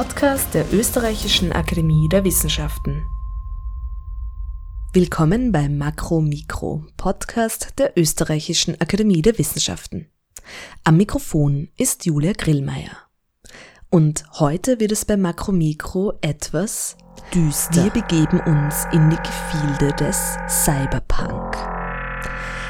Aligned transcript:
Podcast 0.00 0.54
der 0.54 0.64
Österreichischen 0.72 1.52
Akademie 1.52 2.08
der 2.08 2.24
Wissenschaften. 2.24 3.04
Willkommen 4.94 5.52
beim 5.52 5.76
Makro 5.76 6.22
Mikro 6.22 6.86
Podcast 6.96 7.74
der 7.76 7.98
Österreichischen 7.98 8.80
Akademie 8.80 9.20
der 9.20 9.36
Wissenschaften. 9.36 10.08
Am 10.84 10.96
Mikrofon 10.96 11.68
ist 11.76 12.06
Julia 12.06 12.32
Grillmeier. 12.32 12.96
Und 13.90 14.24
heute 14.38 14.80
wird 14.80 14.92
es 14.92 15.04
bei 15.04 15.18
Makro 15.18 15.52
Mikro 15.52 16.14
etwas 16.22 16.96
düster. 17.34 17.84
Wir 17.84 17.90
begeben 17.90 18.40
uns 18.40 18.86
in 18.92 19.10
die 19.10 19.16
Gefilde 19.16 19.94
des 19.96 20.18
Cyberpunk. 20.48 21.58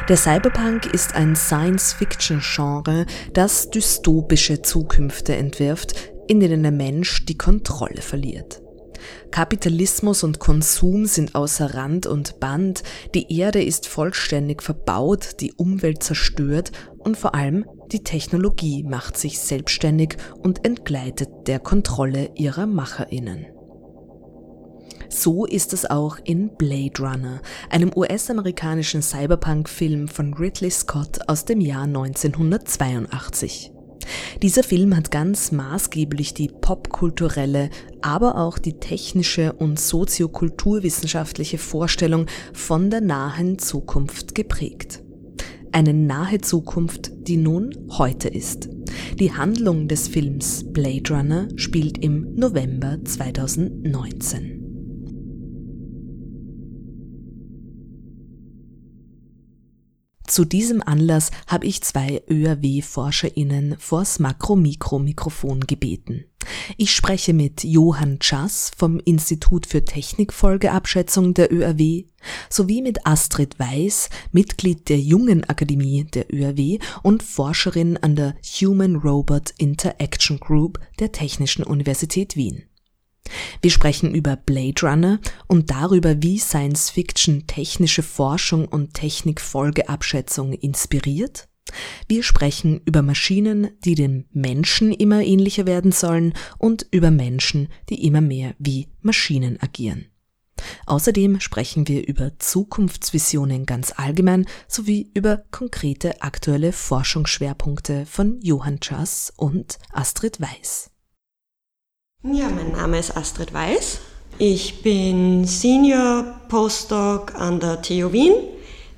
Der 0.09 0.17
Cyberpunk 0.17 0.87
ist 0.87 1.15
ein 1.15 1.37
Science-Fiction-Genre, 1.37 3.07
das 3.33 3.71
dystopische 3.71 4.63
Zukünfte 4.63 5.37
entwirft, 5.37 5.95
in 6.31 6.39
denen 6.39 6.63
der 6.63 6.71
Mensch 6.71 7.27
die 7.27 7.37
Kontrolle 7.37 8.03
verliert. 8.03 8.63
Kapitalismus 9.33 10.23
und 10.23 10.39
Konsum 10.39 11.07
sind 11.07 11.35
außer 11.35 11.75
Rand 11.75 12.07
und 12.07 12.39
Band, 12.39 12.85
die 13.17 13.37
Erde 13.37 13.61
ist 13.61 13.89
vollständig 13.89 14.63
verbaut, 14.63 15.41
die 15.41 15.53
Umwelt 15.55 16.05
zerstört 16.05 16.71
und 16.99 17.17
vor 17.17 17.35
allem 17.35 17.65
die 17.91 18.05
Technologie 18.05 18.85
macht 18.85 19.17
sich 19.17 19.41
selbstständig 19.41 20.19
und 20.39 20.65
entgleitet 20.65 21.31
der 21.49 21.59
Kontrolle 21.59 22.31
ihrer 22.37 22.67
Macherinnen. 22.67 23.47
So 25.09 25.47
ist 25.47 25.73
es 25.73 25.91
auch 25.91 26.19
in 26.23 26.55
Blade 26.57 27.01
Runner, 27.01 27.43
einem 27.71 27.91
US-amerikanischen 27.97 29.03
Cyberpunk-Film 29.03 30.07
von 30.07 30.35
Ridley 30.35 30.71
Scott 30.71 31.19
aus 31.27 31.45
dem 31.45 31.61
Jahr 31.61 31.83
1982. 31.83 33.70
Dieser 34.43 34.63
Film 34.63 34.97
hat 34.97 35.11
ganz 35.11 35.53
maßgeblich 35.53 36.35
die 36.35 36.49
popkulturelle, 36.49 37.71
aber 38.01 38.37
auch 38.37 38.59
die 38.59 38.75
technische 38.75 39.53
und 39.53 39.79
soziokulturwissenschaftliche 39.79 41.59
Vorstellung 41.59 42.27
von 42.53 42.91
der 42.91 43.01
nahen 43.01 43.59
Zukunft 43.59 44.35
geprägt. 44.35 45.03
Eine 45.73 45.95
nahe 45.95 46.41
Zukunft, 46.41 47.13
die 47.29 47.37
nun 47.37 47.71
heute 47.91 48.29
ist. 48.29 48.69
Die 49.19 49.33
Handlung 49.33 49.87
des 49.87 50.09
Films 50.09 50.65
Blade 50.73 51.15
Runner 51.15 51.49
spielt 51.57 51.99
im 51.99 52.35
November 52.35 52.99
2019. 53.05 54.60
Zu 60.31 60.45
diesem 60.45 60.81
Anlass 60.81 61.33
habe 61.49 61.67
ich 61.67 61.83
zwei 61.83 62.23
ÖRW-ForscherInnen 62.31 63.75
vors 63.81 64.21
Makro-Mikro-Mikrofon 64.21 65.67
gebeten. 65.67 66.25
Ich 66.77 66.95
spreche 66.95 67.33
mit 67.33 67.65
Johann 67.65 68.21
Czas 68.21 68.71
vom 68.77 69.01
Institut 69.01 69.67
für 69.67 69.85
Technikfolgeabschätzung 69.85 71.35
der 71.35 71.53
ÖRW 71.53 72.05
sowie 72.49 72.81
mit 72.81 73.09
Astrid 73.09 73.59
Weiß, 73.59 74.09
Mitglied 74.31 74.89
der 74.89 75.01
Jungen 75.01 75.43
Akademie 75.43 76.05
der 76.05 76.33
ÖRW 76.33 76.79
und 77.03 77.25
Forscherin 77.25 77.97
an 77.97 78.15
der 78.15 78.37
Human 78.61 78.95
Robot 78.95 79.51
Interaction 79.59 80.39
Group 80.39 80.79
der 81.01 81.11
Technischen 81.11 81.65
Universität 81.65 82.37
Wien. 82.37 82.70
Wir 83.63 83.71
sprechen 83.71 84.15
über 84.15 84.37
Blade 84.37 84.81
Runner 84.83 85.21
und 85.47 85.71
darüber, 85.71 86.23
wie 86.23 86.39
Science 86.39 86.91
Fiction 86.91 87.47
technische 87.47 88.03
Forschung 88.03 88.67
und 88.67 88.95
Technikfolgeabschätzung 88.95 90.53
inspiriert. 90.53 91.49
Wir 92.09 92.23
sprechen 92.23 92.81
über 92.85 93.03
Maschinen, 93.03 93.71
die 93.85 93.95
dem 93.95 94.25
Menschen 94.33 94.93
immer 94.93 95.23
ähnlicher 95.23 95.67
werden 95.67 95.93
sollen 95.93 96.35
und 96.59 96.87
über 96.91 97.11
Menschen, 97.11 97.69
die 97.89 98.05
immer 98.07 98.21
mehr 98.21 98.55
wie 98.59 98.89
Maschinen 99.03 99.61
agieren. 99.61 100.07
Außerdem 100.87 101.41
sprechen 101.41 101.89
wir 101.89 102.07
über 102.07 102.39
Zukunftsvisionen 102.39 103.65
ganz 103.65 103.95
allgemein 103.97 104.47
sowie 104.69 105.11
über 105.15 105.43
konkrete 105.51 106.23
aktuelle 106.23 106.73
Forschungsschwerpunkte 106.73 108.05
von 108.07 108.41
Johann 108.43 108.79
Schass 108.83 109.33
und 109.37 109.79
Astrid 109.93 110.41
Weiß. 110.41 110.90
Ja, 112.23 112.51
mein 112.51 112.73
Name 112.73 112.99
ist 112.99 113.17
Astrid 113.17 113.55
Weiß. 113.55 114.01
Ich 114.37 114.83
bin 114.83 115.47
Senior 115.47 116.27
Postdoc 116.51 117.35
an 117.35 117.61
der 117.61 117.81
TU 117.81 118.13
Wien 118.13 118.35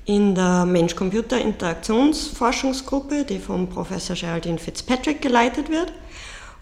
in 0.03 0.35
der 0.35 0.65
Mensch-Computer-Interaktionsforschungsgruppe, 0.65 3.23
die 3.23 3.39
vom 3.39 3.69
Professor 3.69 4.17
Geraldine 4.17 4.57
Fitzpatrick 4.57 5.21
geleitet 5.21 5.69
wird. 5.69 5.93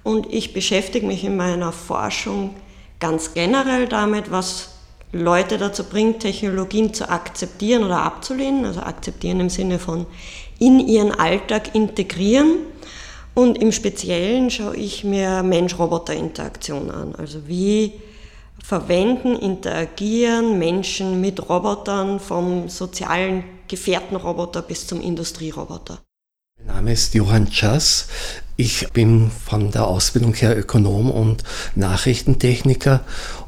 Und 0.03 0.31
ich 0.31 0.53
beschäftige 0.53 1.07
mich 1.07 1.23
in 1.23 1.35
meiner 1.35 1.71
Forschung 1.71 2.53
ganz 2.99 3.33
generell 3.33 3.87
damit, 3.87 4.29
was 4.29 4.75
Leute 5.11 5.57
dazu 5.57 5.83
bringt, 5.83 6.19
Technologien 6.19 6.93
zu 6.93 7.09
akzeptieren 7.09 7.83
oder 7.83 8.03
abzulehnen. 8.03 8.65
Also 8.65 8.81
akzeptieren 8.81 9.39
im 9.39 9.49
Sinne 9.49 9.79
von 9.79 10.05
in 10.59 10.79
ihren 10.79 11.09
Alltag 11.09 11.73
integrieren 11.73 12.57
und 13.33 13.57
im 13.57 13.71
Speziellen 13.71 14.49
schaue 14.49 14.75
ich 14.75 15.03
mir 15.03 15.43
Mensch-Roboter-Interaktion 15.43 16.91
an. 16.91 17.15
Also 17.15 17.47
wie 17.47 17.93
verwenden, 18.63 19.35
interagieren 19.35 20.59
Menschen 20.59 21.21
mit 21.21 21.49
Robotern 21.49 22.19
vom 22.19 22.69
sozialen 22.69 23.43
Gefährtenroboter 23.67 24.61
bis 24.61 24.87
zum 24.87 25.01
Industrieroboter. 25.01 25.99
Mein 26.57 26.75
Name 26.75 26.93
ist 26.93 27.13
Johann 27.15 27.47
Czas. 27.47 28.07
Ich 28.55 28.89
bin 28.91 29.31
von 29.31 29.71
der 29.71 29.87
Ausbildung 29.87 30.35
her 30.35 30.55
Ökonom 30.55 31.09
und 31.09 31.43
Nachrichtentechniker 31.75 33.03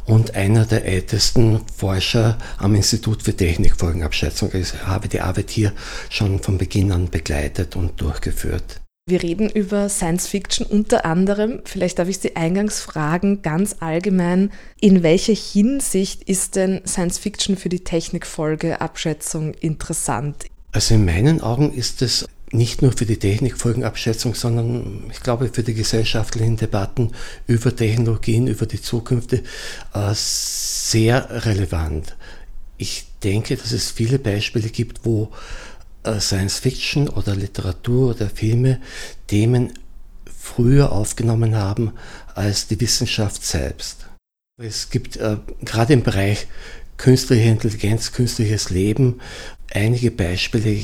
und 0.06 0.34
einer 0.34 0.66
der 0.66 0.86
ältesten 0.86 1.62
Forscher 1.76 2.40
am 2.58 2.74
Institut 2.74 3.22
für 3.22 3.38
Technikfolgenabschätzung. 3.38 4.50
Ich 4.54 4.74
habe 4.86 5.08
die 5.10 5.22
Arbeit 5.22 5.52
hier 5.52 5.74
schon 6.10 6.40
von 6.40 6.58
Beginn 6.58 6.92
an 6.92 7.12
begleitet 7.12 7.76
und 7.76 8.02
durchgeführt. 8.02 8.83
Wir 9.06 9.22
reden 9.22 9.50
über 9.50 9.90
Science 9.90 10.30
Fiction 10.30 10.66
unter 10.66 11.03
anderem. 11.03 11.59
Vielleicht 11.66 12.00
darf 12.00 12.08
ich 12.08 12.19
Sie 12.19 12.38
eingangs 12.38 12.80
fragen, 12.80 13.41
ganz 13.41 13.75
allgemein, 13.81 14.50
in 14.80 15.03
welcher 15.03 15.34
Hinsicht 15.34 16.24
ist 16.24 16.56
denn 16.56 16.80
Science 16.88 17.18
Fiction 17.18 17.58
für 17.58 17.68
die 17.68 17.84
Technikfolgeabschätzung 17.84 19.56
interessant? 19.56 20.46
Also 20.72 20.96
in 20.96 21.03
meinen 21.03 21.41
Augen 21.41 21.74
ist 21.74 22.02
es 22.02 22.25
nicht 22.52 22.81
nur 22.81 22.94
für 22.94 23.06
die 23.06 23.18
Technikfolgenabschätzung, 23.18 24.36
sondern 24.36 25.03
ich 25.12 25.20
glaube 25.20 25.50
für 25.52 25.64
die 25.64 25.74
gesellschaftlichen 25.74 26.56
Debatten 26.56 27.12
über 27.46 27.75
Technologien, 27.75 28.47
über 28.47 28.68
die 28.68 28.81
Zukunft 28.81 29.34
äh, 29.34 29.41
sehr 30.14 31.46
relevant. 31.46 32.16
Ich 32.78 33.08
denke, 33.22 33.58
dass 33.58 33.74
es 33.74 33.91
viele 33.91 34.18
Beispiele 34.18 34.70
gibt, 34.70 35.02
wo 35.03 35.30
Science 36.19 36.59
Fiction 36.59 37.09
oder 37.09 37.36
Literatur 37.36 38.12
oder 38.12 38.30
Filme 38.30 38.80
Themen 39.28 39.74
früher 40.25 40.91
aufgenommen 40.91 41.56
haben 41.56 41.94
als 42.36 42.68
die 42.68 42.80
Wissenschaft 42.80 43.44
selbst. 43.44 44.08
Es 44.62 44.90
gibt 44.90 45.18
äh, 45.18 45.38
gerade 45.64 45.94
im 45.94 46.03
Bereich 46.03 46.47
künstliche 46.97 47.50
Intelligenz, 47.50 48.12
künstliches 48.12 48.69
Leben 48.69 49.19
einige 49.74 50.12
Beispiele, 50.12 50.78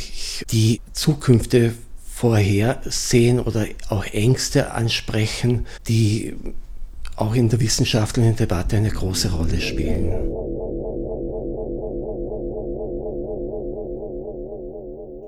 die 0.51 0.81
Zukünfte 0.93 1.73
vorhersehen 2.03 3.39
oder 3.39 3.65
auch 3.89 4.05
Ängste 4.05 4.71
ansprechen, 4.71 5.67
die 5.87 6.35
auch 7.15 7.35
in 7.35 7.49
der 7.49 7.59
wissenschaftlichen 7.59 8.35
Debatte 8.35 8.77
eine 8.77 8.89
große 8.89 9.31
Rolle 9.31 9.61
spielen. 9.61 10.11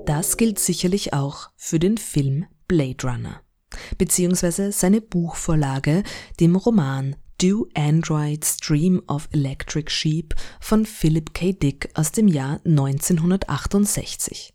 Das 0.06 0.36
gilt 0.36 0.58
sicherlich 0.58 1.12
auch 1.12 1.50
für 1.56 1.78
den 1.78 1.96
Film 1.96 2.46
Blade 2.66 3.06
Runner, 3.06 3.40
beziehungsweise 3.98 4.72
seine 4.72 5.00
Buchvorlage, 5.00 6.02
dem 6.40 6.56
Roman 6.56 7.14
Do 7.40 7.68
Androids 7.74 8.56
Dream 8.56 9.00
of 9.06 9.28
Electric 9.32 9.92
Sheep 9.92 10.34
von 10.60 10.86
Philip 10.86 11.32
K. 11.34 11.52
Dick 11.52 11.90
aus 11.94 12.10
dem 12.10 12.26
Jahr 12.26 12.60
1968. 12.64 14.52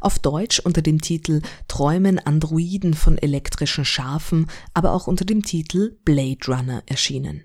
Auf 0.00 0.18
Deutsch 0.18 0.60
unter 0.60 0.80
dem 0.80 1.02
Titel 1.02 1.42
Träumen 1.68 2.18
Androiden 2.18 2.94
von 2.94 3.18
elektrischen 3.18 3.84
Schafen, 3.84 4.46
aber 4.72 4.92
auch 4.92 5.06
unter 5.06 5.26
dem 5.26 5.42
Titel 5.42 5.98
Blade 6.04 6.40
Runner 6.48 6.82
erschienen. 6.86 7.44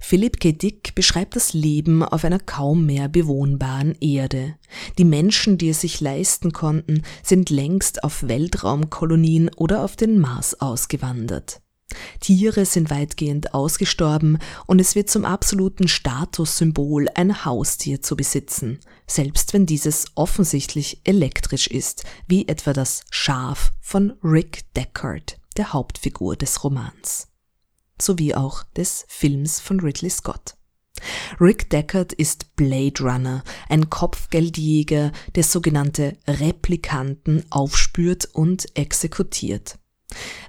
Philipp 0.00 0.40
K. 0.40 0.52
Dick 0.52 0.94
beschreibt 0.94 1.36
das 1.36 1.52
Leben 1.52 2.02
auf 2.02 2.24
einer 2.24 2.38
kaum 2.40 2.86
mehr 2.86 3.08
bewohnbaren 3.08 3.96
Erde. 4.00 4.56
Die 4.98 5.04
Menschen, 5.04 5.58
die 5.58 5.70
es 5.70 5.80
sich 5.80 6.00
leisten 6.00 6.52
konnten, 6.52 7.02
sind 7.22 7.50
längst 7.50 8.04
auf 8.04 8.28
Weltraumkolonien 8.28 9.50
oder 9.56 9.84
auf 9.84 9.96
den 9.96 10.18
Mars 10.18 10.60
ausgewandert. 10.60 11.60
Tiere 12.20 12.64
sind 12.64 12.90
weitgehend 12.90 13.54
ausgestorben 13.54 14.38
und 14.66 14.80
es 14.80 14.94
wird 14.94 15.10
zum 15.10 15.24
absoluten 15.24 15.88
Statussymbol, 15.88 17.08
ein 17.14 17.44
Haustier 17.44 18.02
zu 18.02 18.16
besitzen, 18.16 18.80
selbst 19.06 19.52
wenn 19.52 19.66
dieses 19.66 20.06
offensichtlich 20.14 21.00
elektrisch 21.04 21.66
ist, 21.66 22.04
wie 22.26 22.48
etwa 22.48 22.72
das 22.72 23.04
Schaf 23.10 23.72
von 23.80 24.14
Rick 24.22 24.72
Deckard, 24.74 25.38
der 25.56 25.72
Hauptfigur 25.72 26.36
des 26.36 26.64
Romans. 26.64 27.31
Sowie 28.04 28.34
auch 28.34 28.64
des 28.76 29.04
Films 29.08 29.60
von 29.60 29.80
Ridley 29.80 30.10
Scott. 30.10 30.56
Rick 31.40 31.70
Deckard 31.70 32.12
ist 32.12 32.54
Blade 32.56 33.02
Runner, 33.02 33.42
ein 33.68 33.90
Kopfgeldjäger, 33.90 35.12
der 35.34 35.42
sogenannte 35.42 36.16
Replikanten 36.26 37.44
aufspürt 37.50 38.26
und 38.32 38.66
exekutiert. 38.76 39.78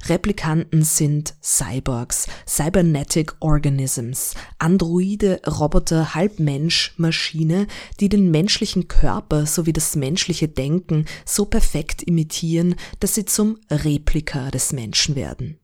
Replikanten 0.07 0.83
sind 0.83 1.35
Cyborgs, 1.41 2.27
Cybernetic 2.45 3.35
Organisms, 3.39 4.33
Androide, 4.59 5.39
Roboter, 5.47 6.13
halb 6.13 6.39
Mensch, 6.39 6.93
Maschine, 6.97 7.67
die 8.01 8.09
den 8.09 8.29
menschlichen 8.29 8.89
Körper 8.89 9.45
sowie 9.45 9.71
das 9.71 9.95
menschliche 9.95 10.49
Denken 10.49 11.05
so 11.25 11.45
perfekt 11.45 12.03
imitieren, 12.03 12.75
dass 12.99 13.15
sie 13.15 13.23
zum 13.23 13.57
Replika 13.71 14.51
des 14.51 14.73
Menschen 14.73 15.15
werden. 15.15 15.57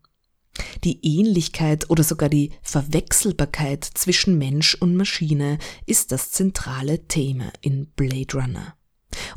Die 0.83 0.99
Ähnlichkeit 1.03 1.89
oder 1.89 2.03
sogar 2.03 2.29
die 2.29 2.51
Verwechselbarkeit 2.61 3.83
zwischen 3.83 4.37
Mensch 4.37 4.75
und 4.75 4.95
Maschine 4.95 5.57
ist 5.85 6.11
das 6.11 6.31
zentrale 6.31 7.07
Thema 7.07 7.51
in 7.61 7.87
Blade 7.95 8.33
Runner. 8.33 8.75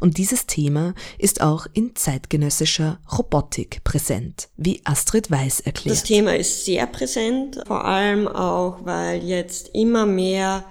Und 0.01 0.19
dieses 0.19 0.47
Thema 0.47 0.95
ist 1.19 1.41
auch 1.41 1.67
in 1.73 1.97
zeitgenössischer 1.97 3.01
Robotik 3.11 3.83
präsent, 3.85 4.49
wie 4.57 4.83
Astrid 4.85 5.31
Weiß 5.31 5.61
erklärt. 5.61 5.97
Das 5.97 6.05
Thema 6.05 6.37
ist 6.37 6.65
sehr 6.65 6.87
präsent, 6.87 7.63
vor 7.67 7.85
allem 7.85 8.29
auch, 8.29 8.85
weil 8.85 9.23
jetzt 9.23 9.71
immer 9.73 10.05
mehr 10.05 10.65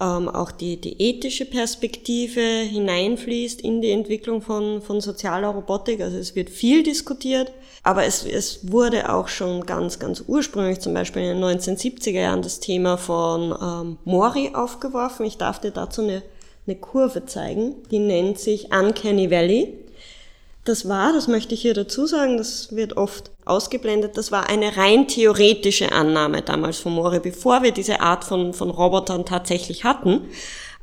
ähm, 0.00 0.28
auch 0.28 0.52
die, 0.52 0.80
die 0.80 1.00
ethische 1.02 1.44
Perspektive 1.44 2.40
hineinfließt 2.40 3.60
in 3.60 3.82
die 3.82 3.90
Entwicklung 3.90 4.42
von, 4.42 4.80
von 4.80 5.00
sozialer 5.00 5.48
Robotik. 5.48 6.00
Also 6.00 6.18
es 6.18 6.36
wird 6.36 6.50
viel 6.50 6.84
diskutiert, 6.84 7.50
aber 7.82 8.04
es, 8.04 8.24
es 8.24 8.70
wurde 8.70 9.12
auch 9.12 9.28
schon 9.28 9.66
ganz, 9.66 9.98
ganz 9.98 10.22
ursprünglich, 10.26 10.80
zum 10.80 10.94
Beispiel 10.94 11.22
in 11.22 11.40
den 11.40 11.44
1970er 11.44 12.20
Jahren, 12.20 12.42
das 12.42 12.60
Thema 12.60 12.96
von 12.96 13.52
ähm, 13.60 13.98
Mori 14.04 14.52
aufgeworfen. 14.54 15.26
Ich 15.26 15.36
darf 15.36 15.60
dir 15.60 15.72
dazu 15.72 16.02
eine, 16.02 16.22
eine 16.66 16.76
Kurve 16.76 17.26
zeigen, 17.26 17.74
die 17.90 17.98
nennt 17.98 18.38
sich 18.38 18.72
Uncanny 18.72 19.30
Valley. 19.30 19.74
Das 20.64 20.88
war, 20.88 21.12
das 21.12 21.28
möchte 21.28 21.54
ich 21.54 21.62
hier 21.62 21.74
dazu 21.74 22.06
sagen, 22.06 22.36
das 22.36 22.76
wird 22.76 22.96
oft 22.96 23.30
ausgeblendet, 23.48 24.16
das 24.16 24.32
war 24.32 24.48
eine 24.48 24.76
rein 24.76 25.08
theoretische 25.08 25.92
Annahme 25.92 26.42
damals 26.42 26.78
von 26.78 26.92
Mori, 26.92 27.20
bevor 27.20 27.62
wir 27.62 27.72
diese 27.72 28.00
Art 28.00 28.24
von, 28.24 28.52
von 28.52 28.70
Robotern 28.70 29.24
tatsächlich 29.24 29.84
hatten. 29.84 30.28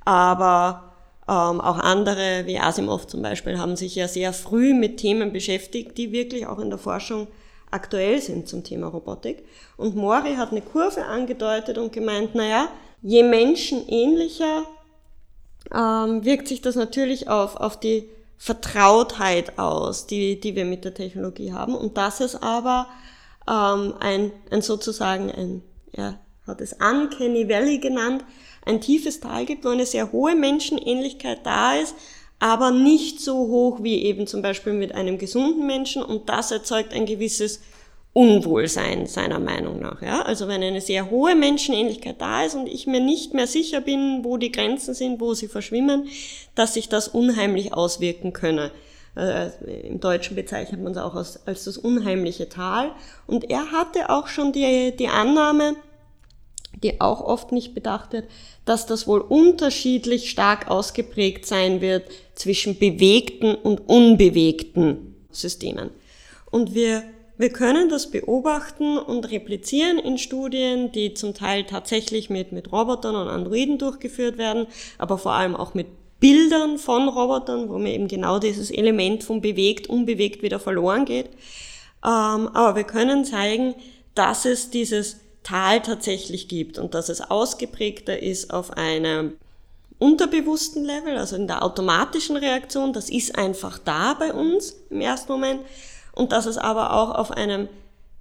Aber 0.04 0.94
ähm, 1.28 1.62
auch 1.62 1.80
andere, 1.80 2.44
wie 2.46 2.60
Asimov 2.60 3.08
zum 3.08 3.22
Beispiel, 3.22 3.58
haben 3.58 3.76
sich 3.76 3.96
ja 3.96 4.08
sehr 4.08 4.34
früh 4.34 4.74
mit 4.74 4.98
Themen 4.98 5.34
beschäftigt, 5.34 5.98
die 5.98 6.12
wirklich 6.12 6.46
auch 6.48 6.60
in 6.60 6.70
der 6.70 6.80
Forschung 6.80 7.28
aktuell 7.72 8.22
sind 8.22 8.48
zum 8.48 8.64
Thema 8.64 8.88
Robotik. 8.88 9.44
Und 9.78 9.96
Mori 9.96 10.36
hat 10.36 10.52
eine 10.52 10.62
Kurve 10.62 11.06
angedeutet 11.06 11.78
und 11.78 11.92
gemeint, 11.92 12.36
naja, 12.36 12.70
je 13.02 13.24
menschenähnlicher 13.24 14.64
ähm, 15.74 16.24
wirkt 16.24 16.48
sich 16.48 16.62
das 16.62 16.76
natürlich 16.76 17.28
auf, 17.28 17.56
auf 17.56 17.80
die 17.80 18.10
Vertrautheit 18.38 19.58
aus, 19.58 20.08
die, 20.08 20.40
die 20.40 20.56
wir 20.56 20.66
mit 20.66 20.86
der 20.86 20.94
Technologie 20.94 21.54
haben. 21.54 21.76
Und 21.76 21.98
dass 21.98 22.20
es 22.20 22.36
aber 22.36 22.88
ähm, 23.48 23.94
ein, 24.00 24.32
ein 24.52 24.62
sozusagen 24.62 25.32
ein, 25.32 25.62
er 25.94 26.20
hat 26.46 26.62
es 26.62 26.74
Uncanny 26.74 27.48
Valley 27.50 27.80
genannt, 27.80 28.24
ein 28.66 28.82
tiefes 28.82 29.20
Tal 29.20 29.46
gibt, 29.46 29.66
wo 29.66 29.70
eine 29.70 29.86
sehr 29.86 30.12
hohe 30.12 30.36
Menschenähnlichkeit 30.36 31.46
da 31.46 31.76
ist, 31.76 31.96
aber 32.40 32.72
nicht 32.72 33.22
so 33.22 33.36
hoch 33.36 33.82
wie 33.82 34.04
eben 34.04 34.28
zum 34.28 34.42
Beispiel 34.42 34.74
mit 34.74 34.94
einem 34.94 35.18
gesunden 35.18 35.66
Menschen 35.66 36.04
und 36.04 36.30
das 36.30 36.52
erzeugt 36.52 36.94
ein 36.94 37.06
gewisses 37.06 37.62
Unwohlsein 38.18 39.08
seiner 39.08 39.40
Meinung 39.40 39.82
nach. 39.82 40.02
Ja? 40.02 40.22
Also 40.22 40.48
wenn 40.48 40.64
eine 40.64 40.80
sehr 40.80 41.10
hohe 41.10 41.36
Menschenähnlichkeit 41.36 42.16
da 42.22 42.46
ist 42.46 42.56
und 42.56 42.66
ich 42.66 42.88
mir 42.88 43.02
nicht 43.02 43.34
mehr 43.34 43.46
sicher 43.46 43.82
bin, 43.82 44.24
wo 44.24 44.38
die 44.38 44.54
Grenzen 44.54 44.94
sind, 44.94 45.20
wo 45.20 45.34
sie 45.34 45.50
verschwimmen, 45.50 46.08
dass 46.56 46.76
sich 46.76 46.88
das 46.88 47.10
unheimlich 47.10 47.74
auswirken 47.74 48.32
könne. 48.32 48.72
Äh, 49.18 49.50
Im 49.86 50.00
Deutschen 50.00 50.38
bezeichnet 50.38 50.82
man 50.82 50.94
es 50.94 50.98
auch 50.98 51.14
als, 51.14 51.46
als 51.46 51.66
das 51.66 51.78
unheimliche 51.78 52.48
Tal. 52.48 52.92
Und 53.28 53.50
er 53.50 53.74
hatte 53.74 54.10
auch 54.10 54.28
schon 54.28 54.54
die, 54.54 54.96
die 54.98 55.10
Annahme, 55.10 55.76
die 56.84 57.02
auch 57.02 57.20
oft 57.20 57.52
nicht 57.52 57.74
bedacht 57.74 58.14
wird, 58.14 58.30
dass 58.64 58.86
das 58.86 59.08
wohl 59.08 59.20
unterschiedlich 59.20 60.30
stark 60.30 60.72
ausgeprägt 60.72 61.46
sein 61.46 61.82
wird 61.82 62.10
zwischen 62.34 62.80
bewegten 62.80 63.56
und 63.56 63.90
unbewegten 63.90 65.18
Systemen. 65.32 65.90
Und 66.50 66.74
wir 66.74 67.04
wir 67.38 67.50
können 67.50 67.90
das 67.90 68.12
beobachten 68.12 68.98
und 68.98 69.30
replizieren 69.30 70.00
in 70.00 70.18
Studien, 70.18 70.92
die 70.92 71.14
zum 71.14 71.34
Teil 71.34 71.66
tatsächlich 71.66 72.30
mit, 72.30 72.52
mit 72.52 72.72
Robotern 72.72 73.16
und 73.16 73.28
Androiden 73.28 73.78
durchgeführt 73.78 74.38
werden, 74.38 74.68
aber 74.98 75.18
vor 75.18 75.34
allem 75.34 75.56
auch 75.56 75.74
mit 75.74 75.88
Bildern 76.20 76.78
von 76.78 77.10
Robotern, 77.10 77.70
wo 77.70 77.78
mir 77.78 77.94
eben 77.94 78.08
genau 78.08 78.40
dieses 78.40 78.72
Element 78.72 79.24
von 79.24 79.42
bewegt, 79.42 79.88
unbewegt 79.88 80.42
wieder 80.44 80.60
verloren 80.60 81.06
geht. 81.06 81.28
Ähm, 82.04 82.48
aber 82.48 82.76
wir 82.76 82.84
können 82.84 83.26
zeigen, 83.26 83.76
dass 84.14 84.46
es 84.46 84.70
dieses 84.70 85.18
Tal 85.44 85.82
tatsächlich 85.82 86.48
gibt 86.48 86.80
und 86.80 86.94
dass 86.94 87.10
es 87.10 87.22
ausgeprägter 87.22 88.22
ist 88.22 88.54
auf 88.54 88.72
einem 88.72 89.34
unterbewussten 90.00 90.84
Level, 90.84 91.18
also 91.18 91.36
in 91.36 91.48
der 91.48 91.64
automatischen 91.64 92.38
Reaktion. 92.38 92.94
Das 92.94 93.10
ist 93.10 93.38
einfach 93.38 93.78
da 93.78 94.14
bei 94.14 94.34
uns 94.34 94.76
im 94.90 95.02
ersten 95.02 95.32
Moment 95.32 95.62
und 96.16 96.32
dass 96.32 96.46
es 96.46 96.58
aber 96.58 96.94
auch 96.94 97.12
auf 97.12 97.32
einem 97.32 97.68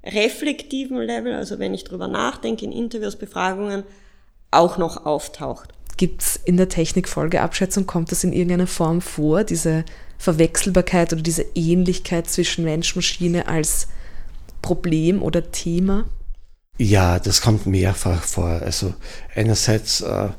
reflektiven 0.05 0.99
Level, 0.99 1.35
also 1.35 1.59
wenn 1.59 1.73
ich 1.75 1.85
drüber 1.85 2.09
nachdenke, 2.09 2.65
in 2.65 2.73
Interviews, 2.73 3.17
Befragungen, 3.17 3.85
auch 4.51 4.77
noch 4.77 5.07
auftaucht. 5.07 5.71
Gibt 5.97 6.23
es 6.23 6.37
in 6.37 6.57
der 6.57 6.69
Technikfolgeabschätzung, 6.69 7.87
kommt 7.87 8.11
das 8.11 8.25
in 8.25 8.33
irgendeiner 8.33 8.67
Form 8.67 9.01
vor, 9.01 9.45
diese 9.45 9.85
Verwechselbarkeit 10.19 11.13
oder 11.13 11.23
diese 11.23 11.47
Ähnlichkeit 11.55 12.29
zwischen 12.29 12.65
Mensch 12.65 12.93
und 12.93 12.97
Maschine 12.97 13.49
als 13.49 13.89
Problem 14.61 15.23
oder 15.23 15.51
Thema? 15.53 16.07
Ja, 16.79 17.21
das 17.21 17.41
kommt 17.41 17.67
mehrfach 17.67 18.23
vor. 18.23 18.49
Also 18.49 18.95
einerseits 19.35 20.01
äh, 20.01 20.31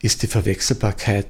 ist 0.00 0.22
die 0.22 0.26
Verwechselbarkeit 0.26 1.26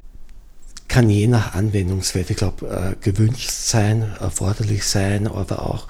kann 0.93 1.09
je 1.09 1.25
nach 1.25 1.55
Anwendungsfeld, 1.55 2.29
ich 2.29 2.37
glaube, 2.37 2.67
äh, 2.67 3.03
gewünscht 3.03 3.49
sein, 3.49 4.03
erforderlich 4.19 4.83
sein, 4.83 5.25
aber 5.25 5.65
auch 5.65 5.87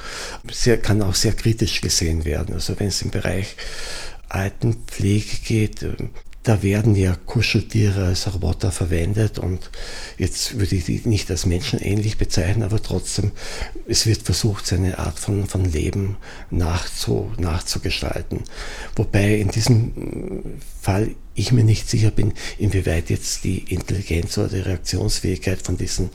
sehr, 0.50 0.78
kann 0.78 1.02
auch 1.02 1.14
sehr 1.14 1.34
kritisch 1.34 1.82
gesehen 1.82 2.24
werden. 2.24 2.56
Also 2.56 2.80
wenn 2.80 2.88
es 2.88 3.02
im 3.02 3.12
Bereich 3.12 3.58
Altenpflege 4.30 5.40
geht, 5.46 5.84
äh, 5.84 5.92
da 6.44 6.64
werden 6.64 6.96
ja 6.96 7.18
Kuscheltiere 7.26 8.06
als 8.06 8.34
Roboter 8.34 8.72
verwendet 8.72 9.40
und 9.40 9.72
jetzt 10.18 10.58
würde 10.58 10.78
ich 10.78 10.86
die 10.86 11.02
nicht 11.04 11.30
als 11.30 11.46
menschenähnlich 11.46 12.18
bezeichnen, 12.18 12.64
aber 12.64 12.82
trotzdem, 12.82 13.34
es 13.86 14.06
wird 14.06 14.22
versucht, 14.22 14.66
seine 14.66 15.00
Art 15.00 15.20
von, 15.20 15.48
von 15.48 15.66
Leben 15.66 16.16
nachzu, 16.50 17.30
nachzugestalten. 17.38 18.44
Wobei 18.96 19.36
in 19.36 19.50
diesem 19.50 20.62
Fall 20.82 21.12
ich 21.36 21.52
mir 21.52 21.64
nicht 21.64 21.90
sicher 21.90 22.12
bin, 22.12 22.34
inwieweit 22.58 23.10
jetzt 23.10 23.44
die 23.44 23.60
Intelligenz 23.74 24.38
oder 24.38 24.50
die 24.50 24.60
Reaktionsfähigkeit 24.60 25.62
von 25.62 25.78
diesen 25.78 26.10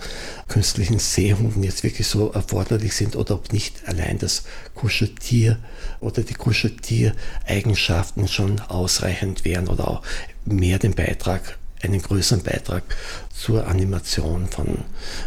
künstlichen 0.47 0.99
Seehunden 0.99 1.63
jetzt 1.63 1.83
wirklich 1.83 2.07
so 2.07 2.31
erforderlich 2.31 2.95
sind 2.95 3.17
oder 3.17 3.35
ob 3.35 3.53
nicht 3.53 3.89
allein 3.89 4.19
das 4.19 4.45
Kuscheltier 4.75 5.59
oder 6.01 6.23
die 6.23 6.35
Kuscheltiereigenschaften 6.35 8.29
schon 8.29 8.61
ausreichend 8.61 9.45
wären 9.45 9.69
oder 9.69 9.89
auch 9.89 10.03
mehr 10.45 10.79
den 10.79 10.95
Beitrag 10.95 11.59
einen 11.83 12.03
größeren 12.03 12.43
Beitrag 12.43 12.83
zur 13.33 13.67
Animation 13.67 14.49
von, 14.49 14.79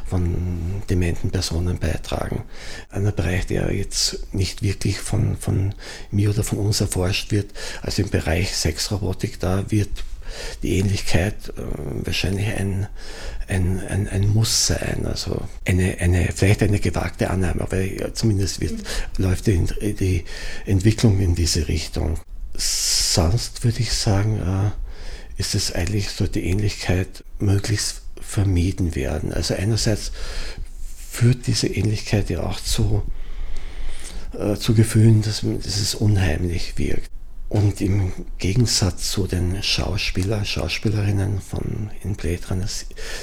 von 0.06 0.82
dementen 0.90 1.32
Personen 1.32 1.80
beitragen. 1.80 2.44
Ein 2.90 3.12
Bereich, 3.16 3.48
der 3.48 3.74
jetzt 3.74 4.34
nicht 4.34 4.62
wirklich 4.62 5.00
von, 5.00 5.38
von 5.38 5.74
mir 6.12 6.30
oder 6.30 6.44
von 6.44 6.60
uns 6.60 6.82
erforscht 6.82 7.32
wird, 7.32 7.52
also 7.82 8.02
im 8.02 8.10
Bereich 8.10 8.56
Sexrobotik, 8.56 9.40
da 9.40 9.70
wird 9.70 9.90
die 10.64 10.78
Ähnlichkeit 10.78 11.36
äh, 11.58 12.06
wahrscheinlich 12.06 12.48
ein, 12.48 12.88
ein, 13.48 13.82
ein, 13.88 14.08
ein 14.08 14.28
Muss 14.30 14.68
sein, 14.68 15.06
also 15.06 15.42
eine, 15.66 15.98
eine, 16.00 16.30
vielleicht 16.34 16.64
eine 16.64 16.80
gewagte 16.80 17.30
Annahme, 17.30 17.62
aber 17.62 18.14
zumindest 18.14 18.62
wird, 18.62 18.74
mhm. 18.74 19.24
läuft 19.26 19.48
die, 19.48 19.66
die 19.94 20.26
Entwicklung 20.66 21.20
in 21.20 21.36
diese 21.36 21.68
Richtung. 21.68 22.20
Sonst 22.56 23.64
würde 23.64 23.80
ich 23.80 23.94
sagen, 23.94 24.40
äh, 24.40 24.72
ist 25.42 25.56
es 25.56 25.74
eigentlich 25.74 26.12
so 26.12 26.28
die 26.28 26.46
Ähnlichkeit 26.46 27.24
möglichst 27.40 28.04
vermieden 28.22 28.94
werden. 28.94 29.34
Also 29.34 29.56
einerseits 29.56 30.12
führt 31.10 31.48
diese 31.48 31.66
Ähnlichkeit 31.66 32.30
ja 32.30 32.44
auch 32.44 32.60
zu, 32.60 33.02
äh, 34.38 34.56
zu 34.56 34.76
Gefühlen, 34.76 35.24
dass, 35.24 35.42
dass 35.42 35.78
es 35.78 35.96
unheimlich 35.96 36.78
wirkt. 36.78 37.10
Und 37.50 37.82
im 37.82 38.14
Gegensatz 38.38 39.10
zu 39.10 39.26
den 39.26 39.64
Schauspielern, 39.64 40.46
Schauspielerinnen 40.46 41.42
von 41.42 41.90
in 42.04 42.16
Blade 42.16 42.48
Runner 42.52 42.70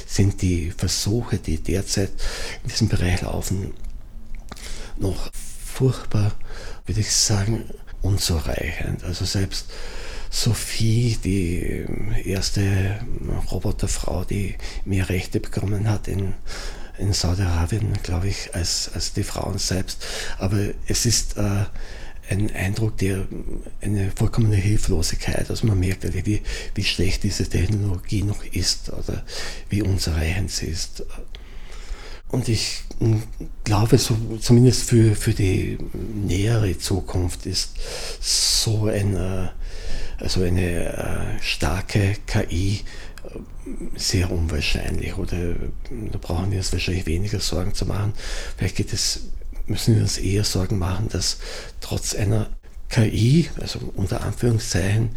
sind 0.05 0.43
die 0.43 0.73
Versuche, 0.77 1.39
die 1.39 1.59
derzeit 1.59 2.11
in 2.65 2.69
diesem 2.69 2.89
Bereich 2.89 3.23
laufen, 3.23 3.75
noch 4.99 5.31
furchtbar, 5.65 6.33
würde 6.85 7.01
ich 7.01 7.13
sagen, 7.13 7.71
unzureichend. 8.03 9.05
Also 9.05 9.25
selbst 9.25 9.71
Sophie, 10.31 11.19
die 11.23 11.85
erste 12.25 13.01
Roboterfrau, 13.51 14.25
die 14.25 14.55
mehr 14.85 15.09
Rechte 15.09 15.41
bekommen 15.41 15.89
hat 15.89 16.09
in, 16.09 16.35
in 16.99 17.13
Saudi-Arabien, 17.13 17.95
glaube 18.03 18.29
ich, 18.29 18.55
als, 18.55 18.91
als 18.95 19.13
die 19.13 19.23
Frauen 19.23 19.59
selbst. 19.59 20.05
Aber 20.39 20.59
es 20.87 21.07
ist 21.07 21.37
äh, 21.37 21.65
ein 22.31 22.55
Eindruck 22.55 22.99
der 22.99 23.27
eine 23.81 24.11
vollkommene 24.15 24.57
Hilflosigkeit. 24.57 25.49
Also 25.51 25.67
man 25.67 25.81
merkt, 25.81 26.05
wie, 26.27 26.43
wie 26.75 26.85
schlecht 26.85 27.23
diese 27.23 27.49
Technologie 27.49 28.23
noch 28.23 28.45
ist 28.45 28.91
oder 28.91 29.25
wie 29.71 29.83
unzureichend 29.83 30.51
sie 30.51 30.67
ist. 30.67 31.05
Und 32.31 32.49
ich 32.49 32.83
glaube, 33.65 33.97
so, 33.97 34.15
zumindest 34.41 34.83
für, 34.83 35.15
für 35.15 35.33
die 35.33 35.79
nähere 36.27 36.77
Zukunft 36.77 37.47
ist 37.47 37.77
so 38.21 38.87
eine, 38.87 39.53
also 40.19 40.43
eine 40.43 41.39
äh, 41.39 41.43
starke 41.43 42.17
KI 42.27 42.81
äh, 43.25 43.99
sehr 43.99 44.31
unwahrscheinlich. 44.31 45.17
Oder 45.17 45.55
da 46.13 46.19
brauchen 46.19 46.51
wir 46.51 46.59
uns 46.59 46.73
wahrscheinlich 46.73 47.07
weniger 47.07 47.41
Sorgen 47.41 47.75
zu 47.75 47.87
machen. 47.87 48.13
Vielleicht 48.57 48.77
geht 48.77 48.93
es, 48.93 49.29
müssen 49.67 49.95
wir 49.95 50.03
uns 50.03 50.19
eher 50.19 50.45
Sorgen 50.45 50.79
machen, 50.79 51.09
dass 51.09 51.39
trotz 51.81 52.15
einer 52.15 52.51
KI, 52.89 53.49
also 53.61 53.93
unter 53.97 54.23
Anführungszeichen, 54.23 55.11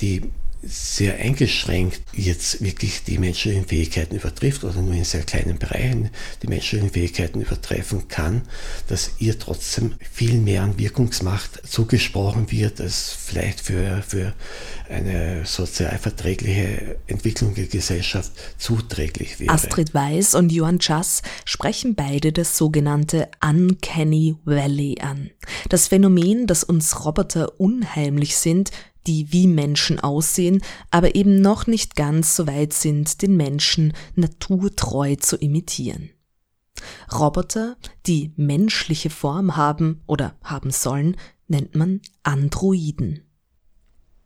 die 0.00 0.22
sehr 0.62 1.16
eingeschränkt 1.16 2.02
jetzt 2.12 2.62
wirklich 2.62 3.04
die 3.04 3.18
menschlichen 3.18 3.64
Fähigkeiten 3.64 4.16
übertrifft 4.16 4.64
oder 4.64 4.82
nur 4.82 4.94
in 4.94 5.04
sehr 5.04 5.22
kleinen 5.22 5.58
Bereichen 5.58 6.10
die 6.42 6.48
menschlichen 6.48 6.90
Fähigkeiten 6.90 7.40
übertreffen 7.40 8.08
kann, 8.08 8.42
dass 8.88 9.12
ihr 9.18 9.38
trotzdem 9.38 9.94
viel 10.10 10.38
mehr 10.38 10.62
an 10.62 10.78
Wirkungsmacht 10.78 11.66
zugesprochen 11.68 12.50
wird, 12.50 12.80
als 12.80 13.12
vielleicht 13.12 13.60
für, 13.60 14.02
für 14.06 14.34
eine 14.88 15.44
sozial 15.44 15.98
verträgliche 15.98 16.96
Entwicklung 17.06 17.54
der 17.54 17.66
Gesellschaft 17.66 18.32
zuträglich 18.58 19.38
wäre. 19.38 19.52
Astrid 19.52 19.94
Weiß 19.94 20.34
und 20.34 20.50
Johann 20.50 20.80
Schass 20.80 21.22
sprechen 21.44 21.94
beide 21.94 22.32
das 22.32 22.56
sogenannte 22.56 23.28
Uncanny 23.44 24.36
Valley 24.44 24.96
an. 25.00 25.30
Das 25.68 25.88
Phänomen, 25.88 26.46
dass 26.46 26.64
uns 26.64 27.04
Roboter 27.04 27.60
unheimlich 27.60 28.36
sind, 28.36 28.70
die 29.08 29.32
wie 29.32 29.48
Menschen 29.48 29.98
aussehen, 29.98 30.62
aber 30.90 31.14
eben 31.14 31.40
noch 31.40 31.66
nicht 31.66 31.96
ganz 31.96 32.36
so 32.36 32.46
weit 32.46 32.72
sind, 32.72 33.22
den 33.22 33.36
Menschen 33.36 33.94
naturtreu 34.14 35.16
zu 35.16 35.36
imitieren. 35.36 36.10
Roboter, 37.12 37.76
die 38.06 38.32
menschliche 38.36 39.10
Form 39.10 39.56
haben 39.56 40.02
oder 40.06 40.36
haben 40.44 40.70
sollen, 40.70 41.16
nennt 41.48 41.74
man 41.74 42.00
Androiden. 42.22 43.24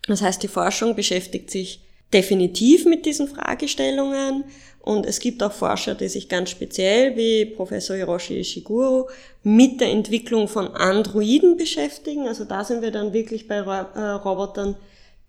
Das 0.06 0.20
heißt, 0.20 0.42
die 0.42 0.48
Forschung 0.48 0.96
beschäftigt 0.96 1.50
sich 1.50 1.84
definitiv 2.12 2.84
mit 2.84 3.06
diesen 3.06 3.28
Fragestellungen 3.28 4.44
und 4.82 5.06
es 5.06 5.20
gibt 5.20 5.42
auch 5.44 5.52
Forscher, 5.52 5.94
die 5.94 6.08
sich 6.08 6.28
ganz 6.28 6.50
speziell 6.50 7.16
wie 7.16 7.46
Professor 7.46 7.94
Hiroshi 7.94 8.40
Ishiguro 8.40 9.08
mit 9.44 9.80
der 9.80 9.90
Entwicklung 9.90 10.48
von 10.48 10.74
Androiden 10.74 11.56
beschäftigen. 11.56 12.26
Also 12.26 12.44
da 12.44 12.64
sind 12.64 12.82
wir 12.82 12.90
dann 12.90 13.12
wirklich 13.12 13.46
bei 13.46 13.58
äh, 13.58 14.00
Robotern, 14.00 14.74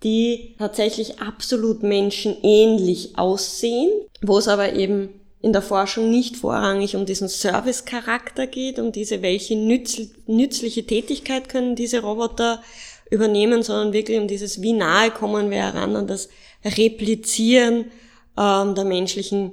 die 0.02 0.56
tatsächlich 0.58 1.20
absolut 1.20 1.84
menschenähnlich 1.84 3.16
aussehen, 3.16 3.92
wo 4.24 4.40
es 4.40 4.48
aber 4.48 4.74
eben 4.74 5.10
in 5.40 5.54
der 5.54 5.62
Forschung 5.62 6.10
nicht 6.10 6.36
vorrangig 6.36 6.96
um 6.96 7.06
diesen 7.06 7.30
Service-Charakter 7.30 8.48
geht, 8.48 8.80
um 8.80 8.92
diese, 8.92 9.22
welche 9.22 9.56
nützliche 9.56 10.84
Tätigkeit 10.88 11.48
können 11.48 11.76
diese 11.76 12.02
Roboter 12.02 12.64
übernehmen, 13.12 13.62
sondern 13.62 13.94
wirklich 13.94 14.18
um 14.20 14.28
dieses, 14.28 14.64
wie 14.64 14.74
nahe 14.74 15.12
kommen 15.12 15.52
wir 15.52 15.58
heran 15.58 15.96
an 15.96 16.08
das 16.08 16.30
Replizieren 16.66 17.92
ähm, 18.38 18.76
der 18.76 18.86
menschlichen 18.86 19.52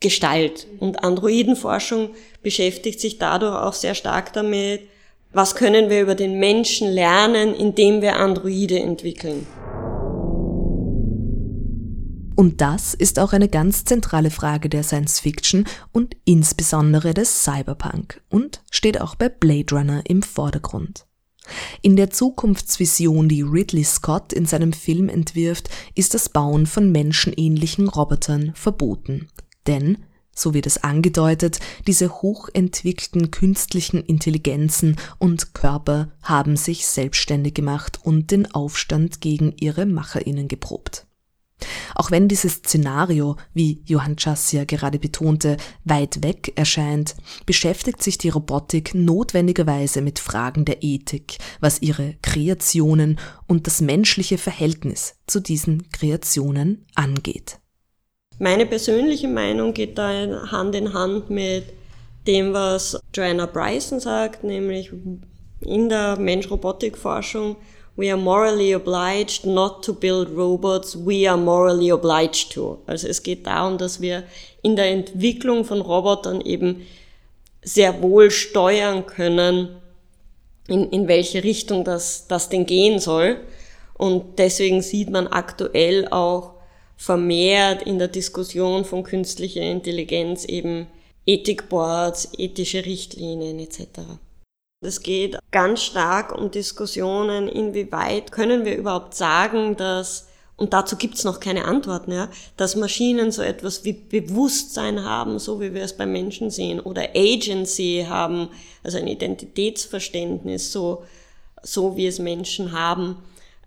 Gestalt. 0.00 0.66
Und 0.78 1.02
Androidenforschung 1.02 2.10
beschäftigt 2.42 3.00
sich 3.00 3.18
dadurch 3.18 3.56
auch 3.56 3.72
sehr 3.72 3.94
stark 3.94 4.32
damit, 4.32 4.82
was 5.32 5.54
können 5.54 5.90
wir 5.90 6.02
über 6.02 6.14
den 6.14 6.38
Menschen 6.38 6.88
lernen, 6.88 7.54
indem 7.54 8.00
wir 8.00 8.16
Androide 8.16 8.78
entwickeln. 8.78 9.46
Und 12.38 12.60
das 12.60 12.94
ist 12.94 13.18
auch 13.18 13.32
eine 13.32 13.48
ganz 13.48 13.84
zentrale 13.84 14.30
Frage 14.30 14.68
der 14.68 14.84
Science 14.84 15.18
Fiction 15.18 15.64
und 15.90 16.16
insbesondere 16.24 17.12
des 17.12 17.42
Cyberpunk 17.42 18.22
und 18.30 18.62
steht 18.70 19.00
auch 19.00 19.16
bei 19.16 19.28
Blade 19.28 19.74
Runner 19.74 20.02
im 20.06 20.22
Vordergrund. 20.22 21.07
In 21.82 21.96
der 21.96 22.10
Zukunftsvision, 22.10 23.28
die 23.28 23.42
Ridley 23.42 23.84
Scott 23.84 24.32
in 24.32 24.46
seinem 24.46 24.72
Film 24.72 25.08
entwirft, 25.08 25.68
ist 25.94 26.14
das 26.14 26.28
Bauen 26.28 26.66
von 26.66 26.92
menschenähnlichen 26.92 27.88
Robotern 27.88 28.52
verboten. 28.54 29.28
Denn, 29.66 29.98
so 30.32 30.54
wird 30.54 30.66
es 30.66 30.84
angedeutet, 30.84 31.58
diese 31.86 32.22
hochentwickelten 32.22 33.32
künstlichen 33.32 34.04
Intelligenzen 34.04 34.96
und 35.18 35.54
Körper 35.54 36.12
haben 36.22 36.56
sich 36.56 36.86
selbstständig 36.86 37.54
gemacht 37.54 37.98
und 38.02 38.30
den 38.30 38.54
Aufstand 38.54 39.20
gegen 39.20 39.52
ihre 39.58 39.84
Macherinnen 39.84 40.46
geprobt. 40.46 41.07
Auch 41.94 42.10
wenn 42.10 42.28
dieses 42.28 42.54
Szenario, 42.54 43.36
wie 43.54 43.82
Johann 43.84 44.16
Chassia 44.16 44.64
gerade 44.64 44.98
betonte, 44.98 45.56
weit 45.84 46.22
weg 46.22 46.52
erscheint, 46.56 47.16
beschäftigt 47.46 48.02
sich 48.02 48.18
die 48.18 48.28
Robotik 48.28 48.94
notwendigerweise 48.94 50.00
mit 50.00 50.18
Fragen 50.18 50.64
der 50.64 50.82
Ethik, 50.82 51.38
was 51.60 51.82
ihre 51.82 52.14
Kreationen 52.22 53.18
und 53.46 53.66
das 53.66 53.80
menschliche 53.80 54.38
Verhältnis 54.38 55.16
zu 55.26 55.40
diesen 55.40 55.90
Kreationen 55.90 56.86
angeht. 56.94 57.58
Meine 58.38 58.66
persönliche 58.66 59.26
Meinung 59.28 59.74
geht 59.74 59.98
da 59.98 60.10
Hand 60.52 60.74
in 60.76 60.92
Hand 60.92 61.28
mit 61.28 61.64
dem, 62.28 62.52
was 62.52 63.00
Joanna 63.12 63.46
Bryson 63.46 63.98
sagt, 63.98 64.44
nämlich 64.44 64.92
in 65.60 65.88
der 65.88 66.18
Mensch-Robotik-Forschung 66.18 67.56
we 67.98 68.08
are 68.08 68.16
morally 68.16 68.72
obliged 68.72 69.44
not 69.44 69.82
to 69.82 69.92
build 69.92 70.30
robots, 70.30 70.94
we 70.94 71.26
are 71.26 71.36
morally 71.36 71.90
obliged 71.90 72.52
to. 72.52 72.78
Also 72.86 73.08
es 73.08 73.24
geht 73.24 73.44
darum, 73.44 73.76
dass 73.76 74.00
wir 74.00 74.22
in 74.62 74.76
der 74.76 74.86
Entwicklung 74.86 75.64
von 75.64 75.80
Robotern 75.80 76.40
eben 76.40 76.86
sehr 77.60 78.00
wohl 78.00 78.30
steuern 78.30 79.04
können, 79.04 79.80
in, 80.68 80.88
in 80.90 81.08
welche 81.08 81.42
Richtung 81.42 81.82
das, 81.82 82.28
das 82.28 82.48
denn 82.48 82.66
gehen 82.66 83.00
soll. 83.00 83.40
Und 83.94 84.38
deswegen 84.38 84.80
sieht 84.80 85.10
man 85.10 85.26
aktuell 85.26 86.06
auch 86.08 86.52
vermehrt 86.96 87.82
in 87.82 87.98
der 87.98 88.08
Diskussion 88.08 88.84
von 88.84 89.02
künstlicher 89.02 89.62
Intelligenz 89.62 90.44
eben 90.44 90.86
Ethikboards, 91.26 92.28
ethische 92.38 92.86
Richtlinien 92.86 93.58
etc. 93.58 94.00
Es 94.80 95.02
geht 95.02 95.36
ganz 95.50 95.82
stark 95.82 96.32
um 96.32 96.52
Diskussionen, 96.52 97.48
inwieweit 97.48 98.30
können 98.30 98.64
wir 98.64 98.76
überhaupt 98.76 99.12
sagen, 99.14 99.76
dass, 99.76 100.28
und 100.56 100.72
dazu 100.72 100.94
gibt's 100.94 101.24
noch 101.24 101.40
keine 101.40 101.64
Antworten, 101.64 102.12
ja, 102.12 102.28
dass 102.56 102.76
Maschinen 102.76 103.32
so 103.32 103.42
etwas 103.42 103.84
wie 103.84 103.92
Bewusstsein 103.92 105.02
haben, 105.04 105.40
so 105.40 105.60
wie 105.60 105.74
wir 105.74 105.82
es 105.82 105.96
beim 105.96 106.12
Menschen 106.12 106.50
sehen, 106.50 106.78
oder 106.78 107.08
Agency 107.16 108.06
haben, 108.08 108.50
also 108.84 108.98
ein 108.98 109.08
Identitätsverständnis, 109.08 110.70
so, 110.70 111.04
so 111.60 111.96
wie 111.96 112.06
es 112.06 112.20
Menschen 112.20 112.70
haben. 112.70 113.16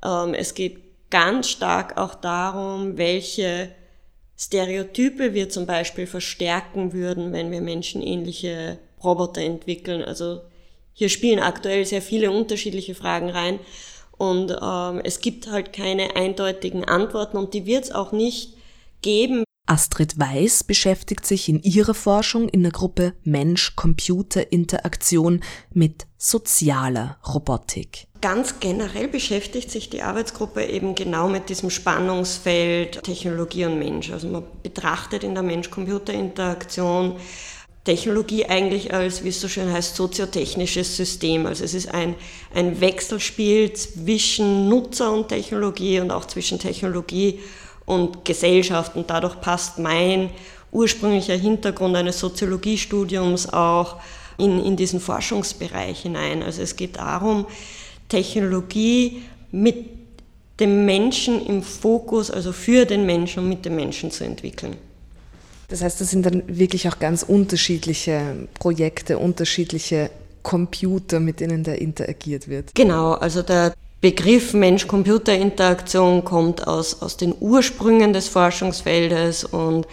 Ähm, 0.02 0.34
es 0.34 0.54
geht 0.54 0.78
ganz 1.10 1.50
stark 1.50 1.98
auch 1.98 2.16
darum, 2.16 2.98
welche 2.98 3.76
Stereotype 4.38 5.34
wir 5.34 5.50
zum 5.50 5.66
Beispiel 5.66 6.08
verstärken 6.08 6.94
würden, 6.94 7.34
wenn 7.34 7.52
wir 7.52 7.60
menschenähnliche 7.60 8.80
Roboter 9.04 9.42
entwickeln. 9.42 10.04
Also 10.04 10.40
hier 10.94 11.10
spielen 11.10 11.40
aktuell 11.40 11.86
sehr 11.86 12.02
viele 12.02 12.32
unterschiedliche 12.32 12.96
Fragen 12.96 13.30
rein 13.30 13.60
und 14.18 14.56
ähm, 14.62 15.02
es 15.04 15.20
gibt 15.20 15.48
halt 15.48 15.74
keine 15.74 16.16
eindeutigen 16.16 16.86
Antworten 16.86 17.38
und 17.38 17.54
die 17.54 17.66
wird 17.66 17.86
es 17.86 17.92
auch 17.92 18.12
nicht 18.12 18.56
geben. 19.02 19.44
Astrid 19.68 20.20
Weiß 20.20 20.64
beschäftigt 20.64 21.26
sich 21.26 21.48
in 21.48 21.62
ihrer 21.64 21.94
Forschung 21.94 22.50
in 22.50 22.62
der 22.62 22.72
Gruppe 22.72 23.14
Mensch-Computer-Interaktion 23.24 25.42
mit 25.72 26.08
sozialer 26.18 27.18
Robotik. 27.28 28.08
Ganz 28.22 28.60
generell 28.60 29.08
beschäftigt 29.08 29.72
sich 29.72 29.90
die 29.90 30.04
Arbeitsgruppe 30.04 30.66
eben 30.66 30.94
genau 30.94 31.28
mit 31.28 31.50
diesem 31.50 31.70
Spannungsfeld 31.70 33.04
Technologie 33.04 33.66
und 33.66 33.80
Mensch. 33.80 34.12
Also 34.12 34.28
man 34.28 34.44
betrachtet 34.62 35.24
in 35.24 35.34
der 35.34 35.44
Mensch-Computer-Interaktion 35.44 37.16
Technologie 37.84 38.46
eigentlich 38.46 38.94
als, 38.94 39.24
wie 39.24 39.30
es 39.30 39.42
so 39.42 39.48
schön 39.48 39.72
heißt, 39.72 39.96
soziotechnisches 39.96 40.96
System. 40.96 41.48
Also 41.48 41.64
es 41.64 41.74
ist 41.74 41.92
ein, 41.92 42.16
ein 42.54 42.80
Wechselspiel 42.80 43.74
zwischen 43.74 44.70
Nutzer 44.70 45.12
und 45.12 45.30
Technologie 45.30 46.00
und 46.00 46.12
auch 46.12 46.26
zwischen 46.26 46.60
Technologie 46.60 47.40
und 47.86 48.24
Gesellschaft. 48.24 48.96
Und 48.96 49.10
dadurch 49.10 49.42
passt 49.42 49.80
mein 49.80 50.30
ursprünglicher 50.72 51.36
Hintergrund 51.36 51.96
eines 51.96 52.20
Soziologiestudiums 52.20 53.52
auch 53.52 53.98
in, 54.38 54.64
in 54.64 54.76
diesen 54.76 55.00
Forschungsbereich 55.00 56.02
hinein. 56.02 56.44
Also 56.44 56.62
es 56.62 56.76
geht 56.76 56.98
darum, 56.98 57.48
Technologie 58.08 59.24
mit 59.52 59.90
dem 60.60 60.86
Menschen 60.86 61.44
im 61.48 61.64
Fokus, 61.64 62.30
also 62.30 62.54
für 62.54 62.86
den 62.86 63.08
Menschen 63.08 63.44
und 63.44 63.50
mit 63.50 63.66
dem 63.66 63.76
Menschen 63.76 64.12
zu 64.12 64.24
entwickeln. 64.24 64.78
Das 65.72 65.82
heißt, 65.82 66.02
das 66.02 66.12
sind 66.12 66.26
dann 66.26 66.44
wirklich 66.48 66.90
auch 66.90 67.00
ganz 67.00 67.24
unterschiedliche 67.24 68.50
Projekte, 68.56 69.18
unterschiedliche 69.18 70.12
Computer, 70.44 71.22
mit 71.22 71.40
denen 71.40 71.64
da 71.64 71.72
interagiert 71.72 72.50
wird. 72.50 72.76
Genau, 72.76 73.14
also 73.14 73.42
der 73.42 73.74
Begriff 74.02 74.54
Mensch-Computer-Interaktion 74.54 76.26
kommt 76.26 76.68
aus, 76.68 77.02
aus 77.02 77.16
den 77.16 77.34
Ursprüngen 77.40 78.12
des 78.12 78.28
Forschungsfeldes 78.28 79.46
und 79.46 79.88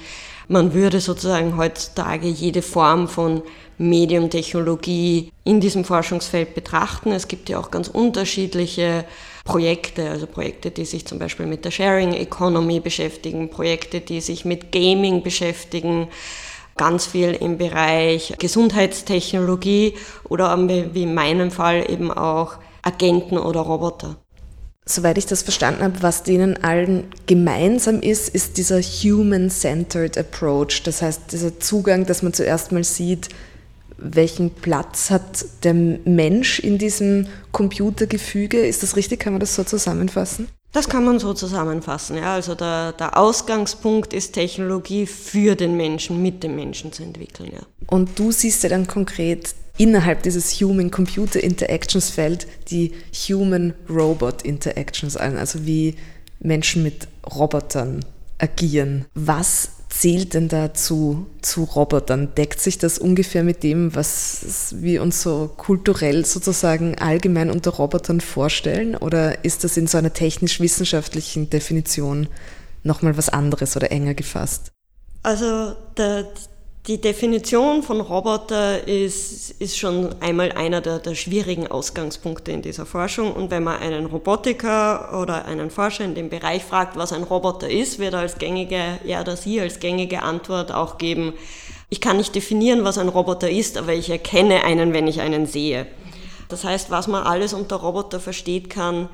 man 0.48 0.74
würde 0.74 1.00
sozusagen 1.00 1.56
heutzutage 1.56 2.26
jede 2.26 2.62
Form 2.62 3.06
von 3.06 3.42
Mediumtechnologie 3.76 5.30
in 5.44 5.60
diesem 5.60 5.84
Forschungsfeld 5.84 6.56
betrachten. 6.56 7.12
Es 7.12 7.28
gibt 7.28 7.48
ja 7.48 7.60
auch 7.60 7.70
ganz 7.70 7.86
unterschiedliche 7.86 9.04
Projekte, 9.48 10.10
also 10.10 10.26
Projekte, 10.26 10.70
die 10.70 10.84
sich 10.84 11.06
zum 11.06 11.18
Beispiel 11.18 11.46
mit 11.46 11.64
der 11.64 11.70
Sharing 11.70 12.12
Economy 12.12 12.80
beschäftigen, 12.80 13.48
Projekte, 13.48 14.02
die 14.02 14.20
sich 14.20 14.44
mit 14.44 14.72
Gaming 14.72 15.22
beschäftigen, 15.22 16.08
ganz 16.76 17.06
viel 17.06 17.32
im 17.32 17.56
Bereich 17.56 18.34
Gesundheitstechnologie 18.38 19.94
oder 20.28 20.54
wie 20.92 21.02
in 21.02 21.14
meinem 21.14 21.50
Fall 21.50 21.90
eben 21.90 22.10
auch 22.12 22.56
Agenten 22.82 23.38
oder 23.38 23.60
Roboter. 23.60 24.16
Soweit 24.84 25.16
ich 25.16 25.26
das 25.26 25.42
verstanden 25.42 25.82
habe, 25.82 26.02
was 26.02 26.24
denen 26.24 26.62
allen 26.62 27.08
gemeinsam 27.26 28.00
ist, 28.00 28.28
ist 28.28 28.58
dieser 28.58 28.80
Human-Centered 28.80 30.16
Approach. 30.18 30.82
Das 30.82 31.00
heißt, 31.00 31.32
dieser 31.32 31.58
Zugang, 31.58 32.04
dass 32.04 32.22
man 32.22 32.34
zuerst 32.34 32.70
mal 32.72 32.84
sieht, 32.84 33.28
welchen 33.98 34.50
Platz 34.50 35.10
hat 35.10 35.44
der 35.64 35.74
Mensch 35.74 36.60
in 36.60 36.78
diesem 36.78 37.26
Computergefüge? 37.52 38.58
Ist 38.58 38.82
das 38.82 38.96
richtig? 38.96 39.20
Kann 39.20 39.34
man 39.34 39.40
das 39.40 39.54
so 39.54 39.64
zusammenfassen? 39.64 40.48
Das 40.72 40.88
kann 40.88 41.04
man 41.04 41.18
so 41.18 41.34
zusammenfassen. 41.34 42.16
Ja. 42.16 42.34
Also 42.34 42.54
der, 42.54 42.92
der 42.92 43.18
Ausgangspunkt 43.18 44.12
ist 44.12 44.32
Technologie 44.32 45.06
für 45.06 45.54
den 45.56 45.76
Menschen, 45.76 46.22
mit 46.22 46.42
dem 46.42 46.54
Menschen 46.56 46.92
zu 46.92 47.02
entwickeln. 47.02 47.50
Ja. 47.52 47.60
Und 47.86 48.18
du 48.18 48.32
siehst 48.32 48.62
ja 48.62 48.68
dann 48.68 48.86
konkret 48.86 49.54
innerhalb 49.78 50.22
dieses 50.22 50.60
Human-Computer-Interactions-Feld 50.60 52.46
die 52.70 52.92
Human-Robot-Interactions 53.28 55.16
ein, 55.16 55.38
also 55.38 55.64
wie 55.64 55.96
Menschen 56.40 56.82
mit 56.82 57.08
Robotern 57.26 58.04
agieren. 58.38 59.06
Was 59.14 59.77
zählt 59.98 60.34
denn 60.34 60.48
da 60.48 60.74
zu, 60.74 61.26
zu 61.42 61.64
Robotern? 61.64 62.32
Deckt 62.36 62.60
sich 62.60 62.78
das 62.78 62.98
ungefähr 62.98 63.42
mit 63.42 63.64
dem, 63.64 63.96
was 63.96 64.76
wir 64.78 65.02
uns 65.02 65.22
so 65.22 65.50
kulturell 65.56 66.24
sozusagen 66.24 66.96
allgemein 66.98 67.50
unter 67.50 67.70
Robotern 67.70 68.20
vorstellen? 68.20 68.94
Oder 68.94 69.44
ist 69.44 69.64
das 69.64 69.76
in 69.76 69.88
so 69.88 69.98
einer 69.98 70.12
technisch-wissenschaftlichen 70.12 71.50
Definition 71.50 72.28
nochmal 72.84 73.16
was 73.16 73.28
anderes 73.28 73.76
oder 73.76 73.90
enger 73.90 74.14
gefasst? 74.14 74.70
Also 75.24 75.74
der, 75.96 76.28
die 76.88 76.98
Definition 76.98 77.82
von 77.82 78.00
Roboter 78.00 78.88
ist, 78.88 79.50
ist 79.60 79.76
schon 79.76 80.08
einmal 80.20 80.52
einer 80.52 80.80
der, 80.80 80.98
der, 80.98 81.14
schwierigen 81.14 81.66
Ausgangspunkte 81.66 82.50
in 82.50 82.62
dieser 82.62 82.86
Forschung. 82.86 83.34
Und 83.34 83.50
wenn 83.50 83.62
man 83.62 83.78
einen 83.78 84.06
Robotiker 84.06 85.20
oder 85.20 85.44
einen 85.44 85.70
Forscher 85.70 86.06
in 86.06 86.14
dem 86.14 86.30
Bereich 86.30 86.64
fragt, 86.64 86.96
was 86.96 87.12
ein 87.12 87.24
Roboter 87.24 87.68
ist, 87.68 87.98
wird 87.98 88.14
er 88.14 88.20
als 88.20 88.38
gängige, 88.38 88.98
er 89.06 89.20
oder 89.20 89.36
sie 89.36 89.60
als 89.60 89.80
gängige 89.80 90.22
Antwort 90.22 90.72
auch 90.72 90.96
geben, 90.96 91.34
ich 91.90 92.00
kann 92.00 92.16
nicht 92.16 92.34
definieren, 92.34 92.84
was 92.84 92.96
ein 92.96 93.08
Roboter 93.08 93.50
ist, 93.50 93.76
aber 93.76 93.92
ich 93.92 94.08
erkenne 94.08 94.64
einen, 94.64 94.94
wenn 94.94 95.06
ich 95.06 95.20
einen 95.20 95.46
sehe. 95.46 95.86
Das 96.48 96.64
heißt, 96.64 96.90
was 96.90 97.06
man 97.06 97.24
alles 97.24 97.52
unter 97.52 97.76
Roboter 97.76 98.18
versteht, 98.18 98.70
kann 98.70 99.10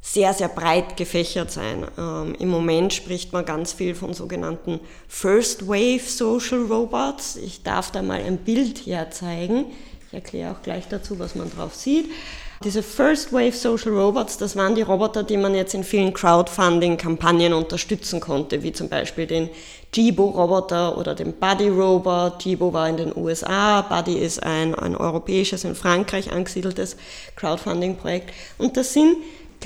sehr, 0.00 0.32
sehr 0.32 0.48
breit 0.48 0.96
gefächert 0.96 1.50
sein. 1.50 1.86
Ähm, 1.98 2.34
Im 2.38 2.48
Moment 2.48 2.92
spricht 2.92 3.32
man 3.32 3.44
ganz 3.44 3.72
viel 3.72 3.94
von 3.94 4.14
sogenannten 4.14 4.80
First 5.08 5.68
Wave 5.68 6.00
Social 6.06 6.62
Robots. 6.62 7.36
Ich 7.36 7.62
darf 7.62 7.90
da 7.90 8.02
mal 8.02 8.20
ein 8.20 8.38
Bild 8.38 8.86
herzeigen. 8.86 9.66
Ich 10.08 10.14
erkläre 10.14 10.52
auch 10.52 10.62
gleich 10.62 10.88
dazu, 10.88 11.18
was 11.18 11.34
man 11.34 11.50
drauf 11.50 11.74
sieht. 11.74 12.10
Diese 12.64 12.82
First 12.82 13.32
Wave 13.32 13.52
Social 13.52 13.92
Robots, 13.92 14.36
das 14.36 14.56
waren 14.56 14.74
die 14.74 14.82
Roboter, 14.82 15.22
die 15.22 15.36
man 15.36 15.54
jetzt 15.54 15.74
in 15.74 15.84
vielen 15.84 16.12
Crowdfunding-Kampagnen 16.12 17.52
unterstützen 17.52 18.18
konnte, 18.18 18.64
wie 18.64 18.72
zum 18.72 18.88
Beispiel 18.88 19.28
den 19.28 19.48
Jibo-Roboter 19.94 20.98
oder 20.98 21.14
den 21.14 21.34
Buddy-Robot. 21.34 22.44
Jibo 22.44 22.72
war 22.72 22.88
in 22.88 22.96
den 22.96 23.16
USA, 23.16 23.82
Buddy 23.82 24.18
ist 24.18 24.42
ein, 24.42 24.74
ein 24.74 24.96
europäisches, 24.96 25.62
in 25.62 25.76
Frankreich 25.76 26.32
angesiedeltes 26.32 26.96
Crowdfunding-Projekt. 27.36 28.30
Und 28.58 28.76
das 28.76 28.92
sind 28.92 29.18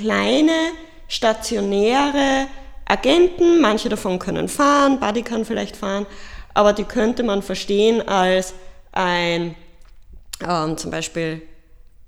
kleine, 0.03 0.71
stationäre 1.07 2.47
Agenten, 2.85 3.61
manche 3.61 3.87
davon 3.87 4.19
können 4.19 4.49
fahren, 4.49 4.99
Buddy 4.99 5.21
kann 5.21 5.45
vielleicht 5.45 5.77
fahren, 5.77 6.05
aber 6.53 6.73
die 6.73 6.83
könnte 6.83 7.23
man 7.23 7.41
verstehen 7.41 8.05
als 8.05 8.53
ein 8.91 9.55
ähm, 10.45 10.77
zum 10.77 10.91
Beispiel 10.91 11.41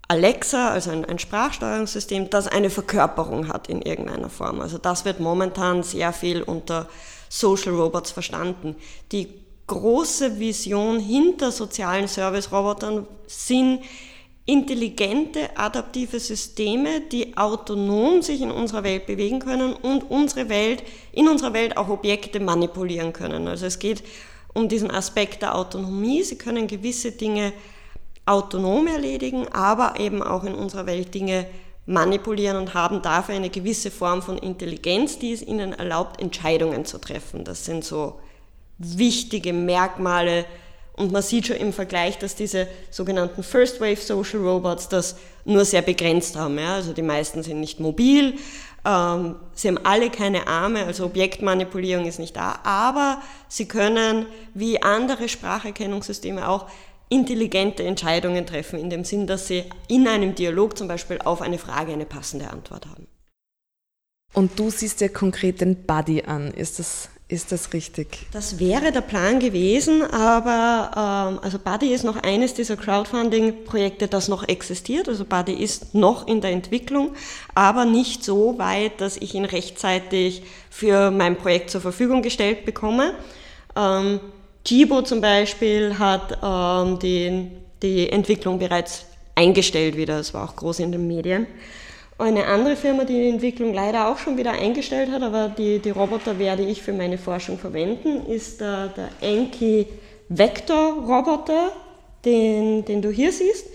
Alexa, 0.09 0.71
also 0.71 0.91
ein, 0.91 1.05
ein, 1.05 1.19
Sprachsteuerungssystem, 1.19 2.29
das 2.29 2.47
eine 2.47 2.69
Verkörperung 2.69 3.47
hat 3.47 3.69
in 3.69 3.81
irgendeiner 3.81 4.29
Form. 4.29 4.59
Also 4.59 4.77
das 4.77 5.05
wird 5.05 5.21
momentan 5.21 5.81
sehr 5.81 6.11
viel 6.11 6.43
unter 6.43 6.89
Social 7.29 7.73
Robots 7.73 8.11
verstanden. 8.11 8.75
Die 9.13 9.29
große 9.67 10.37
Vision 10.37 10.99
hinter 10.99 11.51
sozialen 11.51 12.09
Service-Robotern 12.09 13.07
sind 13.25 13.83
intelligente, 14.45 15.49
adaptive 15.57 16.19
Systeme, 16.19 17.01
die 17.01 17.35
autonom 17.35 18.21
sich 18.21 18.41
in 18.41 18.51
unserer 18.51 18.83
Welt 18.83 19.07
bewegen 19.07 19.39
können 19.39 19.73
und 19.73 20.09
unsere 20.09 20.49
Welt, 20.49 20.83
in 21.11 21.27
unserer 21.27 21.53
Welt 21.53 21.77
auch 21.77 21.89
Objekte 21.89 22.39
manipulieren 22.39 23.11
können. 23.11 23.47
Also 23.47 23.65
es 23.65 23.79
geht 23.79 24.03
um 24.53 24.69
diesen 24.69 24.91
Aspekt 24.91 25.41
der 25.41 25.55
Autonomie. 25.55 26.23
Sie 26.23 26.37
können 26.37 26.67
gewisse 26.67 27.11
Dinge 27.11 27.53
autonom 28.25 28.87
erledigen, 28.87 29.47
aber 29.49 29.99
eben 29.99 30.21
auch 30.21 30.43
in 30.43 30.53
unserer 30.53 30.85
Welt 30.85 31.13
Dinge 31.13 31.47
manipulieren 31.87 32.57
und 32.57 32.73
haben 32.73 33.01
dafür 33.01 33.35
eine 33.35 33.49
gewisse 33.49 33.91
Form 33.91 34.21
von 34.21 34.37
Intelligenz, 34.37 35.19
die 35.19 35.33
es 35.33 35.41
ihnen 35.41 35.73
erlaubt, 35.73 36.19
Entscheidungen 36.19 36.85
zu 36.85 36.99
treffen. 36.99 37.43
Das 37.43 37.65
sind 37.65 37.83
so 37.83 38.19
wichtige 38.77 39.53
Merkmale 39.53 40.45
und 40.95 41.11
man 41.11 41.21
sieht 41.21 41.47
schon 41.47 41.57
im 41.57 41.73
Vergleich, 41.73 42.17
dass 42.17 42.35
diese 42.35 42.67
sogenannten 42.89 43.43
First 43.43 43.81
Wave 43.81 43.97
Social 43.97 44.39
Robots 44.39 44.87
das 44.87 45.17
nur 45.43 45.65
sehr 45.65 45.81
begrenzt 45.81 46.37
haben. 46.37 46.57
Ja? 46.57 46.75
Also 46.75 46.93
die 46.93 47.01
meisten 47.01 47.43
sind 47.43 47.59
nicht 47.59 47.79
mobil, 47.79 48.35
ähm, 48.85 49.35
sie 49.53 49.67
haben 49.67 49.79
alle 49.83 50.09
keine 50.09 50.47
Arme, 50.47 50.85
also 50.85 51.05
Objektmanipulierung 51.05 52.05
ist 52.05 52.19
nicht 52.19 52.35
da, 52.35 52.59
aber 52.63 53.21
sie 53.47 53.67
können 53.67 54.27
wie 54.53 54.81
andere 54.81 55.27
Spracherkennungssysteme 55.27 56.47
auch 56.47 56.67
intelligente 57.09 57.83
Entscheidungen 57.83 58.45
treffen, 58.45 58.79
in 58.79 58.89
dem 58.89 59.03
Sinn, 59.03 59.27
dass 59.27 59.47
sie 59.47 59.63
in 59.87 60.07
einem 60.07 60.35
Dialog 60.35 60.77
zum 60.77 60.87
Beispiel 60.87 61.19
auf 61.23 61.41
eine 61.41 61.57
Frage 61.57 61.93
eine 61.93 62.05
passende 62.05 62.49
Antwort 62.49 62.85
haben. 62.87 63.07
Und 64.33 64.59
du 64.59 64.69
siehst 64.69 65.01
ja 65.01 65.07
konkret 65.07 65.61
den 65.61 65.85
Buddy 65.85 66.23
an. 66.23 66.51
Ist 66.51 66.79
das 66.79 67.09
ist 67.27 67.51
das 67.51 67.73
richtig? 67.73 68.27
Das 68.33 68.59
wäre 68.59 68.91
der 68.91 69.01
Plan 69.01 69.39
gewesen, 69.39 70.03
aber 70.03 71.31
ähm, 71.33 71.39
also 71.41 71.57
Buddy 71.57 71.91
ist 71.91 72.03
noch 72.03 72.17
eines 72.17 72.53
dieser 72.53 72.77
Crowdfunding-Projekte, 72.77 74.07
das 74.07 74.27
noch 74.27 74.47
existiert. 74.47 75.09
Also 75.09 75.25
Buddy 75.25 75.53
ist 75.53 75.95
noch 75.95 76.27
in 76.27 76.41
der 76.41 76.51
Entwicklung, 76.51 77.15
aber 77.55 77.85
nicht 77.85 78.23
so 78.23 78.59
weit, 78.59 79.01
dass 79.01 79.17
ich 79.17 79.33
ihn 79.33 79.45
rechtzeitig 79.45 80.43
für 80.69 81.09
mein 81.09 81.35
Projekt 81.35 81.71
zur 81.71 81.81
Verfügung 81.81 82.21
gestellt 82.21 82.63
bekomme. 82.63 83.15
Ähm, 83.75 84.19
Jibo 84.63 85.01
zum 85.01 85.19
Beispiel 85.19 85.97
hat 85.97 86.37
ähm, 86.43 86.99
die, 86.99 87.47
die 87.81 88.09
Entwicklung 88.09 88.59
bereits 88.59 89.05
eingestellt 89.33 89.97
wieder. 89.97 90.17
Das 90.17 90.33
war 90.35 90.47
auch 90.47 90.55
groß 90.55 90.79
in 90.79 90.91
den 90.91 91.07
Medien. 91.07 91.47
Eine 92.17 92.45
andere 92.45 92.77
Firma, 92.77 93.03
die 93.03 93.13
die 93.13 93.29
Entwicklung 93.29 93.73
leider 93.73 94.07
auch 94.07 94.17
schon 94.17 94.37
wieder 94.37 94.53
eingestellt 94.53 95.11
hat, 95.11 95.21
aber 95.21 95.49
die, 95.49 95.79
die 95.79 95.89
Roboter 95.89 96.39
werde 96.39 96.63
ich 96.63 96.81
für 96.81 96.93
meine 96.93 97.17
Forschung 97.17 97.59
verwenden, 97.59 98.25
ist 98.27 98.61
der, 98.61 98.87
der 98.87 99.09
Enki 99.19 99.87
Vector 100.29 100.93
Roboter, 100.93 101.73
den, 102.23 102.85
den 102.85 103.01
du 103.01 103.09
hier 103.09 103.33
siehst. 103.33 103.67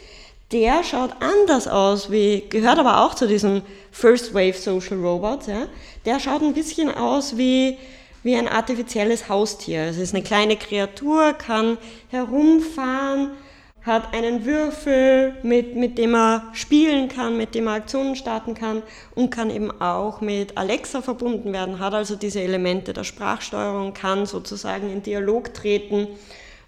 Der 0.52 0.82
schaut 0.82 1.10
anders 1.20 1.68
aus, 1.68 2.10
wie, 2.10 2.44
gehört 2.48 2.78
aber 2.78 3.04
auch 3.04 3.14
zu 3.14 3.28
diesen 3.28 3.62
First 3.92 4.32
Wave 4.32 4.54
Social 4.54 4.98
Robots. 4.98 5.46
Ja. 5.46 5.66
Der 6.06 6.18
schaut 6.18 6.42
ein 6.42 6.54
bisschen 6.54 6.92
aus 6.92 7.36
wie, 7.36 7.76
wie 8.22 8.36
ein 8.36 8.48
artifizielles 8.48 9.28
Haustier. 9.28 9.82
Es 9.82 9.98
ist 9.98 10.14
eine 10.14 10.24
kleine 10.24 10.56
Kreatur, 10.56 11.34
kann 11.34 11.76
herumfahren, 12.08 13.32
hat 13.82 14.12
einen 14.12 14.44
Würfel, 14.44 15.36
mit, 15.42 15.74
mit 15.74 15.96
dem 15.96 16.14
er 16.14 16.48
spielen 16.52 17.08
kann, 17.08 17.36
mit 17.36 17.54
dem 17.54 17.66
er 17.66 17.74
Aktionen 17.74 18.14
starten 18.14 18.54
kann 18.54 18.82
und 19.14 19.30
kann 19.30 19.50
eben 19.50 19.70
auch 19.80 20.20
mit 20.20 20.58
Alexa 20.58 21.00
verbunden 21.00 21.52
werden, 21.52 21.78
hat 21.78 21.94
also 21.94 22.16
diese 22.16 22.40
Elemente 22.42 22.92
der 22.92 23.04
Sprachsteuerung, 23.04 23.94
kann 23.94 24.26
sozusagen 24.26 24.90
in 24.92 25.02
Dialog 25.02 25.54
treten 25.54 26.08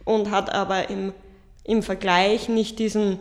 und 0.05 0.31
hat 0.31 0.55
aber 0.55 0.89
im, 0.89 1.13
im 1.65 1.83
Vergleich 1.83 2.49
nicht 2.49 2.79
diesen, 2.79 3.19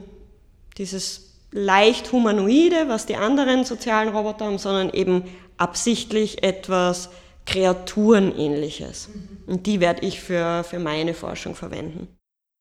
dieses 0.78 1.34
leicht 1.52 2.14
humanoide, 2.14 2.88
was 2.88 3.06
die 3.06 3.18
anderen 3.18 3.66
sozialen 3.66 4.10
Roboter 4.10 4.46
haben, 4.46 4.58
sondern 4.58 4.90
eben 4.92 5.24
absichtlich 5.58 6.44
etwas 6.44 7.10
Kreaturenähnliches. 7.46 9.10
Und 9.48 9.66
die 9.68 9.82
werde 9.82 10.06
ich 10.06 10.22
für, 10.22 10.64
für 10.64 10.80
meine 10.80 11.14
Forschung 11.14 11.56
verwenden. 11.56 12.08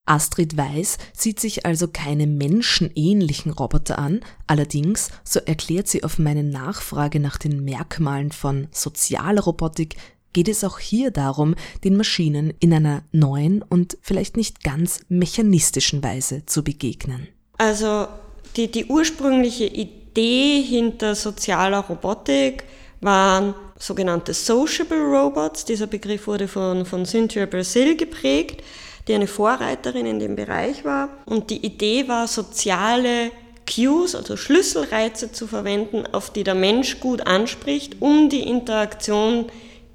Astrid 0.07 0.57
Weiß 0.57 0.99
sieht 1.17 1.39
sich 1.39 1.67
also 1.67 1.87
keine 1.89 2.27
menschenähnlichen 2.27 3.53
Roboter 3.53 3.99
an, 3.99 4.21
allerdings, 4.47 5.11
so 5.25 5.41
erklärt 5.41 5.89
sie 5.89 6.03
auf 6.03 6.19
meine 6.19 6.43
Nachfrage 6.43 7.21
nach 7.21 7.39
den 7.39 7.65
Merkmalen 7.65 8.33
von 8.33 8.69
sozialer 8.73 9.43
Robotik, 9.43 9.97
geht 10.33 10.49
es 10.49 10.65
auch 10.65 10.79
hier 10.79 11.11
darum, 11.11 11.55
den 11.85 11.97
Maschinen 11.97 12.53
in 12.61 12.73
einer 12.73 13.03
neuen 13.13 13.63
und 13.63 13.99
vielleicht 14.01 14.37
nicht 14.37 14.63
ganz 14.63 15.01
mechanistischen 15.09 16.03
Weise 16.03 16.45
zu 16.47 16.63
begegnen. 16.63 17.29
Also 17.59 18.09
die, 18.57 18.71
die 18.71 18.87
ursprüngliche 18.87 19.67
Idee 19.67 20.63
hinter 20.63 21.15
sozialer 21.15 21.81
Robotik 21.81 22.65
waren 23.01 23.55
sogenannte 23.79 24.35
Sociable 24.35 24.99
Robots. 24.99 25.65
Dieser 25.65 25.87
Begriff 25.87 26.27
wurde 26.27 26.49
von, 26.49 26.85
von 26.85 27.07
Cynthia 27.07 27.47
Brazil 27.47 27.97
geprägt, 27.97 28.63
die 29.09 29.15
eine 29.15 29.27
Vorreiterin 29.27 30.07
in 30.07 30.19
dem 30.19 30.37
Bereich 30.37 30.85
war. 30.85 31.09
Und 31.27 31.51
die 31.51 31.65
Idee 31.65 32.09
war, 32.09 32.27
soziale 32.29 33.31
Cues, 33.67 34.15
also 34.15 34.37
Schlüsselreize 34.37 35.33
zu 35.33 35.47
verwenden, 35.47 36.05
auf 36.13 36.31
die 36.31 36.45
der 36.45 36.55
Mensch 36.55 37.01
gut 37.01 37.27
anspricht, 37.27 37.97
um 38.01 38.29
die 38.29 38.43
Interaktion 38.43 39.47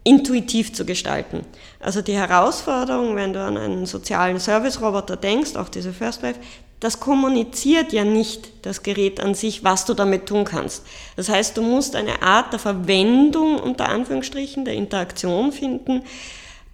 intuitiv 0.03 0.73
zu 0.73 0.85
gestalten. 0.85 1.41
Also 1.79 2.01
die 2.01 2.13
Herausforderung, 2.13 3.15
wenn 3.15 3.33
du 3.33 3.41
an 3.41 3.57
einen 3.57 3.85
sozialen 3.85 4.39
Service-Roboter 4.39 5.17
denkst, 5.17 5.55
auch 5.55 5.67
diese 5.67 5.91
First 5.91 6.21
Wave, 6.23 6.35
das 6.79 6.99
kommuniziert 6.99 7.93
ja 7.93 8.03
nicht 8.03 8.51
das 8.61 8.83
Gerät 8.83 9.19
an 9.19 9.33
sich, 9.33 9.63
was 9.63 9.85
du 9.85 9.93
damit 9.93 10.27
tun 10.27 10.43
kannst. 10.43 10.83
Das 11.15 11.29
heißt, 11.29 11.57
du 11.57 11.61
musst 11.61 11.95
eine 11.95 12.21
Art 12.21 12.51
der 12.51 12.59
Verwendung 12.59 13.59
unter 13.59 13.89
Anführungsstrichen, 13.89 14.65
der 14.65 14.75
Interaktion 14.75 15.51
finden, 15.51 16.03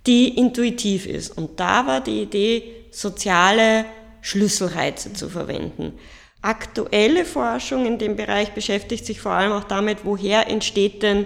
die 0.08 0.38
intuitiv 0.38 1.06
ist. 1.06 1.38
Und 1.38 1.60
da 1.60 1.86
war 1.86 2.02
die 2.02 2.24
Idee, 2.24 2.64
soziale 2.92 3.86
Schlüsselreize 4.22 5.14
zu 5.14 5.30
verwenden. 5.30 5.94
Aktuelle 6.42 7.26
Forschung 7.26 7.86
in 7.86 8.00
dem 8.00 8.16
Bereich 8.16 8.54
beschäftigt 8.54 9.06
sich 9.06 9.22
vor 9.22 9.32
allem 9.32 9.52
auch 9.52 9.64
damit, 9.64 10.00
woher 10.04 10.50
entsteht 10.50 11.04
denn 11.04 11.26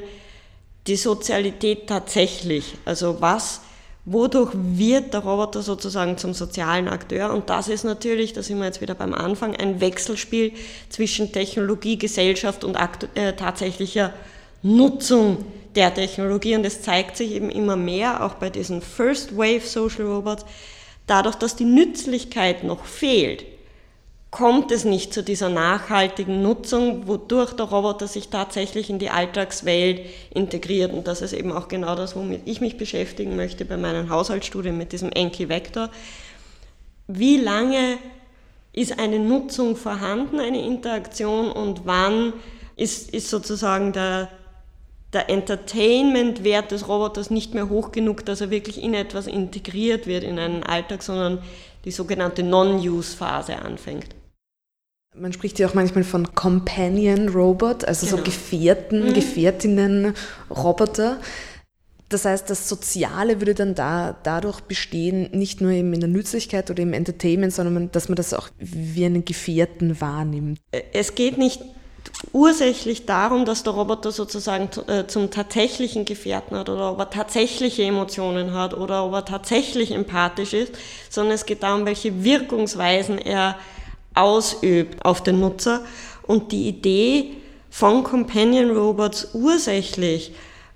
die 0.88 0.98
Sozialität 0.98 1.88
tatsächlich? 1.88 2.76
Also 2.86 3.22
was 3.22 3.62
Wodurch 4.08 4.52
wird 4.54 5.16
der 5.16 5.22
Roboter 5.22 5.64
sozusagen 5.64 6.20
zum 6.20 6.36
sozialen 6.36 6.88
Akteur? 6.88 7.34
Und 7.34 7.50
das 7.50 7.68
ist 7.68 7.84
natürlich, 7.84 8.34
da 8.34 8.44
sind 8.44 8.60
wir 8.60 8.66
jetzt 8.66 8.80
wieder 8.80 8.94
beim 8.94 9.16
Anfang, 9.16 9.56
ein 9.56 9.82
Wechselspiel 9.82 10.52
zwischen 10.90 11.32
Technologie, 11.32 11.98
Gesellschaft 11.98 12.64
und 12.64 12.78
äh, 13.16 13.34
tatsächlicher 13.34 14.14
Nutzung 14.62 15.44
der 15.76 15.94
Technologie. 15.94 16.56
Und 16.56 16.66
es 16.66 16.82
zeigt 16.82 17.18
sich 17.18 17.32
eben 17.32 17.50
immer 17.50 17.76
mehr, 17.76 18.24
auch 18.24 18.36
bei 18.36 18.50
diesen 18.50 18.82
First 18.82 19.38
Wave 19.38 19.62
Social 19.62 20.06
Robots, 20.06 20.46
dadurch, 21.08 21.36
dass 21.36 21.56
die 21.56 21.66
Nützlichkeit 21.66 22.64
noch 22.64 22.86
fehlt, 22.86 23.46
kommt 24.36 24.72
es 24.72 24.84
nicht 24.84 25.14
zu 25.14 25.24
dieser 25.24 25.48
nachhaltigen 25.48 26.42
Nutzung, 26.42 27.08
wodurch 27.08 27.54
der 27.54 27.68
Roboter 27.68 28.06
sich 28.06 28.28
tatsächlich 28.28 28.90
in 28.90 29.00
die 29.00 29.10
Alltagswelt 29.10 30.02
integriert. 30.34 30.92
Und 30.92 31.08
das 31.08 31.22
ist 31.22 31.32
eben 31.32 31.54
auch 31.54 31.70
genau 31.70 31.96
das, 31.96 32.18
womit 32.18 32.42
ich 32.44 32.60
mich 32.60 32.78
beschäftigen 32.78 33.38
möchte 33.38 33.64
bei 33.64 33.78
meinen 33.78 34.10
Haushaltsstudien 34.10 34.78
mit 34.78 34.92
diesem 34.92 35.10
Enki-Vektor. 35.10 35.90
Wie 37.08 37.38
lange 37.38 37.98
ist 38.74 39.00
eine 39.00 39.20
Nutzung 39.20 39.78
vorhanden, 39.78 40.42
eine 40.42 40.62
Interaktion 40.66 41.50
und 41.50 41.86
wann 41.86 42.34
ist, 42.76 43.14
ist 43.14 43.30
sozusagen 43.30 43.94
der, 43.94 44.30
der 45.16 45.30
Entertainment-Wert 45.30 46.72
des 46.72 46.88
Roboters 46.88 47.32
nicht 47.32 47.54
mehr 47.54 47.70
hoch 47.70 47.92
genug, 47.92 48.26
dass 48.26 48.42
er 48.42 48.52
wirklich 48.52 48.84
in 48.84 48.94
etwas 48.94 49.26
integriert 49.26 50.06
wird, 50.06 50.24
in 50.24 50.38
einen 50.38 50.64
Alltag, 50.64 51.02
sondern 51.02 51.40
die 51.86 51.92
sogenannte 51.92 52.44
Non-Use-Phase 52.44 53.56
anfängt. 53.58 54.10
Man 55.18 55.32
spricht 55.32 55.58
ja 55.60 55.68
auch 55.68 55.74
manchmal 55.74 56.04
von 56.04 56.36
Companion 56.36 57.30
Robot, 57.30 57.86
also 57.86 58.06
genau. 58.06 58.18
so 58.18 58.24
Gefährten, 58.24 59.08
mhm. 59.08 59.14
Gefährtinnen, 59.14 60.14
Roboter. 60.50 61.22
Das 62.10 62.26
heißt, 62.26 62.50
das 62.50 62.68
Soziale 62.68 63.40
würde 63.40 63.56
dann 63.56 63.74
da, 63.74 64.16
dadurch 64.24 64.60
bestehen, 64.62 65.30
nicht 65.32 65.62
nur 65.62 65.72
eben 65.72 65.94
in 65.94 66.02
der 66.02 66.10
Nützlichkeit 66.10 66.70
oder 66.70 66.84
im 66.84 66.94
Entertainment, 66.94 67.54
sondern 67.54 67.90
dass 67.92 68.10
man 68.10 68.18
das 68.18 68.34
auch 68.34 68.50
wie 68.60 69.06
einen 69.06 69.24
Gefährten 69.24 70.02
wahrnimmt. 70.02 70.60
Es 70.92 71.16
geht 71.16 71.38
nicht 71.38 71.62
ursächlich 72.32 73.06
darum, 73.06 73.46
dass 73.46 73.64
der 73.64 73.74
Roboter 73.74 74.12
sozusagen 74.12 74.70
äh, 74.88 75.08
zum 75.08 75.32
tatsächlichen 75.32 76.06
Gefährten 76.06 76.58
hat 76.58 76.70
oder 76.70 76.92
ob 76.92 77.00
er 77.00 77.10
tatsächliche 77.10 77.84
Emotionen 77.84 78.54
hat 78.54 78.74
oder 78.74 79.06
ob 79.06 79.14
er 79.14 79.26
tatsächlich 79.26 79.92
empathisch 79.92 80.54
ist, 80.54 80.74
sondern 81.10 81.34
es 81.34 81.46
geht 81.46 81.64
darum, 81.64 81.86
welche 81.86 82.24
Wirkungsweisen 82.24 83.18
er 83.18 83.58
ausübt 84.14 85.04
auf 85.04 85.24
den 85.24 85.40
Nutzer. 85.40 85.82
Und 86.24 86.52
die 86.52 86.68
Idee 86.68 87.34
von 87.70 88.04
Companion 88.04 88.72
Robots 88.72 89.30
ursächlich, 89.34 90.34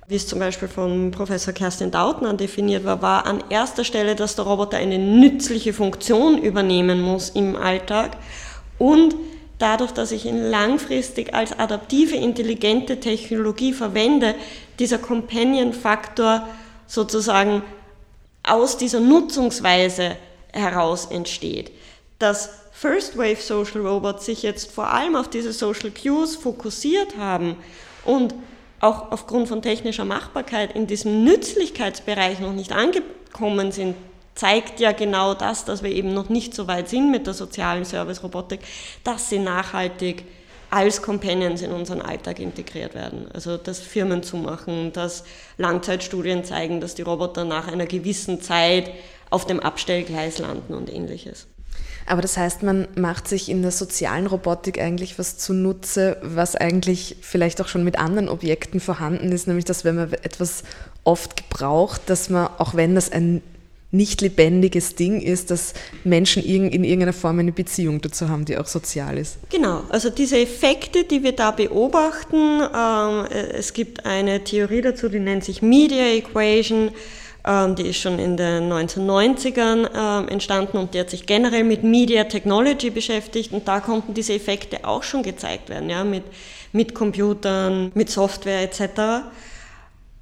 wie 0.08 0.16
es 0.16 0.28
zum 0.28 0.40
Beispiel 0.40 0.68
von 0.68 1.12
Professor 1.12 1.54
Kerstin 1.54 1.92
Dautner 1.92 2.34
definiert 2.34 2.84
war, 2.84 3.02
war 3.02 3.26
an 3.26 3.44
erster 3.50 3.84
Stelle, 3.84 4.16
dass 4.16 4.36
der 4.36 4.46
Roboter 4.46 4.78
eine 4.78 4.98
nützliche 4.98 5.74
Funktion 5.74 6.38
übernehmen 6.38 7.02
muss 7.02 7.30
im 7.30 7.56
Alltag 7.56 8.18
und 8.78 9.16
dadurch, 9.60 9.92
dass 9.92 10.12
ich 10.12 10.26
ihn 10.26 10.50
langfristig 10.50 11.34
als 11.34 11.58
adaptive, 11.58 12.16
intelligente 12.16 13.00
Technologie 13.00 13.74
verwende, 13.74 14.36
dieser 14.80 14.98
Companion-Faktor 14.98 16.48
sozusagen 16.88 17.62
aus 18.44 18.78
dieser 18.78 19.00
Nutzungsweise 19.00 20.16
heraus 20.52 21.06
entsteht. 21.06 21.72
Das 22.18 22.50
First 22.72 23.18
Wave 23.18 23.42
Social 23.42 23.82
Robots 23.82 24.26
sich 24.26 24.42
jetzt 24.42 24.72
vor 24.72 24.88
allem 24.88 25.16
auf 25.16 25.30
diese 25.30 25.52
Social 25.52 25.92
Cues 25.92 26.36
fokussiert 26.36 27.18
haben 27.18 27.58
und 28.06 28.34
auch 28.80 29.12
aufgrund 29.12 29.50
von 29.50 29.62
technischer 29.62 30.06
Machbarkeit 30.06 30.74
in 30.76 30.88
diesem 30.88 31.26
Nützlichkeitsbereich 31.26 32.40
noch 32.40 32.54
nicht 32.54 32.72
angekommen 32.72 33.74
sind, 33.74 33.96
zeigt 34.40 34.80
ja 34.80 34.94
genau 34.94 35.34
das, 35.34 35.66
dass 35.66 35.84
wir 35.84 35.92
eben 35.92 36.14
noch 36.14 36.30
nicht 36.30 36.56
so 36.56 36.66
weit 36.66 36.88
sind 36.88 37.12
mit 37.12 37.28
der 37.28 37.34
sozialen 37.34 37.84
Service-Robotik, 37.84 38.62
dass 39.04 39.30
sie 39.30 39.38
nachhaltig 39.38 40.24
als 40.70 41.02
Companions 41.02 41.62
in 41.62 41.72
unseren 41.72 42.02
Alltag 42.02 42.40
integriert 42.40 42.96
werden. 42.96 43.28
Also 43.34 43.58
dass 43.58 43.80
Firmen 43.80 44.24
zumachen, 44.24 44.94
dass 44.94 45.26
Langzeitstudien 45.58 46.46
zeigen, 46.46 46.80
dass 46.80 46.96
die 46.96 47.02
Roboter 47.02 47.44
nach 47.44 47.68
einer 47.68 47.86
gewissen 47.86 48.40
Zeit 48.40 48.90
auf 49.30 49.46
dem 49.46 49.60
Abstellgleis 49.60 50.38
landen 50.40 50.74
und 50.74 50.90
ähnliches. 50.90 51.48
Aber 52.06 52.22
das 52.22 52.38
heißt, 52.38 52.64
man 52.64 52.88
macht 52.96 53.28
sich 53.28 53.50
in 53.50 53.62
der 53.62 53.72
sozialen 53.72 54.26
Robotik 54.26 54.80
eigentlich 54.80 55.20
was 55.20 55.38
zunutze, 55.38 56.16
was 56.22 56.56
eigentlich 56.56 57.18
vielleicht 57.20 57.60
auch 57.62 57.68
schon 57.68 57.84
mit 57.84 58.00
anderen 58.00 58.30
Objekten 58.30 58.80
vorhanden 58.80 59.34
ist, 59.34 59.48
nämlich 59.48 59.66
dass 59.66 59.84
wenn 59.84 59.96
man 59.96 60.14
etwas 60.14 60.64
oft 61.04 61.36
gebraucht, 61.36 62.04
dass 62.06 62.30
man, 62.30 62.48
auch 62.58 62.74
wenn 62.74 62.96
das 62.96 63.12
ein 63.12 63.42
nicht 63.92 64.22
lebendiges 64.22 64.96
Ding 64.96 65.20
ist, 65.20 65.50
dass 65.50 65.74
Menschen 66.04 66.44
in 66.44 66.84
irgendeiner 66.84 67.14
Form 67.14 67.40
eine 67.40 67.52
Beziehung 67.52 68.02
dazu 68.02 68.30
haben, 68.30 68.46
die 68.46 68.58
auch 68.58 68.68
sozial 68.68 69.18
ist. 69.18 69.38
Genau, 69.50 69.84
also 69.90 70.10
diese 70.10 70.38
Effekte, 70.38 71.06
die 71.06 71.24
wir 71.24 71.32
da 71.32 71.52
beobachten, 71.52 72.62
ähm, 72.62 73.26
es 73.54 73.74
gibt 73.74 74.06
eine 74.06 74.44
Theorie 74.44 74.82
dazu, 74.82 75.10
die 75.10 75.20
nennt 75.20 75.44
sich 75.44 75.62
Media 75.62 76.06
Equation. 76.06 76.92
Ähm, 77.46 77.76
die 77.76 77.88
ist 77.88 77.98
schon 77.98 78.20
in 78.20 78.36
den 78.38 78.72
1990ern 78.72 79.90
ähm, 79.96 80.28
entstanden 80.28 80.78
und 80.78 80.94
die 80.94 81.00
hat 81.00 81.10
sich 81.10 81.26
generell 81.26 81.64
mit 81.64 81.84
Media 81.84 82.26
Technology 82.26 82.90
beschäftigt 82.90 83.54
und 83.54 83.68
da 83.68 83.80
konnten 83.80 84.14
diese 84.14 84.34
Effekte 84.34 84.84
auch 84.84 85.04
schon 85.04 85.24
gezeigt 85.24 85.70
werden, 85.70 85.90
ja, 85.90 86.04
mit, 86.04 86.24
mit 86.74 86.94
Computern, 86.94 87.92
mit 87.96 88.10
Software 88.10 88.62
etc. 88.62 89.24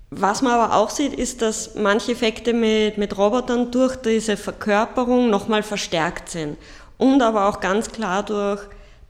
Was 0.09 0.41
man 0.41 0.53
aber 0.53 0.75
auch 0.75 0.89
sieht, 0.89 1.13
ist, 1.13 1.41
dass 1.41 1.75
manche 1.75 2.13
Effekte 2.13 2.53
mit, 2.53 2.97
mit 2.97 3.17
Robotern 3.17 3.71
durch 3.71 3.97
diese 3.97 4.37
Verkörperung 4.37 5.29
nochmal 5.29 5.63
verstärkt 5.63 6.29
sind. 6.29 6.57
Und 6.97 7.21
aber 7.21 7.49
auch 7.49 7.59
ganz 7.59 7.91
klar 7.91 8.23
durch 8.23 8.61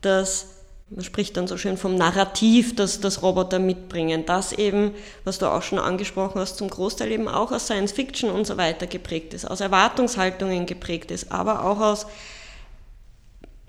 das 0.01 0.47
man 0.89 1.03
spricht 1.03 1.35
dann 1.35 1.47
so 1.47 1.57
schön 1.57 1.75
vom 1.75 1.95
Narrativ, 1.95 2.75
das 2.75 3.01
das 3.01 3.21
Roboter 3.21 3.59
mitbringen, 3.59 4.25
das 4.25 4.53
eben, 4.53 4.93
was 5.25 5.37
du 5.37 5.47
auch 5.47 5.61
schon 5.61 5.79
angesprochen 5.79 6.39
hast, 6.39 6.57
zum 6.57 6.69
Großteil 6.69 7.11
eben 7.11 7.27
auch 7.27 7.51
aus 7.51 7.65
Science 7.65 7.91
Fiction 7.91 8.29
und 8.29 8.47
so 8.47 8.55
weiter 8.55 8.87
geprägt 8.87 9.33
ist, 9.33 9.43
aus 9.43 9.59
Erwartungshaltungen 9.59 10.65
geprägt 10.65 11.11
ist, 11.11 11.31
aber 11.31 11.65
auch 11.65 11.81
aus 11.81 12.07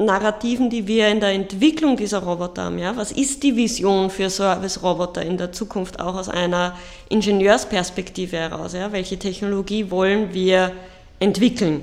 Narrativen, 0.00 0.70
die 0.70 0.86
wir 0.86 1.08
in 1.08 1.18
der 1.18 1.30
Entwicklung 1.30 1.96
dieser 1.96 2.20
Roboter 2.20 2.64
haben. 2.64 2.78
Ja? 2.78 2.96
Was 2.96 3.10
ist 3.10 3.42
die 3.42 3.56
Vision 3.56 4.10
für 4.10 4.30
Service-Roboter 4.30 5.22
in 5.22 5.36
der 5.36 5.50
Zukunft 5.50 5.98
auch 5.98 6.14
aus 6.14 6.28
einer 6.28 6.76
Ingenieursperspektive 7.08 8.36
heraus? 8.36 8.74
Ja? 8.74 8.92
Welche 8.92 9.18
Technologie 9.18 9.90
wollen 9.90 10.32
wir 10.32 10.70
entwickeln? 11.18 11.82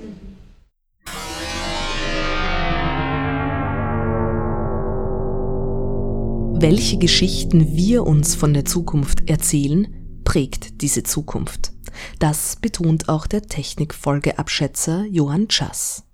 Welche 6.57 6.97
Geschichten 6.97 7.75
wir 7.75 8.07
uns 8.07 8.33
von 8.33 8.53
der 8.53 8.63
Zukunft 8.63 9.29
erzählen, 9.29 10.21
prägt 10.23 10.81
diese 10.81 11.03
Zukunft. 11.03 11.73
Das 12.19 12.55
betont 12.55 13.09
auch 13.09 13.27
der 13.27 13.41
Technikfolgeabschätzer 13.41 15.03
Johann 15.03 15.49
Schass. 15.49 16.04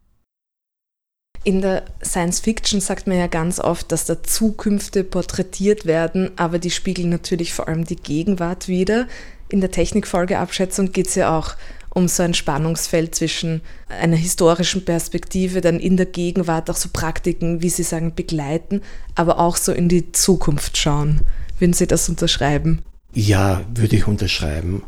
In 1.43 1.62
der 1.62 1.84
Science 2.04 2.39
Fiction 2.39 2.82
sagt 2.82 3.08
man 3.08 3.17
ja 3.17 3.25
ganz 3.25 3.60
oft, 3.60 3.91
dass 3.91 4.06
da 4.06 4.21
Zukünfte 4.21 5.04
porträtiert 5.04 5.86
werden, 5.86 6.30
aber 6.36 6.60
die 6.60 6.69
spiegeln 6.69 7.10
natürlich 7.10 7.51
vor 7.54 7.67
allem 7.67 7.86
die 7.86 7.95
Gegenwart 7.95 8.67
wider. 8.67 9.08
In 9.49 9.60
der 9.60 9.71
Technikfolgeabschätzung 9.71 10.91
geht 10.91 11.08
es 11.08 11.15
ja 11.15 11.36
auch 11.36 11.56
um 11.89 12.08
so 12.08 12.23
ein 12.23 12.36
Spannungsfeld 12.36 13.15
zwischen 13.15 13.62
einer 13.89 14.15
historischen 14.15 14.86
Perspektive, 14.86 15.62
dann 15.62 15.80
in 15.80 15.97
der 15.97 16.06
Gegenwart 16.06 16.69
auch 16.69 16.77
so 16.77 16.89
Praktiken, 16.93 17.62
wie 17.62 17.69
Sie 17.69 17.84
sagen, 17.84 18.13
begleiten, 18.15 18.82
aber 19.15 19.39
auch 19.39 19.58
so 19.58 19.71
in 19.73 19.89
die 19.89 20.12
Zukunft 20.12 20.77
schauen. 20.77 21.21
Würden 21.60 21.73
Sie 21.73 21.88
das 21.88 22.08
unterschreiben? 22.08 22.84
Ja, 23.13 23.65
würde 23.73 23.97
ich 23.97 24.08
unterschreiben. 24.08 24.84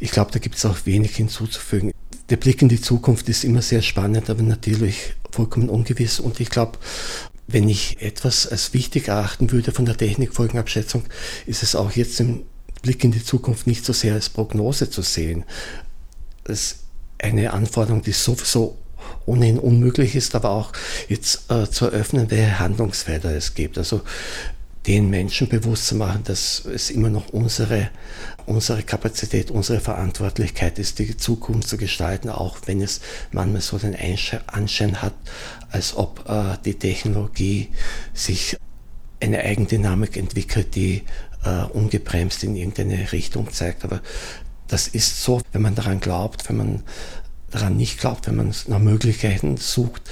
Ich 0.00 0.12
glaube, 0.12 0.30
da 0.32 0.38
gibt 0.38 0.54
es 0.54 0.64
auch 0.64 0.86
wenig 0.86 1.16
hinzuzufügen. 1.16 1.92
Der 2.28 2.36
Blick 2.36 2.62
in 2.62 2.68
die 2.68 2.80
Zukunft 2.80 3.28
ist 3.28 3.44
immer 3.44 3.62
sehr 3.62 3.82
spannend, 3.82 4.28
aber 4.30 4.42
natürlich 4.42 5.14
vollkommen 5.30 5.68
ungewiss. 5.68 6.18
Und 6.18 6.40
ich 6.40 6.50
glaube, 6.50 6.78
wenn 7.46 7.68
ich 7.68 8.02
etwas 8.02 8.46
als 8.48 8.74
wichtig 8.74 9.08
erachten 9.08 9.52
würde 9.52 9.72
von 9.72 9.86
der 9.86 9.96
Technikfolgenabschätzung, 9.96 11.04
ist 11.46 11.62
es 11.62 11.76
auch 11.76 11.92
jetzt 11.92 12.18
im 12.20 12.42
Blick 12.82 13.04
in 13.04 13.12
die 13.12 13.24
Zukunft 13.24 13.66
nicht 13.66 13.84
so 13.84 13.92
sehr 13.92 14.14
als 14.14 14.28
Prognose 14.28 14.90
zu 14.90 15.02
sehen. 15.02 15.44
Das 16.44 16.60
ist 16.60 16.78
eine 17.18 17.52
Anforderung, 17.52 18.02
die 18.02 18.12
sowieso 18.12 18.76
ohnehin 19.24 19.58
unmöglich 19.58 20.16
ist, 20.16 20.34
aber 20.34 20.50
auch 20.50 20.72
jetzt 21.08 21.50
äh, 21.50 21.68
zu 21.68 21.86
eröffnen, 21.86 22.30
welche 22.30 22.58
Handlungsfelder 22.58 23.34
es 23.34 23.54
gibt. 23.54 23.78
Also 23.78 24.02
den 24.86 25.10
Menschen 25.10 25.48
bewusst 25.48 25.88
zu 25.88 25.96
machen, 25.96 26.22
dass 26.24 26.64
es 26.64 26.90
immer 26.90 27.10
noch 27.10 27.28
unsere, 27.30 27.90
unsere 28.46 28.82
Kapazität, 28.82 29.50
unsere 29.50 29.80
Verantwortlichkeit 29.80 30.78
ist, 30.78 30.98
die 31.00 31.16
Zukunft 31.16 31.68
zu 31.68 31.76
gestalten, 31.76 32.28
auch 32.28 32.58
wenn 32.66 32.80
es 32.80 33.00
manchmal 33.32 33.62
so 33.62 33.78
den 33.78 33.96
Anschein 34.46 35.02
hat, 35.02 35.14
als 35.70 35.96
ob 35.96 36.28
äh, 36.28 36.56
die 36.64 36.74
Technologie 36.74 37.70
sich 38.14 38.56
eine 39.20 39.40
Eigendynamik 39.40 40.16
entwickelt, 40.16 40.74
die 40.76 41.02
äh, 41.44 41.64
ungebremst 41.64 42.44
in 42.44 42.54
irgendeine 42.54 43.10
Richtung 43.10 43.52
zeigt. 43.52 43.84
Aber 43.84 44.00
das 44.68 44.86
ist 44.86 45.22
so, 45.22 45.40
wenn 45.52 45.62
man 45.62 45.74
daran 45.74 45.98
glaubt, 45.98 46.48
wenn 46.48 46.58
man 46.58 46.82
daran 47.50 47.76
nicht 47.76 47.98
glaubt, 47.98 48.26
wenn 48.28 48.36
man 48.36 48.54
nach 48.68 48.78
Möglichkeiten 48.78 49.56
sucht, 49.56 50.02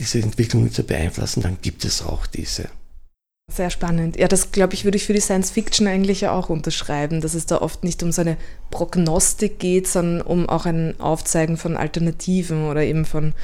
diese 0.00 0.20
Entwicklungen 0.20 0.72
zu 0.72 0.82
beeinflussen, 0.82 1.42
dann 1.42 1.58
gibt 1.60 1.84
es 1.84 2.02
auch 2.02 2.26
diese. 2.26 2.68
Sehr 3.52 3.70
spannend. 3.70 4.18
Ja, 4.18 4.26
das 4.26 4.52
glaube 4.52 4.74
ich, 4.74 4.84
würde 4.84 4.96
ich 4.96 5.04
für 5.04 5.12
die 5.12 5.20
Science 5.20 5.50
Fiction 5.50 5.86
eigentlich 5.86 6.26
auch 6.26 6.48
unterschreiben, 6.48 7.20
dass 7.20 7.34
es 7.34 7.44
da 7.44 7.60
oft 7.60 7.84
nicht 7.84 8.02
um 8.02 8.10
so 8.10 8.22
eine 8.22 8.38
Prognostik 8.70 9.58
geht, 9.58 9.86
sondern 9.86 10.26
um 10.26 10.48
auch 10.48 10.64
ein 10.64 10.98
Aufzeigen 10.98 11.58
von 11.58 11.76
Alternativen 11.76 12.64
oder 12.64 12.82
eben 12.82 13.04
von 13.04 13.34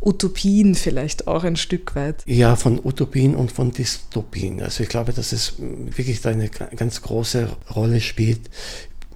Utopien 0.00 0.74
vielleicht 0.74 1.28
auch 1.28 1.44
ein 1.44 1.56
Stück 1.56 1.94
weit. 1.94 2.22
Ja, 2.26 2.56
von 2.56 2.80
Utopien 2.84 3.36
und 3.36 3.52
von 3.52 3.70
Dystopien. 3.70 4.60
Also 4.60 4.82
ich 4.82 4.88
glaube, 4.88 5.12
dass 5.12 5.32
es 5.32 5.54
wirklich 5.58 6.20
da 6.20 6.30
eine 6.30 6.50
ganz 6.50 7.00
große 7.00 7.48
Rolle 7.74 8.00
spielt, 8.00 8.50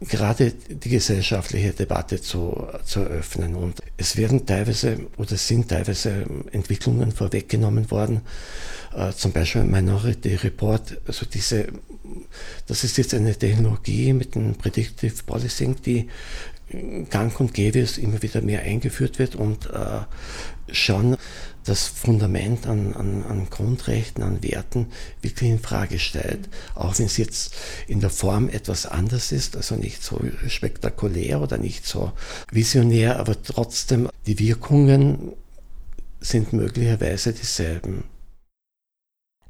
gerade 0.00 0.52
die 0.52 0.88
gesellschaftliche 0.88 1.72
Debatte 1.72 2.20
zu, 2.20 2.66
zu 2.84 3.00
eröffnen. 3.00 3.54
Und 3.54 3.82
es 3.96 4.16
werden 4.16 4.46
teilweise 4.46 4.98
oder 5.16 5.36
sind 5.36 5.68
teilweise 5.68 6.24
Entwicklungen 6.52 7.12
vorweggenommen 7.12 7.90
worden, 7.90 8.22
äh, 8.94 9.12
zum 9.12 9.32
Beispiel 9.32 9.64
Minority 9.64 10.34
Report, 10.36 10.98
also 11.06 11.26
diese, 11.26 11.68
das 12.66 12.84
ist 12.84 12.96
jetzt 12.98 13.14
eine 13.14 13.34
Technologie 13.34 14.12
mit 14.12 14.34
dem 14.34 14.54
Predictive 14.54 15.22
Policing, 15.24 15.76
die 15.84 16.08
gang 17.10 17.38
und 17.40 17.54
gäbe 17.54 17.78
ist, 17.78 17.98
immer 17.98 18.22
wieder 18.22 18.42
mehr 18.42 18.62
eingeführt 18.62 19.18
wird 19.18 19.36
und 19.36 19.66
äh, 19.66 20.00
schon 20.70 21.16
das 21.64 21.86
Fundament 21.86 22.66
an, 22.66 22.94
an, 22.94 23.24
an, 23.24 23.50
Grundrechten, 23.50 24.22
an 24.22 24.42
Werten 24.42 24.86
wirklich 25.20 25.50
in 25.50 25.58
Frage 25.58 25.98
stellt. 25.98 26.48
Auch 26.74 26.98
wenn 26.98 27.06
es 27.06 27.16
jetzt 27.16 27.54
in 27.86 28.00
der 28.00 28.10
Form 28.10 28.48
etwas 28.48 28.86
anders 28.86 29.32
ist, 29.32 29.56
also 29.56 29.76
nicht 29.76 30.02
so 30.02 30.20
spektakulär 30.46 31.40
oder 31.40 31.58
nicht 31.58 31.86
so 31.86 32.12
visionär, 32.50 33.18
aber 33.18 33.42
trotzdem 33.42 34.08
die 34.26 34.38
Wirkungen 34.38 35.32
sind 36.20 36.52
möglicherweise 36.52 37.32
dieselben. 37.32 38.04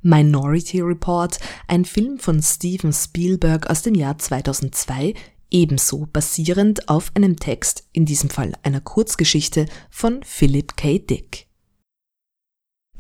Minority 0.02 0.80
Report, 0.80 1.38
ein 1.66 1.84
Film 1.84 2.18
von 2.18 2.42
Steven 2.42 2.92
Spielberg 2.92 3.68
aus 3.68 3.82
dem 3.82 3.94
Jahr 3.94 4.18
2002, 4.18 5.14
ebenso 5.50 6.06
basierend 6.12 6.88
auf 6.88 7.11
einem 7.14 7.37
Text, 7.37 7.84
in 7.92 8.06
diesem 8.06 8.30
Fall 8.30 8.52
einer 8.62 8.80
Kurzgeschichte 8.80 9.66
von 9.90 10.22
Philip 10.22 10.76
K. 10.76 10.98
Dick. 10.98 11.46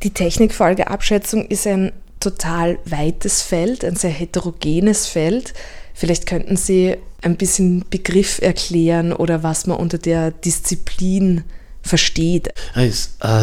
Die 0.02 0.10
Technikfolgeabschätzung 0.10 1.46
ist 1.46 1.66
ein 1.66 1.92
total 2.20 2.78
weites 2.84 3.42
Feld, 3.42 3.84
ein 3.84 3.96
sehr 3.96 4.10
heterogenes 4.10 5.06
Feld. 5.06 5.54
Vielleicht 5.94 6.26
könnten 6.26 6.56
Sie 6.56 6.96
ein 7.22 7.36
bisschen 7.36 7.84
Begriff 7.90 8.40
erklären 8.40 9.12
oder 9.12 9.42
was 9.42 9.66
man 9.66 9.76
unter 9.76 9.98
der 9.98 10.30
Disziplin 10.30 11.44
versteht. 11.88 12.48
Äh, 12.74 12.90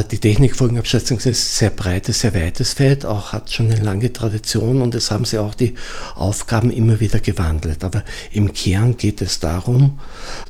die 0.10 0.19
Technikfolgenabschätzung 0.19 1.17
ist 1.17 1.27
ein 1.27 1.34
sehr 1.34 1.69
breites, 1.71 2.21
sehr 2.21 2.34
weites 2.34 2.73
Feld, 2.73 3.05
auch 3.05 3.34
hat 3.34 3.51
schon 3.51 3.71
eine 3.71 3.84
lange 3.84 4.13
Tradition 4.13 4.81
und 4.81 4.95
es 4.95 5.12
haben 5.12 5.25
sie 5.25 5.39
auch 5.39 5.55
die 5.55 5.73
Aufgaben 6.15 6.71
immer 6.71 6.99
wieder 6.99 7.19
gewandelt. 7.19 7.84
Aber 7.84 8.03
im 8.31 8.53
Kern 8.53 8.95
geht 8.95 9.21
es 9.21 9.39
darum, 9.39 9.99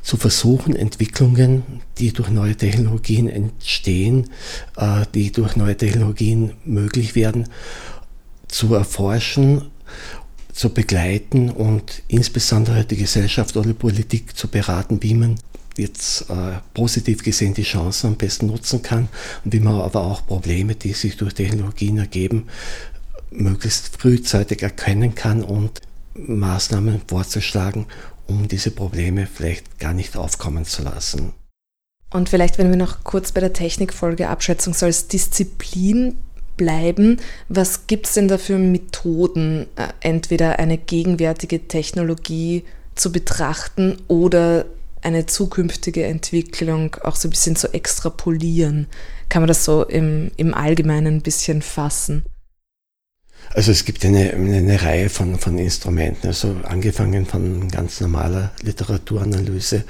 zu 0.02 0.16
versuchen, 0.16 0.76
Entwicklungen, 0.76 1.82
die 1.98 2.12
durch 2.12 2.28
neue 2.28 2.56
Technologien 2.56 3.28
entstehen, 3.28 4.30
äh, 4.76 5.04
die 5.14 5.32
durch 5.32 5.56
neue 5.56 5.76
Technologien 5.76 6.52
möglich 6.64 7.14
werden, 7.14 7.48
zu 8.48 8.74
erforschen 8.74 9.62
zu 10.52 10.70
begleiten 10.70 11.50
und 11.50 12.02
insbesondere 12.08 12.86
die 12.86 12.96
Gesellschaft 12.96 13.56
oder 13.58 13.68
die 13.68 13.74
Politik 13.74 14.34
zu 14.34 14.48
beraten, 14.48 15.02
wie 15.02 15.12
man 15.12 15.36
jetzt 15.78 16.30
äh, 16.30 16.58
positiv 16.74 17.22
gesehen 17.22 17.54
die 17.54 17.62
Chancen 17.62 18.08
am 18.08 18.16
besten 18.16 18.46
nutzen 18.46 18.82
kann 18.82 19.08
und 19.44 19.52
wie 19.52 19.60
man 19.60 19.80
aber 19.80 20.02
auch 20.02 20.26
Probleme, 20.26 20.74
die 20.74 20.92
sich 20.92 21.16
durch 21.16 21.34
Technologien 21.34 21.98
ergeben, 21.98 22.46
möglichst 23.30 23.96
frühzeitig 23.96 24.62
erkennen 24.62 25.14
kann 25.14 25.42
und 25.42 25.80
Maßnahmen 26.14 27.02
vorzuschlagen, 27.06 27.86
um 28.26 28.48
diese 28.48 28.70
Probleme 28.70 29.26
vielleicht 29.26 29.78
gar 29.78 29.92
nicht 29.92 30.16
aufkommen 30.16 30.64
zu 30.64 30.82
lassen. 30.82 31.32
Und 32.10 32.28
vielleicht, 32.28 32.58
wenn 32.58 32.70
wir 32.70 32.76
noch 32.76 33.04
kurz 33.04 33.32
bei 33.32 33.40
der 33.40 33.52
Technikfolgeabschätzung 33.52 34.74
so 34.74 34.86
als 34.86 35.08
Disziplin 35.08 36.16
bleiben, 36.56 37.18
was 37.48 37.86
gibt 37.86 38.06
es 38.06 38.14
denn 38.14 38.28
da 38.28 38.38
für 38.38 38.58
Methoden, 38.58 39.66
äh, 39.76 39.88
entweder 40.00 40.58
eine 40.58 40.78
gegenwärtige 40.78 41.68
Technologie 41.68 42.64
zu 42.94 43.12
betrachten 43.12 43.98
oder 44.08 44.64
eine 45.02 45.26
zukünftige 45.26 46.04
Entwicklung 46.04 46.96
auch 47.02 47.16
so 47.16 47.28
ein 47.28 47.30
bisschen 47.30 47.56
zu 47.56 47.72
extrapolieren? 47.72 48.86
Kann 49.28 49.42
man 49.42 49.48
das 49.48 49.64
so 49.64 49.84
im, 49.84 50.30
im 50.36 50.54
Allgemeinen 50.54 51.16
ein 51.16 51.22
bisschen 51.22 51.62
fassen? 51.62 52.24
Also 53.54 53.70
es 53.70 53.84
gibt 53.84 54.04
eine, 54.04 54.32
eine 54.32 54.82
Reihe 54.82 55.08
von, 55.08 55.38
von 55.38 55.56
Instrumenten, 55.58 56.26
also 56.26 56.56
angefangen 56.64 57.26
von 57.26 57.68
ganz 57.68 58.00
normaler 58.00 58.52
Literaturanalyse, 58.62 59.84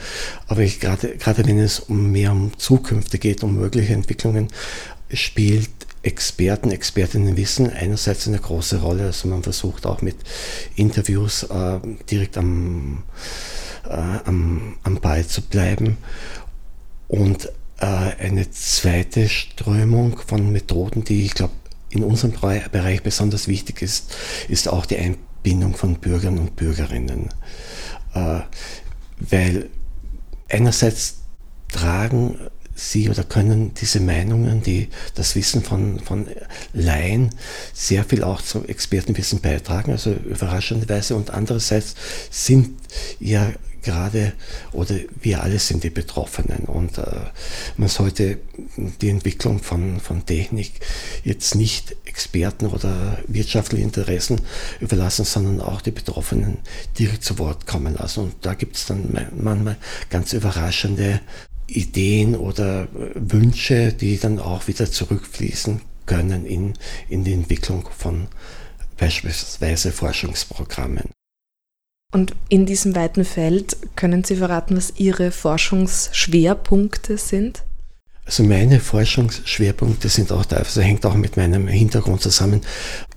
aber 0.47 0.64
gerade, 0.64 1.16
gerade 1.16 1.47
wenn 1.47 1.59
es 1.59 1.81
um 1.81 2.12
mehr 2.12 2.33
um 2.33 2.53
Zukünfte 2.59 3.19
geht, 3.19 3.42
um 3.42 3.57
mögliche 3.57 3.95
Entwicklungen, 3.95 4.49
spielt 5.12 5.71
Experten, 6.03 6.71
Expertinnen 6.71 7.37
wissen 7.37 7.69
einerseits 7.71 8.29
eine 8.29 8.38
große 8.38 8.81
Rolle. 8.81 9.07
Also 9.07 9.27
man 9.27 9.42
versucht 9.42 9.87
auch 9.87 10.03
mit 10.03 10.16
Interviews 10.77 11.42
äh, 11.45 11.81
direkt 12.09 12.38
am 12.38 13.03
äh, 13.88 14.29
am, 14.29 14.77
am 14.83 15.01
Ball 15.01 15.27
zu 15.27 15.42
bleiben. 15.42 15.99
Und 17.09 17.46
äh, 17.79 17.87
eine 17.87 18.51
zweite 18.51 19.29
Strömung 19.29 20.18
von 20.18 20.53
Methoden, 20.53 21.05
die 21.05 21.25
ich 21.25 21.35
glaube 21.35 21.53
in 21.90 22.03
unserem 22.03 22.33
Bereich 22.33 23.03
besonders 23.03 23.49
wichtig 23.49 23.81
ist, 23.83 24.14
ist 24.49 24.68
auch 24.68 24.87
die 24.87 24.99
Einbindung 24.99 25.77
von 25.77 25.96
Bürgern 25.96 26.38
und 26.38 26.57
Bürgerinnen. 26.57 27.29
Äh, 28.14 28.40
weil 29.18 29.70
einerseits 30.49 31.18
tragen 31.68 32.38
sie 32.75 33.09
oder 33.09 33.25
können 33.25 33.72
diese 33.75 34.01
Meinungen, 34.01 34.62
die 34.62 34.88
das 35.14 35.35
Wissen 35.35 35.62
von, 35.62 35.99
von 35.99 36.27
Laien 36.75 37.31
sehr 37.72 38.05
viel 38.05 38.22
auch 38.22 38.42
zum 38.42 38.66
Expertenwissen 38.66 39.40
beitragen, 39.40 39.92
also 39.92 40.12
überraschenderweise 40.12 41.16
und 41.16 41.31
andererseits 41.31 41.94
sind 42.31 42.79
ja 43.18 43.51
gerade 43.87 44.33
oder 44.72 44.96
wir 45.22 45.42
alle 45.42 45.61
sind 45.61 45.85
die 45.85 45.90
Betroffenen 45.90 46.64
und 46.64 46.99
äh, 46.99 47.05
man 47.77 47.88
sollte 47.88 48.38
die 48.77 49.09
Entwicklung 49.09 49.61
von, 49.61 50.01
von 50.01 50.27
Technik 50.27 50.72
jetzt 51.22 51.55
nicht 51.55 51.96
Experten 52.05 52.66
oder 52.66 53.18
wirtschaftlichen 53.29 53.85
Interessen 53.85 54.40
überlassen, 54.81 55.25
sondern 55.25 55.61
auch 55.61 55.81
die 55.81 55.92
Betroffenen 55.92 56.59
direkt 56.99 57.22
zu 57.22 57.38
Wort 57.38 57.66
kommen 57.66 57.94
lassen. 57.94 58.25
Und 58.25 58.35
da 58.42 58.55
gibt 58.55 58.77
es 58.77 58.87
dann 58.87 59.31
manchmal 59.37 59.77
ganz 60.11 60.33
überraschende 60.33 61.20
Ideen 61.68 62.35
oder 62.35 62.88
Wünsche, 63.14 63.92
die 63.92 64.18
dann 64.18 64.40
auch 64.40 64.66
wieder 64.66 64.90
zurückfließen 64.90 65.81
können 66.07 66.44
in, 66.44 66.75
in 67.09 67.22
die 67.22 67.35
Entwicklung 67.35 67.88
von 67.96 68.27
beispielsweise 68.96 69.92
Forschungsprogrammen. 69.92 71.11
Und 72.16 72.35
in 72.48 72.64
diesem 72.64 72.96
weiten 72.96 73.26
Feld 73.26 73.76
können 73.94 74.24
Sie 74.24 74.37
verraten, 74.37 74.74
was 74.74 74.94
Ihre 74.96 75.31
Forschungsschwerpunkte 75.31 77.18
sind? 77.18 77.62
Also 78.24 78.42
meine 78.42 78.81
Forschungsschwerpunkte 78.81 80.09
sind 80.09 80.33
auch 80.33 80.46
teilweise, 80.46 80.83
hängt 80.83 81.05
auch 81.05 81.14
mit 81.14 81.37
meinem 81.37 81.68
Hintergrund 81.68 82.22
zusammen, 82.22 82.62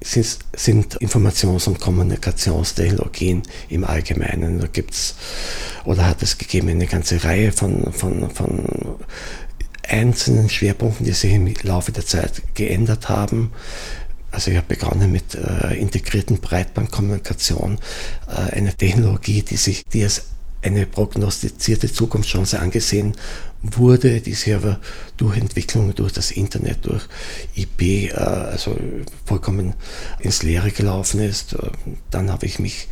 sind, 0.04 0.40
sind 0.54 0.98
Informations- 0.98 1.70
und 1.70 1.80
Kommunikationstechnologien 1.80 3.44
im 3.70 3.86
Allgemeinen. 3.86 4.60
Da 4.60 4.68
gibt 4.68 4.92
es 4.92 5.16
oder 5.86 6.06
hat 6.06 6.22
es 6.22 6.38
gegeben 6.38 6.68
eine 6.68 6.86
ganze 6.86 7.24
Reihe 7.24 7.54
von, 7.54 7.94
von, 7.94 8.30
von 8.32 8.98
einzelnen 9.88 10.50
Schwerpunkten, 10.50 11.06
die 11.06 11.14
sich 11.14 11.34
im 11.34 11.54
Laufe 11.64 11.94
der 11.94 12.06
Zeit 12.06 12.42
geändert 12.54 13.08
haben. 13.08 13.52
Also 14.32 14.52
ich 14.52 14.58
habe 14.58 14.68
begonnen 14.68 15.12
mit 15.12 15.36
äh, 15.36 15.76
integrierten 15.76 16.40
Breitbandkommunikation, 16.40 17.80
äh, 18.28 18.56
eine 18.56 18.74
Technologie, 18.74 19.42
die 19.42 19.58
sich, 19.58 19.84
die 19.86 20.04
als 20.04 20.24
eine 20.62 20.86
prognostizierte 20.86 21.92
Zukunftschance 21.92 22.60
angesehen 22.60 23.16
wurde, 23.62 24.22
die 24.22 24.34
sich 24.34 24.54
aber 24.54 24.80
durch 25.18 25.38
Entwicklung, 25.38 25.94
durch 25.96 26.14
das 26.14 26.32
Internet, 26.32 26.86
durch 26.86 27.04
IP, 27.56 27.82
äh, 27.82 28.14
also 28.14 28.78
vollkommen 29.26 29.74
ins 30.20 30.44
Leere 30.44 30.72
gelaufen 30.72 31.22
ist. 31.22 31.54
Äh, 31.54 31.70
dann 32.12 32.32
habe 32.32 32.46
ich 32.46 32.60
mich 32.60 32.88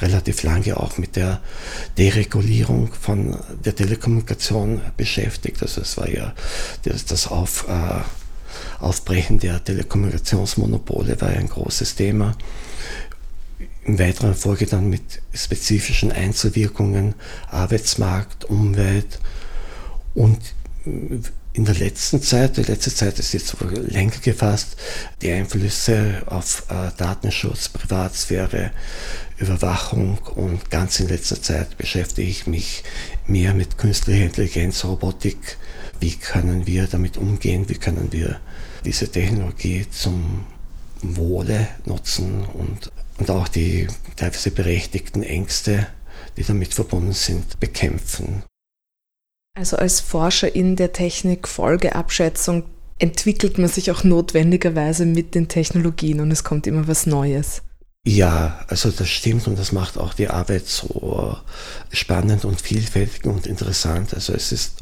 relativ 0.00 0.42
lange 0.42 0.76
auch 0.78 0.98
mit 0.98 1.16
der 1.16 1.40
Deregulierung 1.98 2.90
von 2.92 3.36
der 3.64 3.76
Telekommunikation 3.76 4.80
beschäftigt. 4.96 5.62
Also 5.62 5.82
es 5.82 5.96
war 5.96 6.08
ja 6.08 6.34
das, 6.84 7.04
das 7.04 7.26
Auf, 7.26 7.66
äh, 7.68 8.00
Aufbrechen 8.80 9.38
der 9.38 9.62
Telekommunikationsmonopole 9.62 11.20
war 11.20 11.28
ein 11.28 11.48
großes 11.48 11.94
Thema. 11.94 12.36
In 13.84 13.98
weiterer 13.98 14.34
Folge 14.34 14.66
dann 14.66 14.88
mit 14.88 15.22
spezifischen 15.32 16.12
Einzelwirkungen, 16.12 17.14
Arbeitsmarkt, 17.48 18.44
Umwelt 18.46 19.20
und 20.14 20.38
in 21.52 21.64
der 21.64 21.74
letzten 21.74 22.22
Zeit, 22.22 22.56
die 22.56 22.62
letzte 22.62 22.94
Zeit 22.94 23.18
ist 23.18 23.32
jetzt 23.32 23.56
länger 23.60 24.18
gefasst, 24.22 24.76
die 25.20 25.32
Einflüsse 25.32 26.22
auf 26.26 26.64
äh, 26.70 26.90
Datenschutz, 26.96 27.68
Privatsphäre, 27.68 28.70
Überwachung 29.38 30.18
und 30.36 30.70
ganz 30.70 31.00
in 31.00 31.08
letzter 31.08 31.42
Zeit 31.42 31.76
beschäftige 31.76 32.28
ich 32.28 32.46
mich 32.46 32.84
mehr 33.26 33.52
mit 33.52 33.78
künstlicher 33.78 34.24
Intelligenz, 34.24 34.84
Robotik. 34.84 35.56
Wie 35.98 36.14
können 36.16 36.66
wir 36.66 36.86
damit 36.86 37.16
umgehen? 37.16 37.68
Wie 37.68 37.74
können 37.74 38.12
wir 38.12 38.40
diese 38.84 39.10
Technologie 39.10 39.86
zum 39.90 40.46
Wohle 41.02 41.68
nutzen 41.86 42.44
und, 42.54 42.90
und 43.18 43.30
auch 43.30 43.48
die 43.48 43.86
teilweise 44.16 44.50
berechtigten 44.50 45.22
Ängste, 45.22 45.86
die 46.36 46.44
damit 46.44 46.74
verbunden 46.74 47.12
sind, 47.12 47.60
bekämpfen? 47.60 48.42
Also 49.56 49.76
als 49.76 50.00
Forscher 50.00 50.54
in 50.54 50.76
der 50.76 50.92
Technik 50.92 51.48
Folgeabschätzung 51.48 52.64
entwickelt 52.98 53.58
man 53.58 53.68
sich 53.68 53.90
auch 53.90 54.04
notwendigerweise 54.04 55.06
mit 55.06 55.34
den 55.34 55.48
Technologien 55.48 56.20
und 56.20 56.30
es 56.30 56.44
kommt 56.44 56.66
immer 56.66 56.86
was 56.86 57.06
Neues. 57.06 57.62
Ja, 58.06 58.64
also 58.68 58.90
das 58.90 59.08
stimmt 59.08 59.46
und 59.46 59.58
das 59.58 59.72
macht 59.72 59.98
auch 59.98 60.14
die 60.14 60.28
Arbeit 60.28 60.66
so 60.66 61.36
spannend 61.92 62.44
und 62.46 62.60
vielfältig 62.60 63.26
und 63.26 63.46
interessant. 63.46 64.14
Also 64.14 64.32
es 64.32 64.52
ist, 64.52 64.78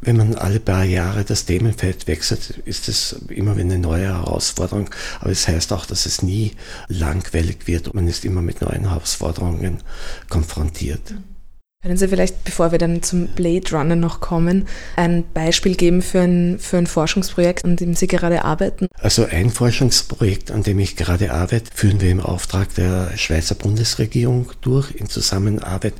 wenn 0.00 0.16
man 0.16 0.34
alle 0.34 0.60
paar 0.60 0.84
Jahre 0.84 1.24
das 1.24 1.46
Themenfeld 1.46 2.06
wechselt, 2.06 2.62
ist 2.64 2.88
es 2.88 3.12
immer 3.28 3.56
wieder 3.56 3.64
eine 3.64 3.78
neue 3.78 4.06
Herausforderung. 4.06 4.90
Aber 5.20 5.30
es 5.30 5.46
das 5.46 5.54
heißt 5.54 5.72
auch, 5.72 5.86
dass 5.86 6.06
es 6.06 6.22
nie 6.22 6.52
langweilig 6.88 7.66
wird 7.66 7.88
man 7.94 8.06
ist 8.06 8.24
immer 8.24 8.42
mit 8.42 8.60
neuen 8.60 8.88
Herausforderungen 8.88 9.82
konfrontiert. 10.28 11.10
Mhm. 11.10 11.35
Können 11.82 11.98
Sie 11.98 12.08
vielleicht, 12.08 12.42
bevor 12.42 12.72
wir 12.72 12.78
dann 12.78 13.02
zum 13.02 13.28
Blade 13.28 13.70
Runner 13.70 13.94
noch 13.94 14.20
kommen, 14.20 14.66
ein 14.96 15.24
Beispiel 15.32 15.76
geben 15.76 16.02
für 16.02 16.20
ein, 16.20 16.58
für 16.58 16.78
ein 16.78 16.88
Forschungsprojekt, 16.88 17.64
an 17.64 17.76
dem 17.76 17.94
Sie 17.94 18.08
gerade 18.08 18.44
arbeiten? 18.44 18.88
Also 18.98 19.24
ein 19.24 19.50
Forschungsprojekt, 19.50 20.50
an 20.50 20.64
dem 20.64 20.80
ich 20.80 20.96
gerade 20.96 21.32
arbeite, 21.32 21.70
führen 21.72 22.00
wir 22.00 22.10
im 22.10 22.18
Auftrag 22.18 22.74
der 22.74 23.16
Schweizer 23.16 23.54
Bundesregierung 23.54 24.50
durch, 24.62 24.96
in 24.96 25.08
Zusammenarbeit 25.08 25.94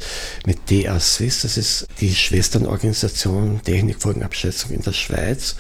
mit 0.45 0.71
DA 0.71 0.99
Swiss. 0.99 1.43
Das 1.43 1.57
ist 1.57 1.87
die 2.01 2.15
Schwesternorganisation 2.15 3.61
Technikfolgenabschätzung 3.63 4.73
in 4.73 4.83
der 4.83 4.93
Schweiz. 4.93 5.55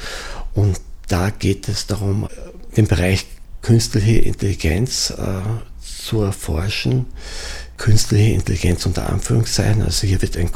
Und 0.54 0.80
da 1.06 1.30
geht 1.30 1.68
es 1.68 1.86
darum, 1.86 2.26
den 2.76 2.88
Bereich 2.88 3.26
künstliche 3.62 4.18
Intelligenz 4.18 5.10
äh, 5.10 5.40
zu 5.80 6.22
erforschen 6.22 7.06
künstliche 7.76 8.32
Intelligenz 8.32 8.86
unter 8.86 9.08
Anführungszeichen. 9.08 9.82
Also 9.82 10.06
hier 10.06 10.22
wird 10.22 10.36
ein, 10.36 10.50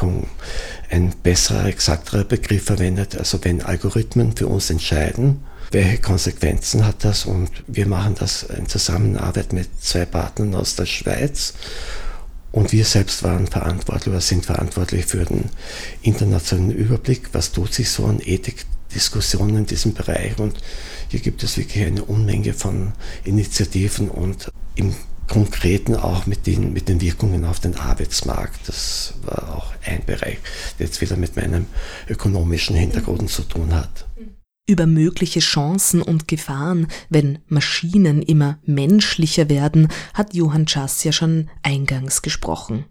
ein 0.90 1.12
besserer, 1.22 1.66
exakterer 1.66 2.24
Begriff 2.24 2.64
verwendet. 2.64 3.16
Also 3.16 3.42
wenn 3.42 3.62
Algorithmen 3.62 4.37
für 4.37 4.46
uns 4.46 4.70
entscheiden, 4.70 5.44
welche 5.70 5.98
Konsequenzen 5.98 6.85
hat 6.85 7.04
das? 7.04 7.26
Und 7.26 7.50
wir 7.66 7.87
machen 7.87 8.16
das 8.18 8.42
in 8.42 8.66
Zusammenarbeit 8.66 9.52
mit 9.52 9.68
zwei 9.80 10.04
Partnern 10.04 10.54
aus 10.54 10.76
der 10.76 10.87
Schweiz. 10.87 11.54
Und 12.52 12.72
wir 12.72 12.85
selbst 12.85 13.22
waren 13.22 13.46
verantwortlich 13.46 14.09
oder 14.09 14.20
sind 14.20 14.46
verantwortlich 14.46 15.06
für 15.06 15.24
den 15.24 15.50
internationalen 16.02 16.72
Überblick, 16.72 17.28
was 17.33 17.52
tut 17.52 17.72
sich 17.72 17.90
so 17.90 18.06
an 18.06 18.20
Ethikdiskussionen 18.20 19.59
in 19.59 19.66
diesem 19.66 19.94
Bereich. 19.94 20.37
Und 20.38 20.59
hier 21.09 21.20
gibt 21.20 21.44
es 21.44 21.56
wirklich 21.56 21.85
eine 21.85 22.04
Unmenge 22.04 22.52
von 22.52 22.92
Initiativen 23.22 24.09
und 24.09 24.50
im 24.74 24.94
Konkreten 25.31 25.95
auch 25.95 26.27
mit 26.27 26.49
den, 26.49 26.73
mit 26.73 26.88
den 26.88 27.01
Wirkungen 27.01 27.45
auf 27.45 27.61
den 27.61 27.77
Arbeitsmarkt. 27.77 28.66
Das 28.66 29.14
war 29.23 29.57
auch 29.57 29.73
ein 29.87 30.05
Bereich, 30.05 30.38
der 30.79 30.87
jetzt 30.87 31.01
wieder 31.01 31.16
mit 31.16 31.37
meinem 31.37 31.66
ökonomischen 32.09 32.75
Hintergrund 32.75 33.31
zu 33.31 33.43
tun 33.43 33.73
hat. 33.73 34.09
Über 34.66 34.87
mögliche 34.87 35.38
Chancen 35.38 36.03
und 36.03 36.27
Gefahren, 36.27 36.88
wenn 37.11 37.38
Maschinen 37.47 38.23
immer 38.23 38.59
menschlicher 38.66 39.49
werden, 39.49 39.88
hat 40.14 40.35
Johann 40.35 40.66
Schass 40.66 41.05
ja 41.05 41.12
schon 41.12 41.49
eingangs 41.62 42.23
gesprochen. 42.23 42.87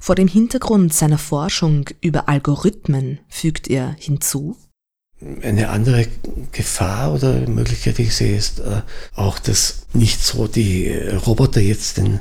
Vor 0.00 0.16
dem 0.16 0.28
Hintergrund 0.28 0.92
seiner 0.92 1.18
Forschung 1.18 1.88
über 2.00 2.28
Algorithmen 2.28 3.20
fügt 3.28 3.68
er 3.68 3.94
hinzu, 3.98 4.56
eine 5.42 5.68
andere 5.68 6.06
Gefahr 6.52 7.14
oder 7.14 7.40
Möglichkeit, 7.48 7.98
die 7.98 8.04
ich 8.04 8.14
sehe, 8.14 8.36
ist 8.36 8.60
äh, 8.60 8.82
auch, 9.14 9.38
dass 9.38 9.86
nicht 9.92 10.22
so 10.22 10.46
die 10.46 10.92
Roboter 11.26 11.60
jetzt 11.60 11.96
den, 11.96 12.20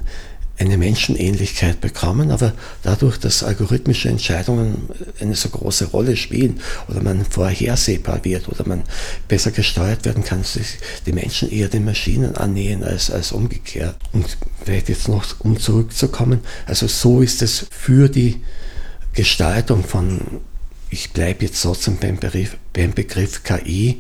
eine 0.60 0.77
Menschenähnlichkeit 0.77 1.79
bekommen, 1.79 2.31
aber 2.31 2.53
dadurch, 2.81 3.17
dass 3.19 3.43
algorithmische 3.43 4.10
Entscheidungen 4.10 4.89
eine 5.19 5.36
so 5.36 5.49
große 5.49 5.86
Rolle 5.86 6.17
spielen 6.17 6.60
oder 6.88 7.01
man 7.03 7.23
vorhersehbar 7.23 8.25
wird 8.25 8.47
oder 8.47 8.67
man 8.67 8.81
besser 9.27 9.51
gesteuert 9.51 10.03
werden 10.05 10.23
kann, 10.23 10.43
sich 10.43 10.79
die 11.06 11.13
Menschen 11.13 11.52
eher 11.52 11.67
den 11.67 11.85
Maschinen 11.85 12.35
annähern 12.35 12.83
als, 12.83 13.12
als 13.12 13.31
umgekehrt. 13.31 13.95
Und 14.13 14.37
vielleicht 14.65 14.89
jetzt 14.89 15.08
noch, 15.08 15.25
um 15.39 15.60
zurückzukommen, 15.60 16.39
also 16.65 16.87
so 16.87 17.21
ist 17.21 17.43
es 17.43 17.67
für 17.69 18.10
die 18.10 18.41
Gestaltung 19.13 19.83
von 19.83 20.41
ich 20.90 21.12
bleibe 21.12 21.46
jetzt 21.46 21.62
trotzdem 21.62 21.98
beim 21.98 22.17
Begriff, 22.17 22.58
beim 22.73 22.94
Begriff 22.94 23.44
KI, 23.44 24.00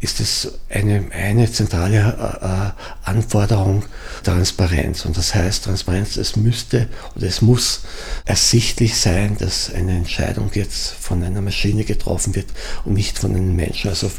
ist 0.00 0.20
es 0.20 0.58
eine, 0.68 1.04
eine 1.12 1.50
zentrale 1.50 1.96
äh, 1.96 2.46
äh, 2.46 2.70
Anforderung 3.04 3.84
Transparenz. 4.24 5.04
Und 5.04 5.16
das 5.16 5.34
heißt 5.34 5.64
Transparenz, 5.64 6.16
es 6.16 6.36
müsste 6.36 6.88
oder 7.14 7.26
es 7.26 7.40
muss 7.40 7.82
ersichtlich 8.24 8.96
sein, 8.96 9.36
dass 9.38 9.72
eine 9.72 9.96
Entscheidung 9.96 10.50
jetzt 10.54 10.94
von 10.94 11.22
einer 11.22 11.40
Maschine 11.40 11.84
getroffen 11.84 12.34
wird 12.34 12.46
und 12.84 12.94
nicht 12.94 13.18
von 13.18 13.34
einem 13.34 13.54
Menschen. 13.54 13.90
Also 13.90 14.10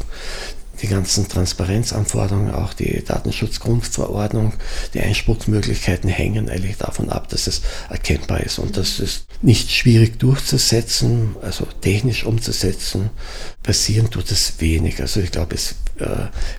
die 0.82 0.88
ganzen 0.88 1.28
Transparenzanforderungen, 1.28 2.54
auch 2.54 2.74
die 2.74 3.02
Datenschutzgrundverordnung, 3.04 4.52
die 4.94 5.00
Einspruchsmöglichkeiten 5.00 6.08
hängen 6.10 6.48
eigentlich 6.48 6.76
davon 6.76 7.10
ab, 7.10 7.28
dass 7.28 7.46
es 7.46 7.62
erkennbar 7.88 8.40
ist. 8.40 8.58
Und 8.58 8.76
das 8.76 9.00
ist 9.00 9.26
nicht 9.42 9.70
schwierig 9.70 10.18
durchzusetzen, 10.18 11.36
also 11.42 11.66
technisch 11.80 12.24
umzusetzen. 12.24 13.10
Passieren 13.62 14.10
tut 14.10 14.30
es 14.30 14.60
wenig. 14.60 15.00
Also 15.00 15.20
ich 15.20 15.30
glaube, 15.30 15.54
es 15.54 15.76
äh, 15.98 16.04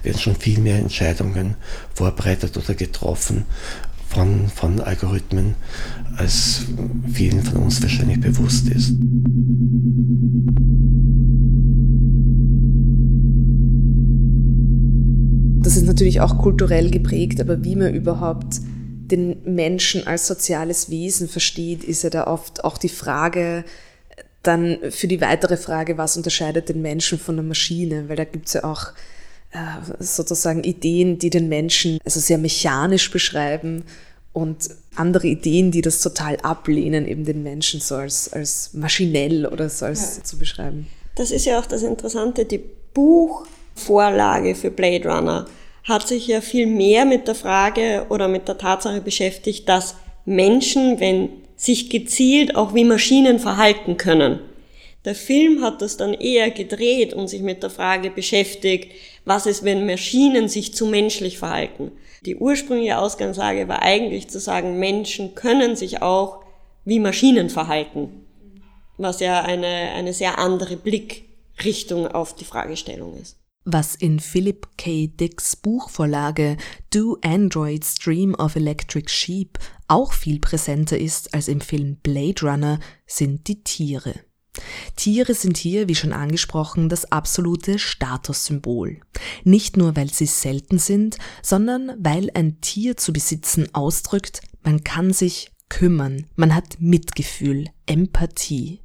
werden 0.03 0.19
schon 0.19 0.35
viel 0.35 0.59
mehr 0.59 0.77
Entscheidungen 0.77 1.55
vorbereitet 1.93 2.57
oder 2.57 2.73
getroffen 2.73 3.45
von, 4.07 4.47
von 4.47 4.79
Algorithmen, 4.79 5.55
als 6.15 6.65
vielen 7.11 7.43
von 7.43 7.63
uns 7.63 7.81
wahrscheinlich 7.81 8.19
bewusst 8.19 8.69
ist. 8.69 8.93
Ist 15.77 15.85
natürlich 15.85 16.21
auch 16.21 16.37
kulturell 16.37 16.89
geprägt, 16.91 17.39
aber 17.39 17.63
wie 17.63 17.75
man 17.75 17.93
überhaupt 17.93 18.59
den 19.11 19.37
Menschen 19.45 20.05
als 20.05 20.27
soziales 20.27 20.89
Wesen 20.89 21.29
versteht, 21.29 21.83
ist 21.83 22.03
ja 22.03 22.09
da 22.09 22.27
oft 22.27 22.63
auch 22.63 22.77
die 22.77 22.89
Frage, 22.89 23.63
dann 24.43 24.77
für 24.89 25.07
die 25.07 25.21
weitere 25.21 25.57
Frage, 25.57 25.97
was 25.97 26.17
unterscheidet 26.17 26.69
den 26.69 26.81
Menschen 26.81 27.19
von 27.19 27.35
der 27.35 27.45
Maschine, 27.45 28.09
weil 28.09 28.15
da 28.15 28.23
gibt 28.23 28.47
es 28.47 28.53
ja 28.53 28.63
auch 28.63 28.87
äh, 29.51 29.57
sozusagen 29.99 30.63
Ideen, 30.63 31.19
die 31.19 31.29
den 31.29 31.49
Menschen 31.49 31.99
also 32.05 32.19
sehr 32.19 32.37
mechanisch 32.37 33.11
beschreiben 33.11 33.83
und 34.33 34.69
andere 34.95 35.27
Ideen, 35.27 35.71
die 35.71 35.81
das 35.81 36.01
total 36.01 36.37
ablehnen, 36.37 37.07
eben 37.07 37.25
den 37.25 37.43
Menschen 37.43 37.79
so 37.79 37.95
als, 37.95 38.31
als 38.31 38.73
maschinell 38.73 39.45
oder 39.45 39.69
so 39.69 39.85
als 39.85 40.17
ja. 40.17 40.23
zu 40.23 40.37
beschreiben. 40.37 40.87
Das 41.15 41.31
ist 41.31 41.45
ja 41.45 41.59
auch 41.59 41.65
das 41.65 41.83
Interessante, 41.83 42.45
die 42.45 42.63
Buchvorlage 42.93 44.53
für 44.53 44.69
Blade 44.69 45.09
Runner 45.09 45.47
hat 45.87 46.05
sich 46.05 46.27
ja 46.27 46.41
viel 46.41 46.67
mehr 46.67 47.05
mit 47.05 47.27
der 47.27 47.35
Frage 47.35 48.05
oder 48.09 48.27
mit 48.27 48.47
der 48.47 48.57
Tatsache 48.57 48.99
beschäftigt, 48.99 49.69
dass 49.69 49.95
Menschen, 50.25 50.99
wenn 50.99 51.29
sich 51.55 51.89
gezielt 51.89 52.55
auch 52.55 52.73
wie 52.73 52.83
Maschinen 52.83 53.39
verhalten 53.39 53.95
können. 53.95 54.39
Der 55.05 55.15
Film 55.15 55.63
hat 55.63 55.81
das 55.81 55.95
dann 55.95 56.13
eher 56.13 56.51
gedreht 56.51 57.13
und 57.13 57.29
sich 57.29 57.41
mit 57.41 57.63
der 57.63 57.69
Frage 57.69 58.11
beschäftigt, 58.11 58.91
was 59.23 59.45
ist, 59.45 59.63
wenn 59.63 59.85
Maschinen 59.85 60.49
sich 60.49 60.73
zu 60.73 60.85
menschlich 60.85 61.37
verhalten. 61.37 61.93
Die 62.25 62.35
ursprüngliche 62.35 62.97
Ausgangslage 62.97 63.69
war 63.69 63.81
eigentlich 63.81 64.27
zu 64.27 64.39
sagen, 64.41 64.79
Menschen 64.79 65.35
können 65.35 65.77
sich 65.77 66.01
auch 66.01 66.43
wie 66.83 66.99
Maschinen 66.99 67.49
verhalten, 67.49 68.25
was 68.97 69.21
ja 69.21 69.41
eine, 69.41 69.91
eine 69.95 70.11
sehr 70.11 70.37
andere 70.37 70.75
Blickrichtung 70.75 72.07
auf 72.07 72.35
die 72.35 72.45
Fragestellung 72.45 73.15
ist. 73.21 73.37
Was 73.69 73.95
in 73.95 74.21
Philip 74.21 74.65
K. 74.77 75.07
Dicks 75.07 75.57
Buchvorlage 75.57 76.55
Do 76.89 77.17
Androids 77.21 77.95
Dream 77.95 78.33
of 78.33 78.55
Electric 78.55 79.09
Sheep 79.09 79.59
auch 79.89 80.13
viel 80.13 80.39
präsenter 80.39 80.97
ist 80.97 81.33
als 81.33 81.49
im 81.49 81.59
Film 81.59 81.97
Blade 81.97 82.43
Runner, 82.43 82.79
sind 83.05 83.49
die 83.49 83.65
Tiere. 83.65 84.21
Tiere 84.95 85.33
sind 85.33 85.57
hier, 85.57 85.89
wie 85.89 85.95
schon 85.95 86.13
angesprochen, 86.13 86.87
das 86.87 87.11
absolute 87.11 87.77
Statussymbol. 87.77 89.01
Nicht 89.43 89.75
nur, 89.75 89.97
weil 89.97 90.13
sie 90.13 90.27
selten 90.27 90.79
sind, 90.79 91.17
sondern 91.43 91.91
weil 91.99 92.29
ein 92.35 92.61
Tier 92.61 92.95
zu 92.95 93.11
besitzen 93.11 93.67
ausdrückt, 93.75 94.39
man 94.63 94.85
kann 94.85 95.11
sich 95.11 95.51
kümmern, 95.67 96.27
man 96.37 96.55
hat 96.55 96.79
Mitgefühl, 96.79 97.65
Empathie. 97.85 98.79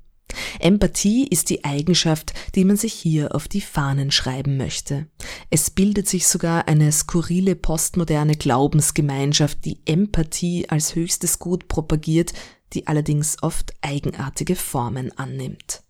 Empathie 0.60 1.26
ist 1.26 1.50
die 1.50 1.64
Eigenschaft, 1.64 2.32
die 2.54 2.64
man 2.64 2.76
sich 2.76 2.92
hier 2.92 3.34
auf 3.34 3.48
die 3.48 3.60
Fahnen 3.60 4.10
schreiben 4.10 4.56
möchte. 4.56 5.06
Es 5.50 5.70
bildet 5.70 6.08
sich 6.08 6.26
sogar 6.26 6.68
eine 6.68 6.92
skurrile 6.92 7.56
postmoderne 7.56 8.36
Glaubensgemeinschaft, 8.36 9.64
die 9.64 9.80
Empathie 9.86 10.68
als 10.68 10.94
höchstes 10.94 11.38
Gut 11.38 11.68
propagiert, 11.68 12.32
die 12.72 12.86
allerdings 12.86 13.42
oft 13.42 13.74
eigenartige 13.82 14.56
Formen 14.56 15.16
annimmt. 15.18 15.82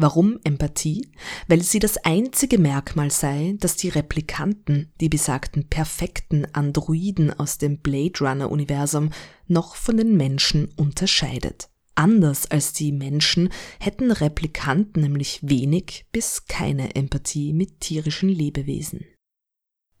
Warum 0.00 0.38
Empathie? 0.44 1.10
Weil 1.48 1.60
sie 1.60 1.80
das 1.80 1.96
einzige 1.96 2.58
Merkmal 2.58 3.10
sei, 3.10 3.56
das 3.58 3.74
die 3.74 3.88
Replikanten, 3.88 4.92
die 5.00 5.08
besagten 5.08 5.68
perfekten 5.68 6.46
Androiden 6.54 7.32
aus 7.36 7.58
dem 7.58 7.78
Blade 7.78 8.20
Runner 8.20 8.48
Universum, 8.48 9.10
noch 9.48 9.74
von 9.74 9.96
den 9.96 10.16
Menschen 10.16 10.68
unterscheidet. 10.76 11.68
Anders 11.98 12.48
als 12.48 12.72
die 12.72 12.92
Menschen 12.92 13.48
hätten 13.80 14.12
Replikanten 14.12 15.02
nämlich 15.02 15.40
wenig 15.42 16.06
bis 16.12 16.46
keine 16.46 16.94
Empathie 16.94 17.52
mit 17.52 17.80
tierischen 17.80 18.28
Lebewesen. 18.28 19.04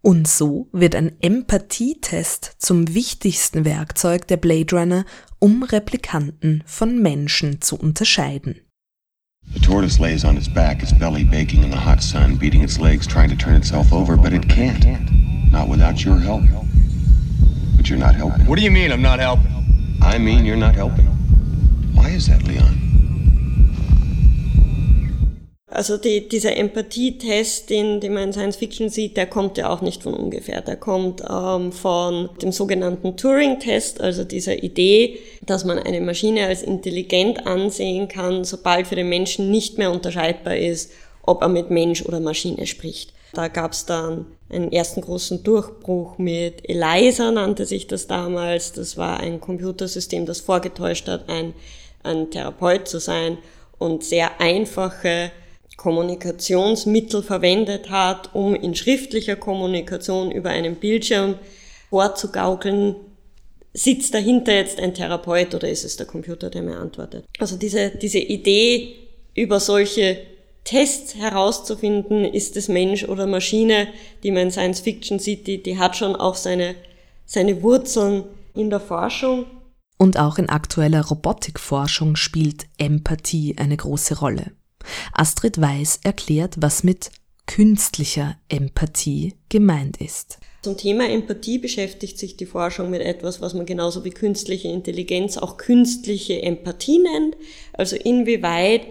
Und 0.00 0.28
so 0.28 0.68
wird 0.70 0.94
ein 0.94 1.20
Empathietest 1.20 2.54
zum 2.58 2.94
wichtigsten 2.94 3.64
Werkzeug 3.64 4.28
der 4.28 4.36
Blade 4.36 4.76
Runner, 4.76 5.04
um 5.40 5.64
Replikanten 5.64 6.62
von 6.66 7.02
Menschen 7.02 7.60
zu 7.62 7.74
unterscheiden. 7.76 8.60
The 9.52 9.60
tortoise 9.60 10.00
lays 10.00 10.24
on 10.24 10.36
its 10.36 10.48
back, 10.48 10.84
its 10.84 10.96
belly 10.96 11.24
baking 11.24 11.64
in 11.64 11.72
the 11.72 11.84
hot 11.84 12.00
sun, 12.00 12.38
beating 12.38 12.62
its 12.62 12.78
legs, 12.78 13.08
trying 13.08 13.28
to 13.30 13.36
turn 13.36 13.56
itself 13.56 13.92
over, 13.92 14.16
but 14.16 14.32
it 14.32 14.48
can't. 14.48 14.84
Not 15.50 15.68
without 15.68 16.04
your 16.04 16.20
help. 16.20 16.42
But 17.76 17.88
you're 17.88 17.98
not 17.98 18.14
helping. 18.14 18.46
What 18.46 18.56
do 18.56 18.64
you 18.64 18.70
mean 18.70 18.92
I'm 18.92 19.02
not 19.02 19.18
helping? 19.18 19.50
I 20.00 20.18
mean 20.18 20.44
you're 20.44 20.56
not 20.56 20.76
helping. 20.76 21.08
Why 21.98 22.14
is 22.14 22.26
that, 22.26 22.46
Leon? 22.46 22.88
Also 25.70 25.96
die, 25.96 26.28
dieser 26.28 26.56
Empathietest, 26.56 27.68
den, 27.70 28.00
den 28.00 28.14
man 28.14 28.24
in 28.24 28.32
Science 28.32 28.56
Fiction 28.56 28.88
sieht, 28.88 29.16
der 29.16 29.26
kommt 29.26 29.58
ja 29.58 29.68
auch 29.68 29.82
nicht 29.82 30.02
von 30.02 30.14
ungefähr. 30.14 30.60
Der 30.62 30.76
kommt 30.76 31.22
ähm, 31.28 31.72
von 31.72 32.30
dem 32.42 32.52
sogenannten 32.52 33.16
Turing-Test, 33.16 34.00
also 34.00 34.24
dieser 34.24 34.62
Idee, 34.62 35.18
dass 35.44 35.64
man 35.64 35.78
eine 35.78 36.00
Maschine 36.00 36.46
als 36.46 36.62
intelligent 36.62 37.46
ansehen 37.46 38.08
kann, 38.08 38.44
sobald 38.44 38.86
für 38.86 38.96
den 38.96 39.08
Menschen 39.08 39.50
nicht 39.50 39.76
mehr 39.76 39.92
unterscheidbar 39.92 40.56
ist, 40.56 40.90
ob 41.22 41.42
er 41.42 41.48
mit 41.48 41.70
Mensch 41.70 42.02
oder 42.02 42.18
Maschine 42.18 42.66
spricht. 42.66 43.12
Da 43.34 43.48
gab 43.48 43.72
es 43.72 43.84
dann 43.84 44.24
einen 44.48 44.72
ersten 44.72 45.02
großen 45.02 45.42
Durchbruch 45.42 46.16
mit 46.16 46.68
ELISA, 46.68 47.30
nannte 47.30 47.66
sich 47.66 47.86
das 47.86 48.06
damals. 48.06 48.72
Das 48.72 48.96
war 48.96 49.20
ein 49.20 49.40
Computersystem, 49.40 50.24
das 50.24 50.40
vorgetäuscht 50.40 51.08
hat, 51.08 51.28
ein, 51.28 51.52
ein 52.08 52.30
Therapeut 52.30 52.88
zu 52.88 52.98
sein 52.98 53.38
und 53.78 54.02
sehr 54.02 54.40
einfache 54.40 55.30
Kommunikationsmittel 55.76 57.22
verwendet 57.22 57.88
hat, 57.90 58.34
um 58.34 58.54
in 58.54 58.74
schriftlicher 58.74 59.36
Kommunikation 59.36 60.32
über 60.32 60.50
einen 60.50 60.74
Bildschirm 60.74 61.36
vorzugaukeln, 61.90 62.96
sitzt 63.72 64.12
dahinter 64.12 64.54
jetzt 64.54 64.80
ein 64.80 64.94
Therapeut 64.94 65.54
oder 65.54 65.68
ist 65.68 65.84
es 65.84 65.96
der 65.96 66.06
Computer, 66.06 66.50
der 66.50 66.62
mir 66.62 66.78
antwortet. 66.78 67.24
Also 67.38 67.56
diese, 67.56 67.90
diese 67.90 68.18
Idee, 68.18 68.96
über 69.34 69.60
solche 69.60 70.18
Tests 70.64 71.14
herauszufinden, 71.14 72.24
ist 72.24 72.56
es 72.56 72.68
Mensch 72.68 73.04
oder 73.04 73.26
Maschine, 73.26 73.88
die 74.22 74.32
man 74.32 74.44
in 74.44 74.50
Science 74.50 74.80
Fiction 74.80 75.18
sieht, 75.18 75.46
die, 75.46 75.62
die 75.62 75.78
hat 75.78 75.96
schon 75.96 76.16
auch 76.16 76.34
seine, 76.34 76.74
seine 77.24 77.62
Wurzeln 77.62 78.24
in 78.54 78.68
der 78.68 78.80
Forschung. 78.80 79.46
Und 79.98 80.18
auch 80.18 80.38
in 80.38 80.48
aktueller 80.48 81.04
Robotikforschung 81.04 82.16
spielt 82.16 82.66
Empathie 82.78 83.56
eine 83.58 83.76
große 83.76 84.20
Rolle. 84.20 84.52
Astrid 85.12 85.60
Weiß 85.60 86.00
erklärt, 86.04 86.54
was 86.58 86.84
mit 86.84 87.10
künstlicher 87.46 88.36
Empathie 88.48 89.34
gemeint 89.48 89.96
ist. 90.00 90.38
Zum 90.62 90.76
Thema 90.76 91.08
Empathie 91.08 91.58
beschäftigt 91.58 92.18
sich 92.18 92.36
die 92.36 92.46
Forschung 92.46 92.90
mit 92.90 93.00
etwas, 93.00 93.40
was 93.40 93.54
man 93.54 93.66
genauso 93.66 94.04
wie 94.04 94.10
künstliche 94.10 94.68
Intelligenz 94.68 95.36
auch 95.36 95.56
künstliche 95.56 96.42
Empathie 96.42 96.98
nennt. 96.98 97.36
Also 97.72 97.96
inwieweit 97.96 98.82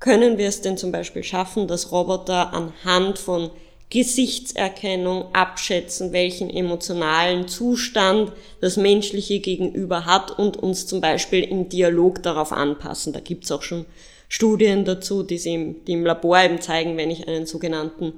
können 0.00 0.38
wir 0.38 0.48
es 0.48 0.60
denn 0.60 0.76
zum 0.76 0.90
Beispiel 0.90 1.22
schaffen, 1.22 1.68
dass 1.68 1.92
Roboter 1.92 2.52
anhand 2.52 3.18
von 3.18 3.50
Gesichtserkennung 3.92 5.34
abschätzen, 5.34 6.12
welchen 6.12 6.48
emotionalen 6.48 7.46
Zustand 7.46 8.32
das 8.62 8.78
menschliche 8.78 9.40
Gegenüber 9.40 10.06
hat 10.06 10.38
und 10.38 10.56
uns 10.56 10.86
zum 10.86 11.02
Beispiel 11.02 11.44
im 11.44 11.68
Dialog 11.68 12.22
darauf 12.22 12.52
anpassen. 12.52 13.12
Da 13.12 13.20
gibt's 13.20 13.52
auch 13.52 13.60
schon 13.60 13.84
Studien 14.28 14.86
dazu, 14.86 15.22
die, 15.22 15.36
sie 15.36 15.52
im, 15.52 15.84
die 15.84 15.92
im 15.92 16.06
Labor 16.06 16.40
eben 16.40 16.58
zeigen, 16.62 16.96
wenn 16.96 17.10
ich 17.10 17.28
einen 17.28 17.44
sogenannten 17.44 18.14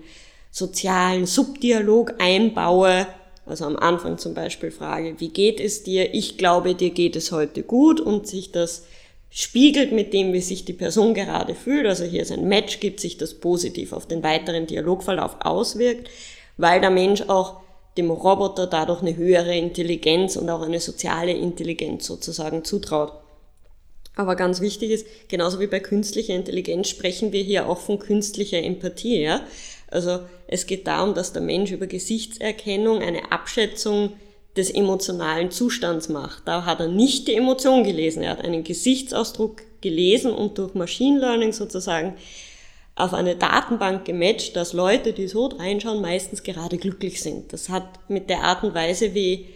sozialen 0.52 1.26
Subdialog 1.26 2.14
einbaue, 2.20 3.08
also 3.44 3.64
am 3.64 3.74
Anfang 3.74 4.16
zum 4.18 4.32
Beispiel 4.32 4.70
frage, 4.70 5.16
wie 5.18 5.30
geht 5.30 5.58
es 5.58 5.82
dir? 5.82 6.14
Ich 6.14 6.38
glaube, 6.38 6.76
dir 6.76 6.90
geht 6.90 7.16
es 7.16 7.32
heute 7.32 7.64
gut 7.64 8.00
und 8.00 8.28
sich 8.28 8.52
das 8.52 8.84
spiegelt 9.36 9.90
mit 9.90 10.12
dem, 10.12 10.32
wie 10.32 10.40
sich 10.40 10.64
die 10.64 10.72
Person 10.72 11.12
gerade 11.12 11.56
fühlt. 11.56 11.86
Also 11.86 12.04
hier 12.04 12.22
ist 12.22 12.30
ein 12.30 12.46
Match, 12.46 12.78
gibt 12.78 13.00
sich 13.00 13.18
das 13.18 13.34
positiv 13.34 13.92
auf 13.92 14.06
den 14.06 14.22
weiteren 14.22 14.68
Dialogverlauf 14.68 15.38
auswirkt, 15.40 16.08
weil 16.56 16.80
der 16.80 16.90
Mensch 16.90 17.22
auch 17.22 17.60
dem 17.98 18.12
Roboter 18.12 18.68
dadurch 18.68 19.02
eine 19.02 19.16
höhere 19.16 19.56
Intelligenz 19.56 20.36
und 20.36 20.48
auch 20.48 20.62
eine 20.62 20.78
soziale 20.78 21.32
Intelligenz 21.32 22.06
sozusagen 22.06 22.64
zutraut. 22.64 23.12
Aber 24.14 24.36
ganz 24.36 24.60
wichtig 24.60 24.92
ist, 24.92 25.06
genauso 25.26 25.58
wie 25.58 25.66
bei 25.66 25.80
künstlicher 25.80 26.34
Intelligenz 26.34 26.88
sprechen 26.88 27.32
wir 27.32 27.42
hier 27.42 27.68
auch 27.68 27.78
von 27.78 27.98
künstlicher 27.98 28.62
Empathie. 28.62 29.20
Ja? 29.20 29.40
Also 29.88 30.20
es 30.46 30.66
geht 30.66 30.86
darum, 30.86 31.14
dass 31.14 31.32
der 31.32 31.42
Mensch 31.42 31.72
über 31.72 31.88
Gesichtserkennung 31.88 33.02
eine 33.02 33.32
Abschätzung 33.32 34.12
des 34.56 34.70
emotionalen 34.70 35.50
Zustands 35.50 36.08
macht. 36.08 36.46
Da 36.46 36.64
hat 36.64 36.80
er 36.80 36.88
nicht 36.88 37.28
die 37.28 37.34
Emotion 37.34 37.84
gelesen, 37.84 38.22
er 38.22 38.30
hat 38.30 38.44
einen 38.44 38.64
Gesichtsausdruck 38.64 39.62
gelesen 39.80 40.32
und 40.32 40.58
durch 40.58 40.74
Machine 40.74 41.18
Learning 41.20 41.52
sozusagen 41.52 42.14
auf 42.96 43.12
eine 43.12 43.34
Datenbank 43.34 44.04
gematcht, 44.04 44.54
dass 44.54 44.72
Leute, 44.72 45.12
die 45.12 45.26
so 45.26 45.46
reinschauen, 45.46 46.00
meistens 46.00 46.42
gerade 46.44 46.78
glücklich 46.78 47.20
sind. 47.20 47.52
Das 47.52 47.68
hat 47.68 47.88
mit 48.08 48.30
der 48.30 48.42
Art 48.42 48.62
und 48.62 48.74
Weise, 48.74 49.14
wie 49.14 49.48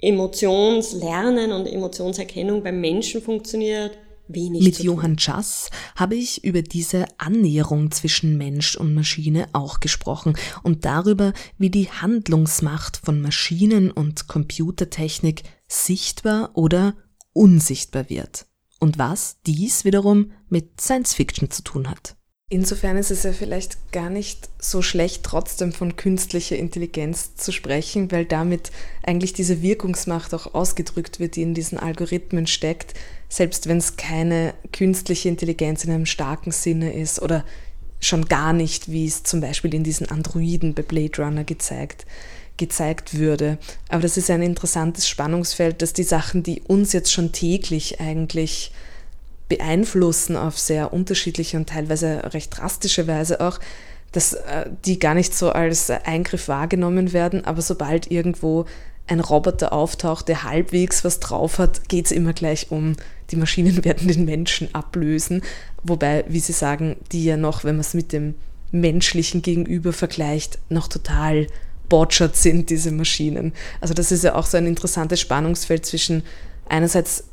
Emotionslernen 0.00 1.52
und 1.52 1.66
Emotionserkennung 1.66 2.62
beim 2.62 2.80
Menschen 2.80 3.22
funktioniert, 3.22 3.96
wenig. 4.28 4.62
Mit 4.62 4.78
Johann 4.80 5.18
Schass 5.18 5.70
habe 5.96 6.14
ich 6.14 6.44
über 6.44 6.62
diese 6.62 7.06
Annäherung 7.18 7.90
zwischen 7.90 8.36
Mensch 8.36 8.76
und 8.76 8.94
Maschine 8.94 9.48
auch 9.52 9.80
gesprochen 9.80 10.36
und 10.62 10.84
darüber, 10.84 11.32
wie 11.58 11.70
die 11.70 11.90
Handlungsmacht 11.90 13.00
von 13.04 13.20
Maschinen 13.20 13.90
und 13.90 14.26
Computertechnik 14.26 15.42
sichtbar 15.68 16.50
oder 16.54 16.94
unsichtbar 17.32 18.08
wird 18.08 18.46
und 18.80 18.98
was 18.98 19.40
dies 19.46 19.84
wiederum 19.84 20.32
mit 20.48 20.80
Science 20.80 21.14
Fiction 21.14 21.50
zu 21.50 21.62
tun 21.62 21.90
hat. 21.90 22.16
Insofern 22.54 22.96
ist 22.96 23.10
es 23.10 23.24
ja 23.24 23.32
vielleicht 23.32 23.90
gar 23.90 24.10
nicht 24.10 24.48
so 24.60 24.80
schlecht, 24.80 25.24
trotzdem 25.24 25.72
von 25.72 25.96
künstlicher 25.96 26.54
Intelligenz 26.54 27.34
zu 27.34 27.50
sprechen, 27.50 28.12
weil 28.12 28.26
damit 28.26 28.70
eigentlich 29.02 29.32
diese 29.32 29.60
Wirkungsmacht 29.60 30.32
auch 30.32 30.54
ausgedrückt 30.54 31.18
wird, 31.18 31.34
die 31.34 31.42
in 31.42 31.54
diesen 31.54 31.78
Algorithmen 31.78 32.46
steckt, 32.46 32.94
selbst 33.28 33.66
wenn 33.66 33.78
es 33.78 33.96
keine 33.96 34.54
künstliche 34.72 35.28
Intelligenz 35.28 35.82
in 35.82 35.90
einem 35.90 36.06
starken 36.06 36.52
Sinne 36.52 36.92
ist 36.92 37.20
oder 37.20 37.44
schon 37.98 38.26
gar 38.26 38.52
nicht, 38.52 38.88
wie 38.88 39.06
es 39.08 39.24
zum 39.24 39.40
Beispiel 39.40 39.74
in 39.74 39.82
diesen 39.82 40.08
Androiden 40.08 40.74
bei 40.74 40.82
Blade 40.82 41.24
Runner 41.24 41.42
gezeigt, 41.42 42.06
gezeigt 42.56 43.18
würde. 43.18 43.58
Aber 43.88 44.02
das 44.02 44.16
ist 44.16 44.30
ein 44.30 44.42
interessantes 44.42 45.08
Spannungsfeld, 45.08 45.82
dass 45.82 45.92
die 45.92 46.04
Sachen, 46.04 46.44
die 46.44 46.62
uns 46.68 46.92
jetzt 46.92 47.10
schon 47.10 47.32
täglich 47.32 47.98
eigentlich 48.00 48.70
beeinflussen 49.56 50.36
auf 50.36 50.58
sehr 50.58 50.92
unterschiedliche 50.92 51.56
und 51.56 51.68
teilweise 51.68 52.32
recht 52.32 52.56
drastische 52.56 53.06
Weise 53.06 53.40
auch, 53.40 53.60
dass 54.12 54.32
äh, 54.32 54.70
die 54.84 54.98
gar 54.98 55.14
nicht 55.14 55.34
so 55.34 55.50
als 55.50 55.90
Eingriff 55.90 56.48
wahrgenommen 56.48 57.12
werden, 57.12 57.44
aber 57.44 57.62
sobald 57.62 58.10
irgendwo 58.10 58.66
ein 59.06 59.20
Roboter 59.20 59.72
auftaucht, 59.72 60.28
der 60.28 60.44
halbwegs 60.44 61.04
was 61.04 61.20
drauf 61.20 61.58
hat, 61.58 61.88
geht 61.88 62.06
es 62.06 62.12
immer 62.12 62.32
gleich 62.32 62.70
um, 62.70 62.94
die 63.30 63.36
Maschinen 63.36 63.84
werden 63.84 64.08
den 64.08 64.24
Menschen 64.24 64.74
ablösen. 64.74 65.42
Wobei, 65.82 66.24
wie 66.28 66.40
Sie 66.40 66.52
sagen, 66.52 66.96
die 67.12 67.24
ja 67.24 67.36
noch, 67.36 67.64
wenn 67.64 67.76
man 67.76 67.80
es 67.80 67.94
mit 67.94 68.12
dem 68.12 68.34
menschlichen 68.72 69.42
Gegenüber 69.42 69.92
vergleicht, 69.92 70.58
noch 70.68 70.88
total 70.88 71.46
botschert 71.88 72.36
sind, 72.36 72.70
diese 72.70 72.90
Maschinen. 72.90 73.52
Also 73.80 73.94
das 73.94 74.10
ist 74.10 74.24
ja 74.24 74.34
auch 74.34 74.46
so 74.46 74.56
ein 74.56 74.66
interessantes 74.66 75.20
Spannungsfeld 75.20 75.84
zwischen 75.84 76.22
einerseits 76.68 77.24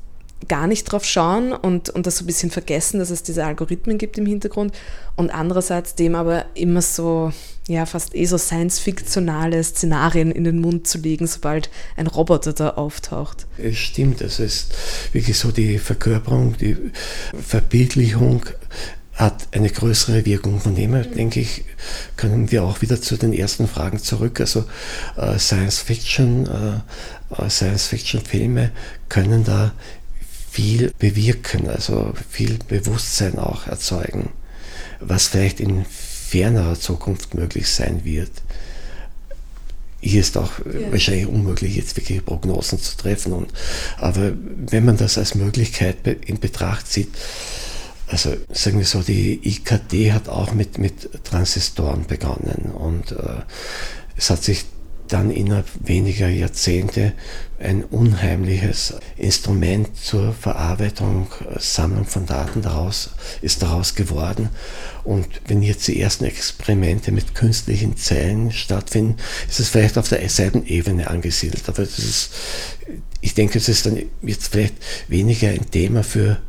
gar 0.47 0.67
nicht 0.67 0.85
drauf 0.85 1.05
schauen 1.05 1.53
und, 1.53 1.89
und 1.89 2.07
das 2.07 2.17
so 2.17 2.23
ein 2.23 2.27
bisschen 2.27 2.51
vergessen, 2.51 2.99
dass 2.99 3.09
es 3.09 3.23
diese 3.23 3.45
Algorithmen 3.45 3.97
gibt 3.97 4.17
im 4.17 4.25
Hintergrund 4.25 4.73
und 5.15 5.29
andererseits 5.29 5.95
dem 5.95 6.15
aber 6.15 6.45
immer 6.55 6.81
so, 6.81 7.31
ja, 7.67 7.85
fast 7.85 8.15
eh 8.15 8.25
so 8.25 8.37
science-fiktionale 8.37 9.63
Szenarien 9.63 10.31
in 10.31 10.43
den 10.43 10.59
Mund 10.59 10.87
zu 10.87 10.97
legen, 10.97 11.27
sobald 11.27 11.69
ein 11.95 12.07
Roboter 12.07 12.53
da 12.53 12.71
auftaucht. 12.71 13.45
Es 13.57 13.77
stimmt, 13.77 14.21
es 14.21 14.39
ist 14.39 14.73
wirklich 15.13 15.37
so 15.37 15.51
die 15.51 15.77
Verkörperung, 15.77 16.57
die 16.57 16.77
Verbildlichung 17.39 18.45
hat 19.13 19.49
eine 19.51 19.69
größere 19.69 20.25
Wirkung. 20.25 20.59
Von 20.59 20.75
dem 20.75 20.93
her, 20.93 21.03
denke 21.03 21.41
ich, 21.41 21.63
können 22.17 22.51
wir 22.51 22.63
auch 22.63 22.81
wieder 22.81 22.99
zu 23.01 23.17
den 23.17 23.33
ersten 23.33 23.67
Fragen 23.67 23.99
zurück. 23.99 24.39
Also 24.39 24.65
äh, 25.15 25.37
Science 25.37 25.79
Fiction, 25.79 26.47
äh, 26.47 27.49
Science 27.49 27.87
Fiction 27.87 28.21
Filme 28.21 28.71
können 29.09 29.43
da 29.43 29.73
viel 30.51 30.91
bewirken, 30.99 31.69
also 31.69 32.13
viel 32.29 32.59
Bewusstsein 32.67 33.39
auch 33.39 33.67
erzeugen, 33.67 34.31
was 34.99 35.27
vielleicht 35.27 35.61
in 35.61 35.85
fernerer 35.85 36.77
Zukunft 36.77 37.35
möglich 37.35 37.69
sein 37.69 38.03
wird. 38.03 38.31
Hier 40.01 40.19
ist 40.19 40.37
auch 40.37 40.59
ja. 40.59 40.91
wahrscheinlich 40.91 41.27
unmöglich, 41.27 41.75
jetzt 41.77 41.95
wirklich 41.95 42.25
Prognosen 42.25 42.79
zu 42.79 42.97
treffen. 42.97 43.31
Und, 43.31 43.53
aber 43.97 44.33
wenn 44.67 44.83
man 44.83 44.97
das 44.97 45.17
als 45.17 45.35
Möglichkeit 45.35 46.05
in 46.05 46.39
Betracht 46.39 46.87
zieht, 46.87 47.09
also 48.07 48.35
sagen 48.51 48.77
wir 48.77 48.85
so, 48.85 49.01
die 49.01 49.39
IKT 49.47 50.11
hat 50.11 50.27
auch 50.27 50.53
mit, 50.53 50.77
mit 50.77 51.23
Transistoren 51.23 52.05
begonnen 52.07 52.71
und 52.73 53.13
äh, 53.13 53.43
es 54.17 54.29
hat 54.29 54.43
sich 54.43 54.65
dann 55.11 55.29
innerhalb 55.29 55.67
weniger 55.83 56.27
Jahrzehnte 56.27 57.13
ein 57.59 57.83
unheimliches 57.83 58.95
Instrument 59.17 59.95
zur 59.97 60.33
Verarbeitung, 60.33 61.27
Sammlung 61.59 62.05
von 62.05 62.25
Daten 62.25 62.61
daraus, 62.61 63.11
ist 63.41 63.61
daraus 63.61 63.95
geworden. 63.95 64.49
Und 65.03 65.27
wenn 65.47 65.61
jetzt 65.61 65.87
die 65.87 65.99
ersten 65.99 66.25
Experimente 66.25 67.11
mit 67.11 67.35
künstlichen 67.35 67.97
Zellen 67.97 68.51
stattfinden, 68.51 69.17
ist 69.47 69.59
es 69.59 69.69
vielleicht 69.69 69.97
auf 69.97 70.09
derselben 70.09 70.65
Ebene 70.65 71.09
angesiedelt. 71.09 71.67
Aber 71.67 71.83
das 71.83 71.99
ist, 71.99 72.31
ich 73.19 73.33
denke, 73.33 73.57
es 73.57 73.69
ist 73.69 73.85
dann 73.85 74.01
jetzt 74.21 74.47
vielleicht 74.47 74.75
weniger 75.07 75.49
ein 75.49 75.69
Thema 75.69 76.03
für 76.03 76.41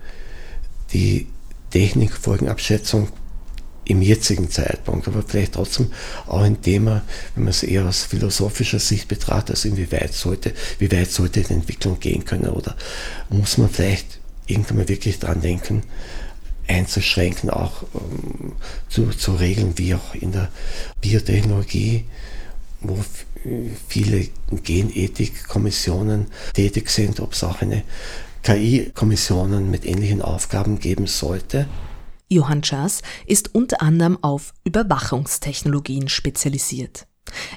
die 0.93 1.27
Technikfolgenabschätzung 1.71 3.09
im 3.85 4.01
jetzigen 4.01 4.51
Zeitpunkt, 4.51 5.09
aber 5.09 5.23
vielleicht 5.27 5.55
trotzdem 5.55 5.91
auch 6.27 6.43
ein 6.43 6.63
Thema, 6.63 7.03
wenn 7.35 7.45
man 7.45 7.51
es 7.51 7.63
eher 7.63 7.85
aus 7.87 8.05
philosophischer 8.05 8.79
Sicht 8.79 9.09
betrachtet, 9.09 9.57
also 9.57 9.69
inwieweit 9.69 10.15
sollte, 10.15 10.53
wie 10.79 10.91
weit 10.93 11.11
sollte 11.11 11.43
die 11.43 11.53
Entwicklung 11.53 11.99
gehen 11.99 12.25
können 12.25 12.49
oder 12.49 12.77
muss 13.29 13.59
man 13.59 13.69
vielleicht 13.69 14.21
irgendwann 14.47 14.79
mal 14.79 14.89
wirklich 14.89 15.19
dran 15.19 15.41
denken, 15.41 15.83
einzuschränken, 16.69 17.51
auch 17.51 17.83
um, 17.93 18.53
zu, 18.89 19.11
zu 19.11 19.35
regeln, 19.35 19.77
wie 19.77 19.95
auch 19.95 20.15
in 20.15 20.33
der 20.33 20.49
Biotechnologie, 21.01 22.05
wo 22.81 22.99
viele 23.89 24.29
Genethikkommissionen 24.63 26.27
tätig 26.55 26.89
sind, 26.91 27.21
ob 27.21 27.33
es 27.33 27.43
auch 27.43 27.61
eine 27.61 27.83
KI-Kommissionen 28.43 29.71
mit 29.71 29.85
ähnlichen 29.85 30.23
Aufgaben 30.23 30.79
geben 30.79 31.07
sollte. 31.07 31.69
Johann 32.33 32.65
Schaas 32.65 33.03
ist 33.27 33.55
unter 33.55 33.83
anderem 33.83 34.19
auf 34.23 34.55
Überwachungstechnologien 34.65 36.09
spezialisiert. 36.09 37.07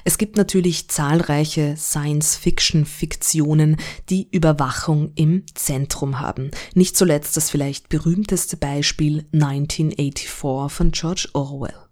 Es 0.04 0.18
gibt 0.18 0.36
natürlich 0.36 0.88
zahlreiche 0.88 1.76
Science-Fiction-Fiktionen, 1.76 3.78
die 4.08 4.28
Überwachung 4.30 5.10
im 5.16 5.42
Zentrum 5.54 6.20
haben. 6.20 6.52
Nicht 6.74 6.96
zuletzt 6.96 7.36
das 7.36 7.50
vielleicht 7.50 7.88
berühmteste 7.88 8.56
Beispiel 8.56 9.26
1984 9.32 10.28
von 10.28 10.92
George 10.92 11.28
Orwell. 11.32 11.85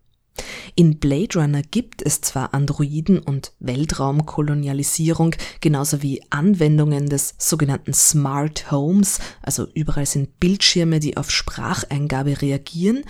In 0.74 0.98
Blade 0.98 1.38
Runner 1.38 1.62
gibt 1.62 2.02
es 2.02 2.20
zwar 2.20 2.52
Androiden 2.54 3.18
und 3.18 3.52
Weltraumkolonialisierung, 3.60 5.36
genauso 5.60 6.02
wie 6.02 6.22
Anwendungen 6.30 7.08
des 7.08 7.34
sogenannten 7.38 7.94
Smart 7.94 8.70
Homes, 8.70 9.20
also 9.42 9.68
überall 9.74 10.06
sind 10.06 10.40
Bildschirme, 10.40 11.00
die 11.00 11.16
auf 11.16 11.30
Spracheingabe 11.30 12.42
reagieren, 12.42 13.04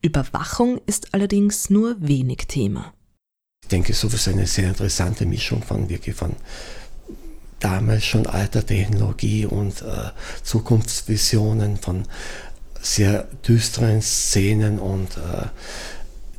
Überwachung 0.00 0.80
ist 0.86 1.12
allerdings 1.12 1.70
nur 1.70 1.96
wenig 2.00 2.46
Thema. 2.46 2.92
Ich 3.62 3.68
denke, 3.68 3.92
so 3.92 4.06
ist 4.08 4.28
eine 4.28 4.46
sehr 4.46 4.68
interessante 4.68 5.26
Mischung 5.26 5.62
von 5.62 5.88
wirklich 5.88 6.14
von 6.14 6.36
damals 7.58 8.04
schon 8.04 8.26
alter 8.26 8.64
Technologie 8.64 9.44
und 9.44 9.82
äh, 9.82 10.10
Zukunftsvisionen, 10.44 11.76
von 11.76 12.06
sehr 12.80 13.24
düsteren 13.46 14.00
Szenen 14.00 14.78
und 14.78 15.16
äh, 15.16 15.46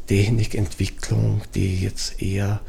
Technikentwicklung, 0.09 1.43
die 1.53 1.83
jetzt 1.83 2.19
eher 2.19 2.61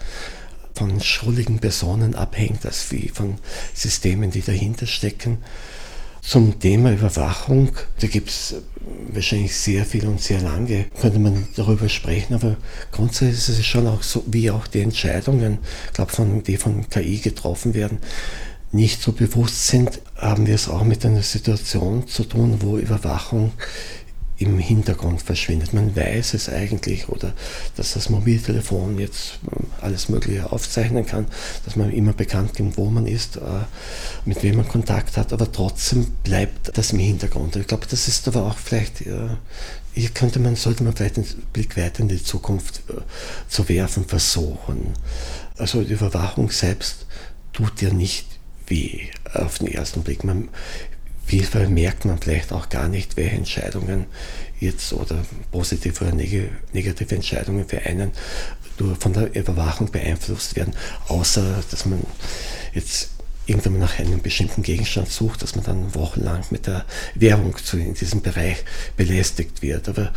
von 0.74 1.00
schuldigen 1.00 1.58
Personen 1.58 2.14
abhängt, 2.14 2.66
als 2.66 2.92
wie 2.92 3.08
von 3.08 3.38
Systemen, 3.72 4.30
die 4.30 4.42
dahinter 4.42 4.86
stecken. 4.86 5.38
Zum 6.20 6.60
Thema 6.60 6.92
Überwachung, 6.92 7.70
da 7.98 8.08
gibt 8.08 8.28
es 8.28 8.56
wahrscheinlich 9.10 9.56
sehr 9.56 9.86
viel 9.86 10.06
und 10.06 10.20
sehr 10.20 10.42
lange, 10.42 10.84
könnte 11.00 11.18
man 11.18 11.48
darüber 11.56 11.88
sprechen, 11.88 12.34
aber 12.34 12.58
grundsätzlich 12.92 13.48
ist 13.48 13.58
es 13.60 13.64
schon 13.64 13.86
auch 13.86 14.02
so, 14.02 14.22
wie 14.26 14.50
auch 14.50 14.66
die 14.66 14.80
Entscheidungen, 14.80 15.58
glaube 15.94 16.12
von, 16.12 16.42
die 16.42 16.58
von 16.58 16.90
KI 16.90 17.20
getroffen 17.20 17.72
werden, 17.72 18.00
nicht 18.72 19.02
so 19.02 19.12
bewusst 19.12 19.66
sind, 19.66 20.00
haben 20.14 20.46
wir 20.46 20.54
es 20.54 20.68
auch 20.68 20.84
mit 20.84 21.04
einer 21.06 21.22
Situation 21.22 22.06
zu 22.06 22.24
tun, 22.24 22.58
wo 22.60 22.76
Überwachung 22.76 23.52
im 24.40 24.58
Hintergrund 24.58 25.22
verschwindet. 25.22 25.72
Man 25.74 25.94
weiß 25.94 26.34
es 26.34 26.48
eigentlich 26.48 27.08
oder 27.08 27.34
dass 27.76 27.92
das 27.92 28.08
Mobiltelefon 28.08 28.98
jetzt 28.98 29.38
ähm, 29.44 29.66
alles 29.80 30.08
Mögliche 30.08 30.50
aufzeichnen 30.50 31.06
kann, 31.06 31.26
dass 31.64 31.76
man 31.76 31.92
immer 31.92 32.14
bekannt 32.14 32.54
gibt, 32.54 32.76
wo 32.76 32.86
man 32.86 33.06
ist, 33.06 33.36
äh, 33.36 33.40
mit 34.24 34.42
wem 34.42 34.56
man 34.56 34.68
Kontakt 34.68 35.16
hat, 35.16 35.32
aber 35.32 35.52
trotzdem 35.52 36.06
bleibt 36.24 36.76
das 36.76 36.92
im 36.92 36.98
Hintergrund. 36.98 37.54
Ich 37.56 37.66
glaube, 37.66 37.86
das 37.88 38.08
ist 38.08 38.26
aber 38.28 38.46
auch 38.46 38.56
vielleicht, 38.56 39.04
hier 39.92 40.08
könnte 40.10 40.38
man, 40.38 40.56
sollte 40.56 40.84
man 40.84 40.94
vielleicht 40.94 41.18
den 41.18 41.26
Blick 41.52 41.76
weiter 41.76 42.00
in 42.00 42.08
die 42.08 42.22
Zukunft 42.22 42.82
äh, 42.88 42.94
zu 43.48 43.68
werfen 43.68 44.04
versuchen. 44.06 44.94
Also 45.58 45.82
die 45.82 45.92
Überwachung 45.92 46.50
selbst 46.50 47.06
tut 47.52 47.82
ja 47.82 47.92
nicht 47.92 48.26
weh 48.66 49.08
auf 49.34 49.58
den 49.58 49.68
ersten 49.68 50.02
Blick. 50.02 50.24
Man, 50.24 50.48
Vielfach 51.30 51.68
merkt 51.68 52.06
man 52.06 52.18
vielleicht 52.18 52.52
auch 52.52 52.70
gar 52.70 52.88
nicht, 52.88 53.16
welche 53.16 53.36
Entscheidungen 53.36 54.06
jetzt 54.58 54.92
oder 54.92 55.24
positive 55.52 56.04
oder 56.04 56.12
negative 56.12 57.14
Entscheidungen 57.14 57.68
für 57.68 57.82
einen 57.82 58.10
von 58.98 59.12
der 59.12 59.32
Überwachung 59.36 59.92
beeinflusst 59.92 60.56
werden, 60.56 60.74
außer 61.06 61.62
dass 61.70 61.86
man 61.86 62.02
jetzt 62.74 63.10
irgendwann 63.46 63.78
nach 63.78 64.00
einem 64.00 64.20
bestimmten 64.20 64.64
Gegenstand 64.64 65.08
sucht, 65.08 65.42
dass 65.42 65.54
man 65.54 65.64
dann 65.64 65.94
wochenlang 65.94 66.42
mit 66.50 66.66
der 66.66 66.84
Währung 67.14 67.54
in 67.74 67.94
diesem 67.94 68.22
Bereich 68.22 68.64
belästigt 68.96 69.62
wird. 69.62 69.88
Aber 69.88 70.12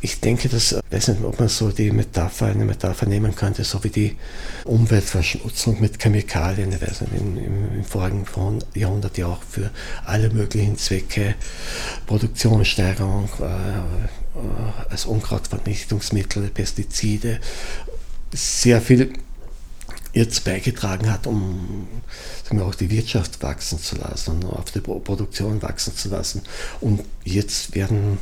ich 0.00 0.20
denke, 0.20 0.48
dass, 0.48 0.72
ich 0.72 0.80
weiß 0.90 1.08
nicht, 1.08 1.24
ob 1.24 1.40
man 1.40 1.48
so 1.48 1.70
die 1.70 1.90
Metapher, 1.90 2.46
eine 2.46 2.64
Metapher 2.64 3.06
nehmen 3.06 3.34
könnte, 3.34 3.64
so 3.64 3.82
wie 3.82 3.90
die 3.90 4.16
Umweltverschmutzung 4.64 5.80
mit 5.80 6.00
Chemikalien, 6.00 6.72
ich 6.72 6.80
weiß 6.80 7.00
nicht, 7.02 7.14
im, 7.14 7.36
im, 7.36 7.84
vorigen 7.84 8.24
Jahrhundert 8.74 9.18
ja 9.18 9.26
auch 9.26 9.42
für 9.42 9.70
alle 10.04 10.30
möglichen 10.30 10.78
Zwecke, 10.78 11.34
Produktionssteigerung, 12.06 13.28
äh, 13.40 13.44
äh, 13.44 14.90
als 14.90 15.06
Unkrautvernichtungsmittel, 15.06 16.48
Pestizide, 16.50 17.40
sehr 18.32 18.80
viel 18.80 19.12
jetzt 20.12 20.44
beigetragen 20.44 21.10
hat, 21.10 21.26
um 21.26 21.86
wir, 22.50 22.64
auch 22.64 22.74
die 22.74 22.90
Wirtschaft 22.90 23.42
wachsen 23.42 23.78
zu 23.78 23.96
lassen, 23.96 24.44
auf 24.44 24.70
die 24.70 24.80
Produktion 24.80 25.60
wachsen 25.62 25.94
zu 25.94 26.08
lassen. 26.08 26.42
Und 26.80 27.04
jetzt 27.24 27.74
werden, 27.74 28.18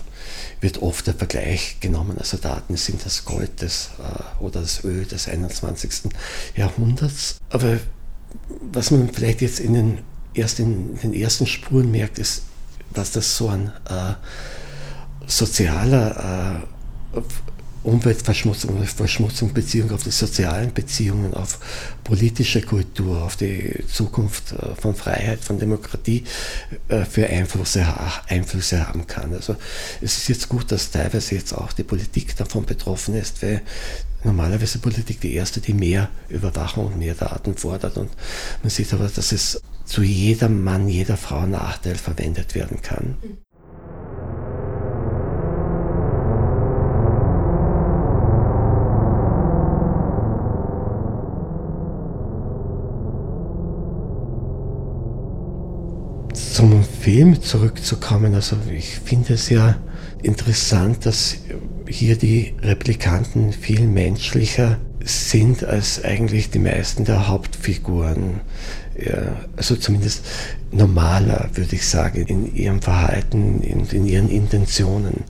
wird 0.60 0.82
oft 0.82 1.06
der 1.06 1.14
Vergleich 1.14 1.78
genommen, 1.80 2.18
also 2.18 2.36
Daten 2.36 2.76
sind 2.76 3.04
das 3.04 3.24
Gold 3.24 3.62
des, 3.62 3.90
äh, 3.98 4.42
oder 4.42 4.60
das 4.60 4.84
Öl 4.84 5.04
des 5.04 5.28
21. 5.28 6.10
Jahrhunderts. 6.56 7.38
Aber 7.50 7.78
was 8.72 8.90
man 8.90 9.08
vielleicht 9.12 9.40
jetzt 9.40 9.60
in 9.60 9.74
den, 9.74 9.98
erst 10.34 10.58
in 10.58 10.96
den 10.98 11.14
ersten 11.14 11.46
Spuren 11.46 11.90
merkt, 11.90 12.18
ist, 12.18 12.42
dass 12.92 13.12
das 13.12 13.36
so 13.36 13.48
ein 13.48 13.72
äh, 13.88 14.14
sozialer 15.26 16.64
äh, 17.14 17.20
Umweltverschmutzung, 17.86 18.84
Verschmutzung, 18.84 19.52
Beziehung 19.52 19.92
auf 19.92 20.02
die 20.02 20.10
sozialen 20.10 20.74
Beziehungen, 20.74 21.34
auf 21.34 21.60
politische 22.02 22.60
Kultur, 22.62 23.22
auf 23.22 23.36
die 23.36 23.84
Zukunft 23.86 24.52
äh, 24.52 24.74
von 24.74 24.94
Freiheit, 24.94 25.38
von 25.40 25.58
Demokratie 25.58 26.24
äh, 26.88 27.04
für 27.04 27.26
Einflüsse, 27.28 27.86
Einflüsse 28.28 28.88
haben 28.88 29.06
kann. 29.06 29.32
Also 29.32 29.54
es 30.00 30.18
ist 30.18 30.28
jetzt 30.28 30.48
gut, 30.48 30.72
dass 30.72 30.90
teilweise 30.90 31.36
jetzt 31.36 31.52
auch 31.52 31.72
die 31.72 31.84
Politik 31.84 32.36
davon 32.36 32.66
betroffen 32.66 33.14
ist, 33.14 33.40
weil 33.42 33.62
normalerweise 34.24 34.78
Politik 34.78 35.20
die 35.20 35.34
erste, 35.34 35.60
die 35.60 35.72
mehr 35.72 36.08
Überwachung 36.28 36.86
und 36.86 36.98
mehr 36.98 37.14
Daten 37.14 37.56
fordert. 37.56 37.96
Und 37.96 38.10
man 38.62 38.70
sieht 38.70 38.92
aber, 38.92 39.08
dass 39.08 39.30
es 39.30 39.60
zu 39.84 40.02
jedem 40.02 40.64
Mann, 40.64 40.88
jeder 40.88 41.16
Frau 41.16 41.46
Nachteil 41.46 41.94
verwendet 41.94 42.56
werden 42.56 42.82
kann. 42.82 43.16
Film 57.06 57.40
zurückzukommen, 57.40 58.34
also 58.34 58.56
ich 58.68 58.98
finde 58.98 59.34
es 59.34 59.48
ja 59.48 59.76
interessant, 60.24 61.06
dass 61.06 61.36
hier 61.88 62.16
die 62.16 62.54
Replikanten 62.60 63.52
viel 63.52 63.86
menschlicher 63.86 64.80
sind 65.04 65.62
als 65.62 66.04
eigentlich 66.04 66.50
die 66.50 66.58
meisten 66.58 67.04
der 67.04 67.28
Hauptfiguren. 67.28 68.40
Ja, 68.98 69.36
also 69.56 69.76
zumindest 69.76 70.24
normaler, 70.72 71.48
würde 71.54 71.76
ich 71.76 71.86
sagen, 71.86 72.26
in 72.26 72.52
ihrem 72.56 72.82
Verhalten 72.82 73.62
und 73.72 73.92
in 73.92 74.04
ihren 74.04 74.28
Intentionen. 74.28 75.22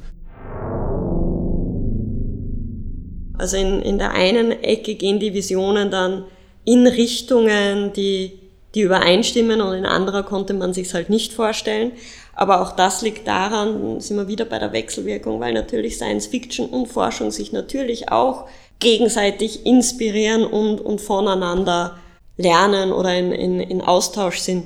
Also 3.37 3.59
in, 3.59 3.83
in 3.83 3.99
der 3.99 4.13
einen 4.13 4.51
Ecke 4.51 4.95
gehen 4.95 5.21
die 5.21 5.35
Visionen 5.35 5.91
dann 5.91 6.25
in 6.65 6.87
Richtungen, 6.87 7.93
die 7.93 8.46
die 8.77 8.83
übereinstimmen 8.83 9.63
und 9.63 9.73
in 9.73 9.87
anderer 9.87 10.23
konnte 10.23 10.53
man 10.53 10.75
sich 10.75 10.93
halt 10.93 11.09
nicht 11.09 11.33
vorstellen. 11.33 11.93
Aber 12.35 12.61
auch 12.61 12.73
das 12.73 13.01
liegt 13.01 13.27
daran, 13.27 14.01
sind 14.01 14.19
wir 14.19 14.29
wieder 14.29 14.45
bei 14.45 14.59
der 14.59 14.73
Wechselwirkung, 14.73 15.41
weil 15.41 15.55
natürlich 15.55 15.97
Science 15.97 16.27
Fiction 16.27 16.67
und 16.69 16.87
Forschung 16.87 17.31
sich 17.31 17.53
natürlich 17.53 18.13
auch 18.13 18.47
gegenseitig 18.79 19.65
inspirieren 19.65 20.45
und, 20.45 20.83
und 20.83 21.01
voneinander 21.01 21.97
lernen 22.37 22.93
oder 22.93 23.17
in, 23.17 23.33
in, 23.33 23.61
in 23.61 23.81
Austausch 23.81 24.41
sind. 24.41 24.65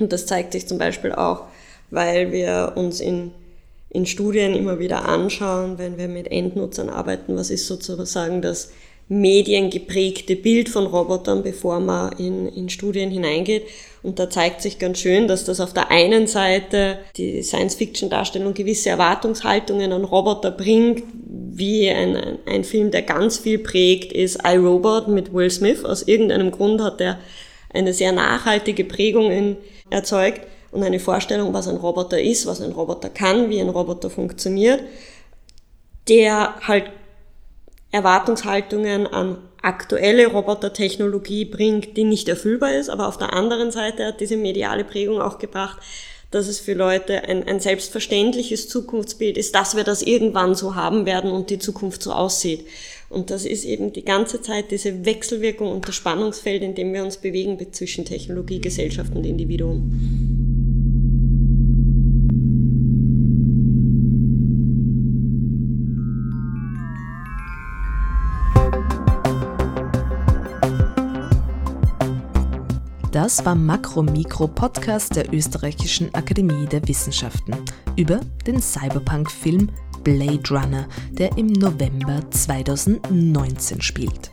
Und 0.00 0.12
das 0.12 0.26
zeigt 0.26 0.52
sich 0.52 0.66
zum 0.66 0.78
Beispiel 0.78 1.12
auch, 1.12 1.44
weil 1.90 2.32
wir 2.32 2.72
uns 2.74 2.98
in, 2.98 3.30
in 3.88 4.04
Studien 4.04 4.56
immer 4.56 4.80
wieder 4.80 5.08
anschauen, 5.08 5.78
wenn 5.78 5.96
wir 5.96 6.08
mit 6.08 6.26
Endnutzern 6.26 6.88
arbeiten, 6.88 7.36
was 7.36 7.50
ist 7.50 7.68
sozusagen 7.68 8.42
das 8.42 8.72
mediengeprägte 9.08 10.36
Bild 10.36 10.68
von 10.68 10.86
Robotern, 10.86 11.42
bevor 11.42 11.80
man 11.80 12.12
in, 12.18 12.48
in 12.48 12.68
Studien 12.68 13.10
hineingeht. 13.10 13.64
Und 14.02 14.18
da 14.18 14.30
zeigt 14.30 14.62
sich 14.62 14.78
ganz 14.78 14.98
schön, 14.98 15.28
dass 15.28 15.44
das 15.44 15.60
auf 15.60 15.72
der 15.72 15.90
einen 15.90 16.26
Seite 16.26 16.98
die 17.16 17.42
Science-Fiction-Darstellung 17.42 18.54
gewisse 18.54 18.90
Erwartungshaltungen 18.90 19.92
an 19.92 20.04
Roboter 20.04 20.50
bringt, 20.50 21.02
wie 21.54 21.88
ein, 21.90 22.38
ein 22.46 22.64
Film, 22.64 22.90
der 22.90 23.02
ganz 23.02 23.38
viel 23.38 23.58
prägt, 23.58 24.12
ist 24.12 24.40
iRobot 24.44 25.08
mit 25.08 25.32
Will 25.34 25.50
Smith. 25.50 25.84
Aus 25.84 26.02
irgendeinem 26.02 26.50
Grund 26.50 26.80
hat 26.80 27.00
er 27.00 27.18
eine 27.72 27.92
sehr 27.92 28.12
nachhaltige 28.12 28.84
Prägung 28.84 29.30
in, 29.30 29.56
erzeugt 29.90 30.40
und 30.70 30.82
eine 30.82 30.98
Vorstellung, 30.98 31.52
was 31.52 31.68
ein 31.68 31.76
Roboter 31.76 32.20
ist, 32.20 32.46
was 32.46 32.60
ein 32.60 32.72
Roboter 32.72 33.10
kann, 33.10 33.50
wie 33.50 33.60
ein 33.60 33.68
Roboter 33.68 34.10
funktioniert, 34.10 34.80
der 36.08 36.54
halt 36.66 36.84
Erwartungshaltungen 37.92 39.06
an 39.06 39.38
aktuelle 39.60 40.26
Robotertechnologie 40.26 41.44
bringt, 41.44 41.96
die 41.96 42.04
nicht 42.04 42.28
erfüllbar 42.28 42.72
ist. 42.72 42.88
Aber 42.88 43.06
auf 43.06 43.18
der 43.18 43.32
anderen 43.32 43.70
Seite 43.70 44.06
hat 44.06 44.20
diese 44.20 44.36
mediale 44.36 44.84
Prägung 44.84 45.20
auch 45.20 45.38
gebracht, 45.38 45.78
dass 46.32 46.48
es 46.48 46.58
für 46.58 46.72
Leute 46.72 47.24
ein, 47.24 47.46
ein 47.46 47.60
selbstverständliches 47.60 48.68
Zukunftsbild 48.68 49.36
ist, 49.36 49.54
dass 49.54 49.76
wir 49.76 49.84
das 49.84 50.02
irgendwann 50.02 50.54
so 50.54 50.74
haben 50.74 51.04
werden 51.06 51.30
und 51.30 51.50
die 51.50 51.58
Zukunft 51.58 52.02
so 52.02 52.12
aussieht. 52.12 52.66
Und 53.10 53.30
das 53.30 53.44
ist 53.44 53.66
eben 53.66 53.92
die 53.92 54.04
ganze 54.04 54.40
Zeit 54.40 54.70
diese 54.70 55.04
Wechselwirkung 55.04 55.70
und 55.70 55.86
das 55.86 55.94
Spannungsfeld, 55.94 56.62
in 56.62 56.74
dem 56.74 56.94
wir 56.94 57.04
uns 57.04 57.18
bewegen 57.18 57.58
zwischen 57.72 58.06
Technologie, 58.06 58.60
Gesellschaft 58.60 59.14
und 59.14 59.26
Individuum. 59.26 60.41
Das 73.12 73.44
war 73.44 73.54
Makro-Mikro-Podcast 73.54 75.16
der 75.16 75.34
Österreichischen 75.34 76.14
Akademie 76.14 76.64
der 76.64 76.88
Wissenschaften 76.88 77.54
über 77.94 78.20
den 78.46 78.58
Cyberpunk-Film 78.58 79.68
Blade 80.02 80.48
Runner, 80.48 80.88
der 81.10 81.36
im 81.36 81.48
November 81.48 82.22
2019 82.30 83.82
spielt. 83.82 84.32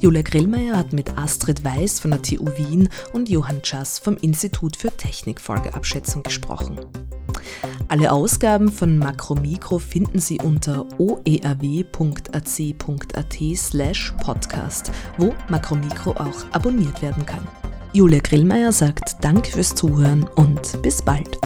Julia 0.00 0.22
Grillmeier 0.22 0.76
hat 0.76 0.92
mit 0.92 1.18
Astrid 1.18 1.64
Weiß 1.64 1.98
von 1.98 2.12
der 2.12 2.22
TU 2.22 2.46
Wien 2.56 2.88
und 3.12 3.28
Johann 3.28 3.64
Schass 3.64 3.98
vom 3.98 4.16
Institut 4.18 4.76
für 4.76 4.92
Technikfolgeabschätzung 4.96 6.22
gesprochen. 6.22 6.78
Alle 7.88 8.12
Ausgaben 8.12 8.70
von 8.70 8.98
Makromikro 8.98 9.80
finden 9.80 10.20
Sie 10.20 10.38
unter 10.38 10.86
oerw.ac.at 10.98 11.56
slash 13.56 14.14
podcast, 14.22 14.92
wo 15.18 15.34
Makromikro 15.48 16.12
auch 16.12 16.44
abonniert 16.52 17.02
werden 17.02 17.26
kann. 17.26 17.44
Julia 17.96 18.20
Grillmeier 18.20 18.72
sagt 18.72 19.24
Dank 19.24 19.46
fürs 19.46 19.74
Zuhören 19.74 20.24
und 20.34 20.82
bis 20.82 21.00
bald. 21.00 21.38